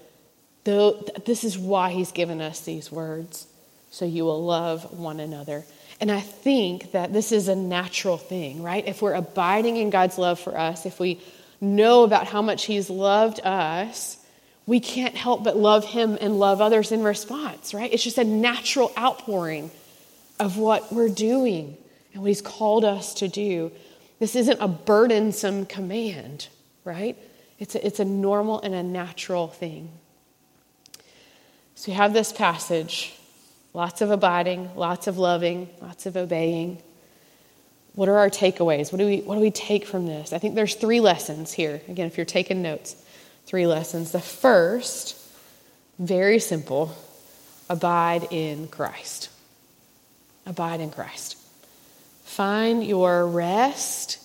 Though 0.64 1.04
this 1.26 1.44
is 1.44 1.58
why 1.58 1.92
He's 1.92 2.14
given 2.14 2.40
us 2.40 2.62
these 2.62 2.90
words, 2.90 3.46
so 3.92 4.06
you 4.06 4.24
will 4.24 4.46
love 4.46 4.98
one 4.98 5.20
another. 5.20 5.66
And 6.00 6.12
I 6.12 6.22
think 6.22 6.94
that 6.94 7.12
this 7.12 7.32
is 7.32 7.48
a 7.48 7.56
natural 7.56 8.18
thing, 8.18 8.64
right? 8.64 8.88
If 8.88 9.02
we're 9.02 9.14
abiding 9.14 9.78
in 9.78 9.90
God's 9.90 10.18
love 10.18 10.40
for 10.40 10.58
us, 10.58 10.86
if 10.86 11.00
we 11.00 11.20
know 11.60 12.04
about 12.04 12.28
how 12.28 12.42
much 12.42 12.66
He's 12.66 12.90
loved 12.90 13.42
us, 13.42 14.18
we 14.66 14.80
can't 14.80 15.16
help 15.16 15.44
but 15.44 15.58
love 15.58 15.84
Him 15.84 16.18
and 16.22 16.40
love 16.40 16.62
others 16.62 16.92
in 16.92 17.04
response, 17.04 17.74
right? 17.74 17.92
It's 17.92 18.04
just 18.04 18.18
a 18.18 18.24
natural 18.24 18.94
outpouring 18.98 19.72
of 20.40 20.58
what 20.58 20.92
we're 20.94 21.10
doing 21.10 21.76
and 22.14 22.22
what 22.22 22.28
He's 22.28 22.42
called 22.42 22.86
us 22.86 23.16
to 23.16 23.28
do. 23.28 23.72
This 24.20 24.36
isn't 24.36 24.60
a 24.62 24.68
burdensome 24.70 25.66
command, 25.66 26.48
right? 26.86 27.18
It's 27.58 27.76
a, 27.76 27.86
it's 27.86 28.00
a 28.00 28.06
normal 28.06 28.62
and 28.62 28.74
a 28.74 28.84
natural 28.84 29.50
thing. 29.50 29.92
So 31.76 31.92
we 31.92 31.96
have 31.96 32.14
this 32.14 32.32
passage 32.32 33.19
Lots 33.74 34.02
of 34.02 34.12
abiding, 34.12 34.76
lots 34.76 35.08
of 35.08 35.18
loving, 35.18 35.70
lots 35.82 36.06
of 36.06 36.18
obeying. 36.18 36.82
What 37.94 38.10
are 38.10 38.18
our 38.18 38.30
takeaways? 38.30 38.92
What 38.92 39.00
do 39.00 39.06
we, 39.06 39.22
what 39.22 39.36
do 39.36 39.42
we 39.42 39.52
take 39.52 39.86
from 39.86 40.08
this? 40.08 40.34
I 40.34 40.40
think 40.40 40.56
there's 40.56 40.76
three 40.76 41.00
lessons 41.00 41.54
here. 41.54 41.82
Again, 41.88 42.08
if 42.08 42.18
you're 42.18 42.26
taking 42.26 42.62
notes, 42.62 42.96
three 43.46 43.68
lessons. 43.68 44.12
The 44.12 44.20
first, 44.20 45.18
very 45.98 46.40
simple 46.40 46.96
abide 47.70 48.28
in 48.32 48.68
Christ. 48.68 49.30
Abide 50.46 50.80
in 50.80 50.92
Christ. 50.92 51.38
Find 52.24 52.84
your 52.84 53.28
rest 53.28 54.18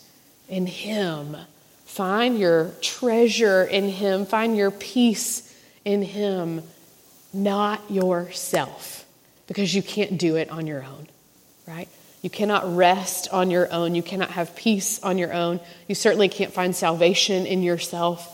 in 0.48 0.66
Him. 0.66 1.36
Find 1.84 2.38
your 2.38 2.72
treasure 2.80 3.62
in 3.62 3.88
Him, 3.88 4.26
find 4.26 4.56
your 4.56 4.72
peace 4.72 5.54
in 5.84 6.02
Him, 6.02 6.62
not 7.32 7.88
yourself, 7.88 9.03
because 9.54 9.72
you 9.72 9.84
can't 9.84 10.18
do 10.18 10.34
it 10.34 10.50
on 10.50 10.66
your 10.66 10.82
own, 10.82 11.06
right? 11.68 11.88
You 12.22 12.30
cannot 12.30 12.74
rest 12.74 13.28
on 13.30 13.52
your 13.52 13.72
own. 13.72 13.94
You 13.94 14.02
cannot 14.02 14.30
have 14.30 14.56
peace 14.56 15.00
on 15.00 15.16
your 15.16 15.32
own. 15.32 15.60
You 15.86 15.94
certainly 15.94 16.28
can't 16.28 16.52
find 16.52 16.74
salvation 16.74 17.46
in 17.46 17.62
yourself. 17.62 18.28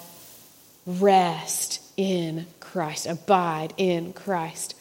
Rest 0.86 1.82
in 1.98 2.46
Christ, 2.58 3.06
abide 3.06 3.74
in 3.76 4.14
Christ. 4.14 4.74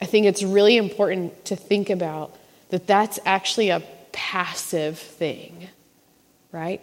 I 0.00 0.06
think 0.06 0.26
it's 0.26 0.42
really 0.42 0.76
important 0.76 1.44
to 1.44 1.54
think 1.54 1.88
about 1.88 2.36
that 2.70 2.88
that's 2.88 3.20
actually 3.24 3.70
a 3.70 3.80
passive 4.10 4.98
thing, 4.98 5.68
right? 6.50 6.80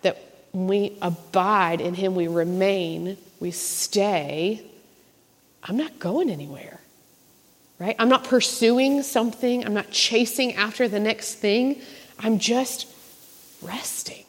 That 0.00 0.16
when 0.52 0.68
we 0.68 0.96
abide 1.02 1.82
in 1.82 1.92
Him, 1.92 2.14
we 2.14 2.28
remain, 2.28 3.18
we 3.40 3.50
stay. 3.50 4.64
I'm 5.62 5.76
not 5.76 5.98
going 5.98 6.30
anywhere, 6.30 6.80
right? 7.78 7.96
I'm 7.98 8.08
not 8.08 8.24
pursuing 8.24 9.02
something, 9.02 9.64
I'm 9.64 9.74
not 9.74 9.90
chasing 9.90 10.54
after 10.54 10.88
the 10.88 11.00
next 11.00 11.34
thing. 11.34 11.80
I'm 12.18 12.38
just 12.38 12.86
resting, 13.62 14.24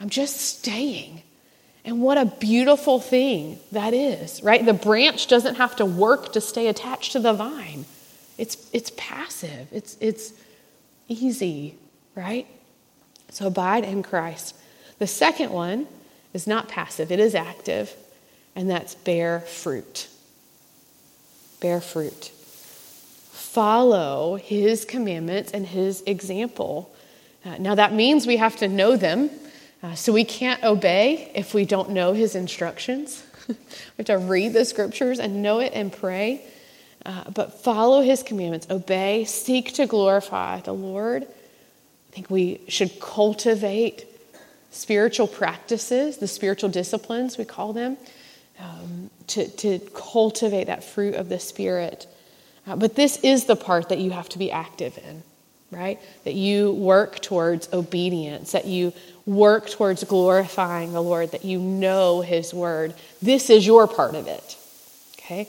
I'm 0.00 0.08
just 0.08 0.40
staying. 0.40 1.22
And 1.84 2.00
what 2.00 2.16
a 2.16 2.26
beautiful 2.26 3.00
thing 3.00 3.58
that 3.72 3.92
is, 3.92 4.42
right? 4.42 4.64
The 4.64 4.72
branch 4.72 5.26
doesn't 5.26 5.56
have 5.56 5.76
to 5.76 5.84
work 5.86 6.32
to 6.34 6.40
stay 6.40 6.68
attached 6.68 7.12
to 7.12 7.20
the 7.20 7.32
vine. 7.32 7.86
It's, 8.38 8.68
it's 8.72 8.92
passive, 8.96 9.68
it's, 9.72 9.96
it's 10.00 10.32
easy, 11.08 11.76
right? 12.14 12.46
So 13.30 13.46
abide 13.46 13.84
in 13.84 14.02
Christ. 14.02 14.54
The 14.98 15.06
second 15.06 15.50
one 15.50 15.86
is 16.32 16.46
not 16.46 16.68
passive, 16.68 17.10
it 17.10 17.18
is 17.18 17.34
active, 17.34 17.94
and 18.54 18.70
that's 18.70 18.94
bear 18.94 19.40
fruit. 19.40 20.08
Bear 21.60 21.80
fruit. 21.80 22.32
Follow 23.52 24.36
his 24.36 24.86
commandments 24.86 25.52
and 25.52 25.66
his 25.66 26.02
example. 26.06 26.90
Uh, 27.44 27.58
now, 27.58 27.74
that 27.74 27.92
means 27.92 28.26
we 28.26 28.38
have 28.38 28.56
to 28.56 28.66
know 28.66 28.96
them. 28.96 29.28
Uh, 29.82 29.94
so 29.94 30.10
we 30.10 30.24
can't 30.24 30.64
obey 30.64 31.30
if 31.34 31.52
we 31.52 31.66
don't 31.66 31.90
know 31.90 32.14
his 32.14 32.34
instructions. 32.34 33.22
we 33.48 33.54
have 33.98 34.06
to 34.06 34.16
read 34.16 34.54
the 34.54 34.64
scriptures 34.64 35.18
and 35.18 35.42
know 35.42 35.58
it 35.58 35.72
and 35.74 35.92
pray. 35.92 36.42
Uh, 37.04 37.28
but 37.28 37.60
follow 37.60 38.00
his 38.00 38.22
commandments, 38.22 38.66
obey, 38.70 39.26
seek 39.26 39.74
to 39.74 39.84
glorify 39.84 40.58
the 40.60 40.72
Lord. 40.72 41.24
I 41.24 42.14
think 42.14 42.30
we 42.30 42.62
should 42.68 43.00
cultivate 43.00 44.06
spiritual 44.70 45.26
practices, 45.26 46.16
the 46.16 46.26
spiritual 46.26 46.70
disciplines, 46.70 47.36
we 47.36 47.44
call 47.44 47.74
them, 47.74 47.98
um, 48.58 49.10
to, 49.26 49.46
to 49.46 49.78
cultivate 49.94 50.68
that 50.68 50.82
fruit 50.82 51.16
of 51.16 51.28
the 51.28 51.38
Spirit. 51.38 52.06
Uh, 52.66 52.76
but 52.76 52.94
this 52.94 53.18
is 53.18 53.46
the 53.46 53.56
part 53.56 53.88
that 53.88 53.98
you 53.98 54.10
have 54.10 54.28
to 54.30 54.38
be 54.38 54.50
active 54.50 54.98
in, 54.98 55.22
right? 55.70 55.98
That 56.24 56.34
you 56.34 56.72
work 56.72 57.20
towards 57.20 57.72
obedience, 57.72 58.52
that 58.52 58.66
you 58.66 58.92
work 59.26 59.68
towards 59.68 60.04
glorifying 60.04 60.92
the 60.92 61.02
Lord, 61.02 61.32
that 61.32 61.44
you 61.44 61.58
know 61.58 62.20
His 62.20 62.54
word. 62.54 62.94
This 63.20 63.50
is 63.50 63.66
your 63.66 63.86
part 63.86 64.14
of 64.14 64.26
it. 64.26 64.56
Okay? 65.18 65.48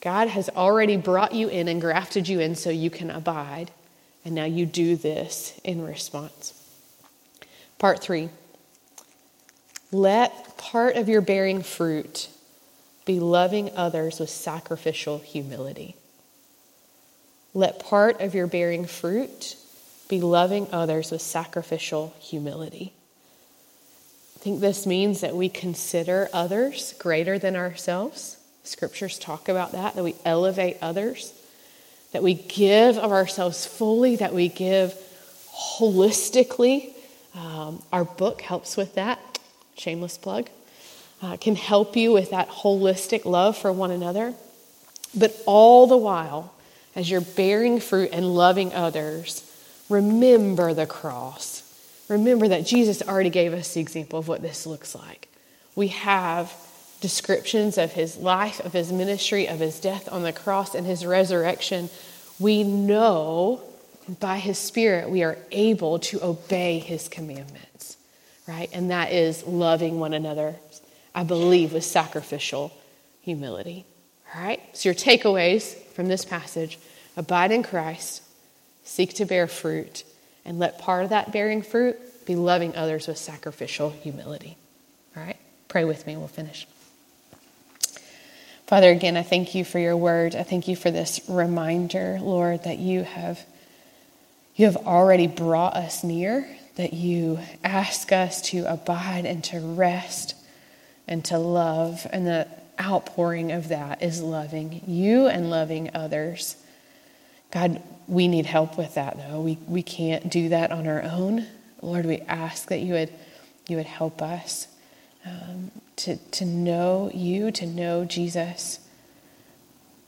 God 0.00 0.28
has 0.28 0.48
already 0.50 0.96
brought 0.96 1.34
you 1.34 1.48
in 1.48 1.68
and 1.68 1.80
grafted 1.80 2.28
you 2.28 2.40
in 2.40 2.54
so 2.54 2.70
you 2.70 2.90
can 2.90 3.10
abide. 3.10 3.70
And 4.24 4.34
now 4.34 4.44
you 4.44 4.66
do 4.66 4.96
this 4.96 5.58
in 5.64 5.84
response. 5.84 6.54
Part 7.78 8.00
three 8.00 8.30
let 9.92 10.56
part 10.56 10.96
of 10.96 11.08
your 11.08 11.20
bearing 11.20 11.62
fruit 11.62 12.28
be 13.04 13.18
loving 13.18 13.70
others 13.74 14.20
with 14.20 14.30
sacrificial 14.30 15.18
humility. 15.18 15.96
Let 17.54 17.80
part 17.80 18.20
of 18.20 18.34
your 18.34 18.46
bearing 18.46 18.86
fruit 18.86 19.56
be 20.08 20.20
loving 20.20 20.68
others 20.72 21.10
with 21.10 21.22
sacrificial 21.22 22.14
humility. 22.20 22.92
I 24.36 24.38
think 24.40 24.60
this 24.60 24.86
means 24.86 25.20
that 25.20 25.36
we 25.36 25.48
consider 25.48 26.28
others 26.32 26.94
greater 26.98 27.38
than 27.38 27.56
ourselves. 27.56 28.38
Scriptures 28.64 29.18
talk 29.18 29.48
about 29.48 29.72
that, 29.72 29.94
that 29.94 30.04
we 30.04 30.14
elevate 30.24 30.78
others, 30.80 31.32
that 32.12 32.22
we 32.22 32.34
give 32.34 32.98
of 32.98 33.12
ourselves 33.12 33.66
fully, 33.66 34.16
that 34.16 34.32
we 34.32 34.48
give 34.48 34.94
holistically. 35.52 36.92
Um, 37.34 37.82
our 37.92 38.04
book 38.04 38.40
helps 38.42 38.76
with 38.76 38.94
that. 38.94 39.38
Shameless 39.76 40.18
plug. 40.18 40.48
Uh, 41.22 41.36
can 41.36 41.54
help 41.54 41.96
you 41.96 42.12
with 42.12 42.30
that 42.30 42.48
holistic 42.48 43.24
love 43.24 43.58
for 43.58 43.72
one 43.72 43.90
another. 43.90 44.34
But 45.14 45.36
all 45.44 45.86
the 45.86 45.96
while, 45.96 46.54
as 46.94 47.10
you're 47.10 47.20
bearing 47.20 47.80
fruit 47.80 48.10
and 48.12 48.34
loving 48.34 48.72
others, 48.72 49.44
remember 49.88 50.74
the 50.74 50.86
cross 50.86 51.60
remember 52.10 52.48
that 52.48 52.66
Jesus 52.66 53.02
already 53.02 53.30
gave 53.30 53.54
us 53.54 53.72
the 53.72 53.80
example 53.80 54.18
of 54.18 54.28
what 54.28 54.42
this 54.42 54.66
looks 54.66 54.94
like. 54.94 55.28
We 55.74 55.88
have 55.88 56.52
descriptions 57.00 57.78
of 57.78 57.92
his 57.92 58.16
life, 58.16 58.60
of 58.60 58.72
his 58.72 58.92
ministry, 58.92 59.46
of 59.46 59.60
his 59.60 59.80
death 59.80 60.08
on 60.10 60.22
the 60.22 60.32
cross, 60.32 60.74
and 60.74 60.86
his 60.86 61.06
resurrection. 61.06 61.88
We 62.38 62.64
know 62.64 63.62
by 64.18 64.38
his 64.38 64.58
Spirit 64.58 65.08
we 65.08 65.22
are 65.22 65.38
able 65.52 66.00
to 66.00 66.22
obey 66.22 66.80
his 66.80 67.08
commandments, 67.08 67.96
right? 68.46 68.68
And 68.72 68.90
that 68.90 69.12
is 69.12 69.46
loving 69.46 70.00
one 70.00 70.12
another, 70.12 70.56
I 71.14 71.22
believe, 71.22 71.72
with 71.72 71.84
sacrificial 71.84 72.72
humility. 73.22 73.86
All 74.34 74.42
right? 74.42 74.60
So, 74.72 74.88
your 74.88 74.94
takeaways 74.94 75.76
from 75.92 76.06
this 76.06 76.24
passage 76.24 76.78
abide 77.16 77.52
in 77.52 77.62
Christ, 77.62 78.22
seek 78.84 79.14
to 79.14 79.24
bear 79.24 79.46
fruit 79.46 80.04
and 80.44 80.58
let 80.58 80.78
part 80.78 81.04
of 81.04 81.10
that 81.10 81.32
bearing 81.32 81.62
fruit 81.62 81.98
be 82.26 82.36
loving 82.36 82.74
others 82.76 83.06
with 83.06 83.18
sacrificial 83.18 83.90
humility. 83.90 84.56
All 85.16 85.22
right? 85.22 85.36
Pray 85.68 85.84
with 85.84 86.06
me, 86.06 86.16
we'll 86.16 86.28
finish. 86.28 86.66
Father, 88.66 88.90
again, 88.90 89.16
I 89.16 89.22
thank 89.22 89.54
you 89.56 89.64
for 89.64 89.80
your 89.80 89.96
word. 89.96 90.36
I 90.36 90.44
thank 90.44 90.68
you 90.68 90.76
for 90.76 90.92
this 90.92 91.20
reminder, 91.28 92.18
Lord, 92.20 92.62
that 92.64 92.78
you 92.78 93.02
have 93.02 93.44
you 94.54 94.66
have 94.66 94.76
already 94.86 95.26
brought 95.26 95.74
us 95.74 96.04
near, 96.04 96.46
that 96.76 96.92
you 96.92 97.38
ask 97.64 98.12
us 98.12 98.42
to 98.50 98.64
abide 98.70 99.24
and 99.24 99.42
to 99.44 99.58
rest 99.58 100.34
and 101.08 101.24
to 101.24 101.38
love, 101.38 102.06
and 102.12 102.26
the 102.26 102.46
outpouring 102.80 103.52
of 103.52 103.68
that 103.68 104.02
is 104.02 104.22
loving 104.22 104.82
you 104.86 105.26
and 105.26 105.50
loving 105.50 105.90
others. 105.94 106.56
God, 107.50 107.82
we 108.06 108.28
need 108.28 108.46
help 108.46 108.78
with 108.78 108.94
that, 108.94 109.16
though. 109.16 109.40
We, 109.40 109.58
we 109.68 109.82
can't 109.82 110.30
do 110.30 110.48
that 110.50 110.72
on 110.72 110.86
our 110.86 111.02
own. 111.02 111.46
Lord, 111.82 112.06
we 112.06 112.20
ask 112.20 112.68
that 112.68 112.78
you 112.78 112.94
would, 112.94 113.12
you 113.68 113.76
would 113.76 113.86
help 113.86 114.22
us 114.22 114.68
um, 115.24 115.70
to, 115.96 116.16
to 116.16 116.44
know 116.44 117.10
you, 117.12 117.50
to 117.52 117.66
know 117.66 118.04
Jesus, 118.04 118.80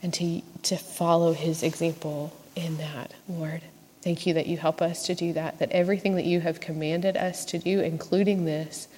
and 0.02 0.12
to, 0.14 0.42
to 0.64 0.76
follow 0.76 1.32
his 1.32 1.62
example 1.62 2.32
in 2.56 2.78
that, 2.78 3.12
Lord. 3.28 3.62
Thank 4.02 4.26
you 4.26 4.34
that 4.34 4.46
you 4.46 4.56
help 4.56 4.82
us 4.82 5.06
to 5.06 5.14
do 5.14 5.32
that, 5.34 5.60
that 5.60 5.70
everything 5.70 6.16
that 6.16 6.24
you 6.24 6.40
have 6.40 6.60
commanded 6.60 7.16
us 7.16 7.44
to 7.46 7.58
do, 7.58 7.80
including 7.80 8.44
this, 8.44 8.88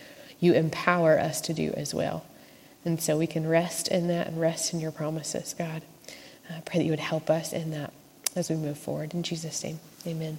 you 0.41 0.55
empower 0.55 1.19
us 1.19 1.43
to 1.43 1.53
do 1.53 1.73
as 1.77 1.95
well. 1.95 2.25
And 2.85 3.01
so 3.01 3.17
we 3.17 3.27
can 3.27 3.49
rest 3.49 3.89
in 3.89 4.09
that 4.09 4.27
and 4.27 4.41
rest 4.41 4.73
in 4.75 4.81
your 4.81 4.93
promises, 4.93 5.55
God. 5.57 5.83
I 6.51 6.61
pray 6.61 6.79
that 6.79 6.85
you 6.85 6.91
would 6.91 7.01
help 7.01 7.31
us 7.31 7.53
in 7.53 7.71
that 7.71 7.93
as 8.37 8.51
we 8.51 8.57
move 8.57 8.79
forward. 8.79 9.15
In 9.15 9.23
Jesus' 9.23 9.63
name, 9.65 9.81
amen. 10.07 10.39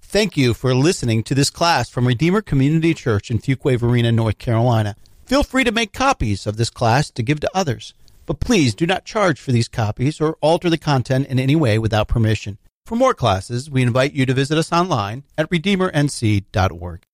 Thank 0.00 0.36
you 0.36 0.52
for 0.52 0.74
listening 0.74 1.22
to 1.22 1.34
this 1.34 1.48
class 1.48 1.88
from 1.88 2.06
Redeemer 2.06 2.42
Community 2.42 2.92
Church 2.92 3.30
in 3.30 3.38
Fuquay 3.38 3.78
Varina, 3.78 4.12
North 4.12 4.36
Carolina. 4.36 4.94
Feel 5.24 5.42
free 5.42 5.64
to 5.64 5.72
make 5.72 5.94
copies 5.94 6.46
of 6.46 6.58
this 6.58 6.68
class 6.68 7.10
to 7.12 7.22
give 7.22 7.40
to 7.40 7.50
others, 7.54 7.94
but 8.26 8.38
please 8.38 8.74
do 8.74 8.86
not 8.86 9.06
charge 9.06 9.40
for 9.40 9.52
these 9.52 9.68
copies 9.68 10.20
or 10.20 10.36
alter 10.42 10.68
the 10.68 10.76
content 10.76 11.28
in 11.28 11.38
any 11.38 11.56
way 11.56 11.78
without 11.78 12.08
permission. 12.08 12.58
For 12.84 12.96
more 12.96 13.14
classes, 13.14 13.70
we 13.70 13.80
invite 13.80 14.12
you 14.12 14.26
to 14.26 14.34
visit 14.34 14.58
us 14.58 14.70
online 14.70 15.22
at 15.38 15.48
redeemernc.org. 15.48 17.06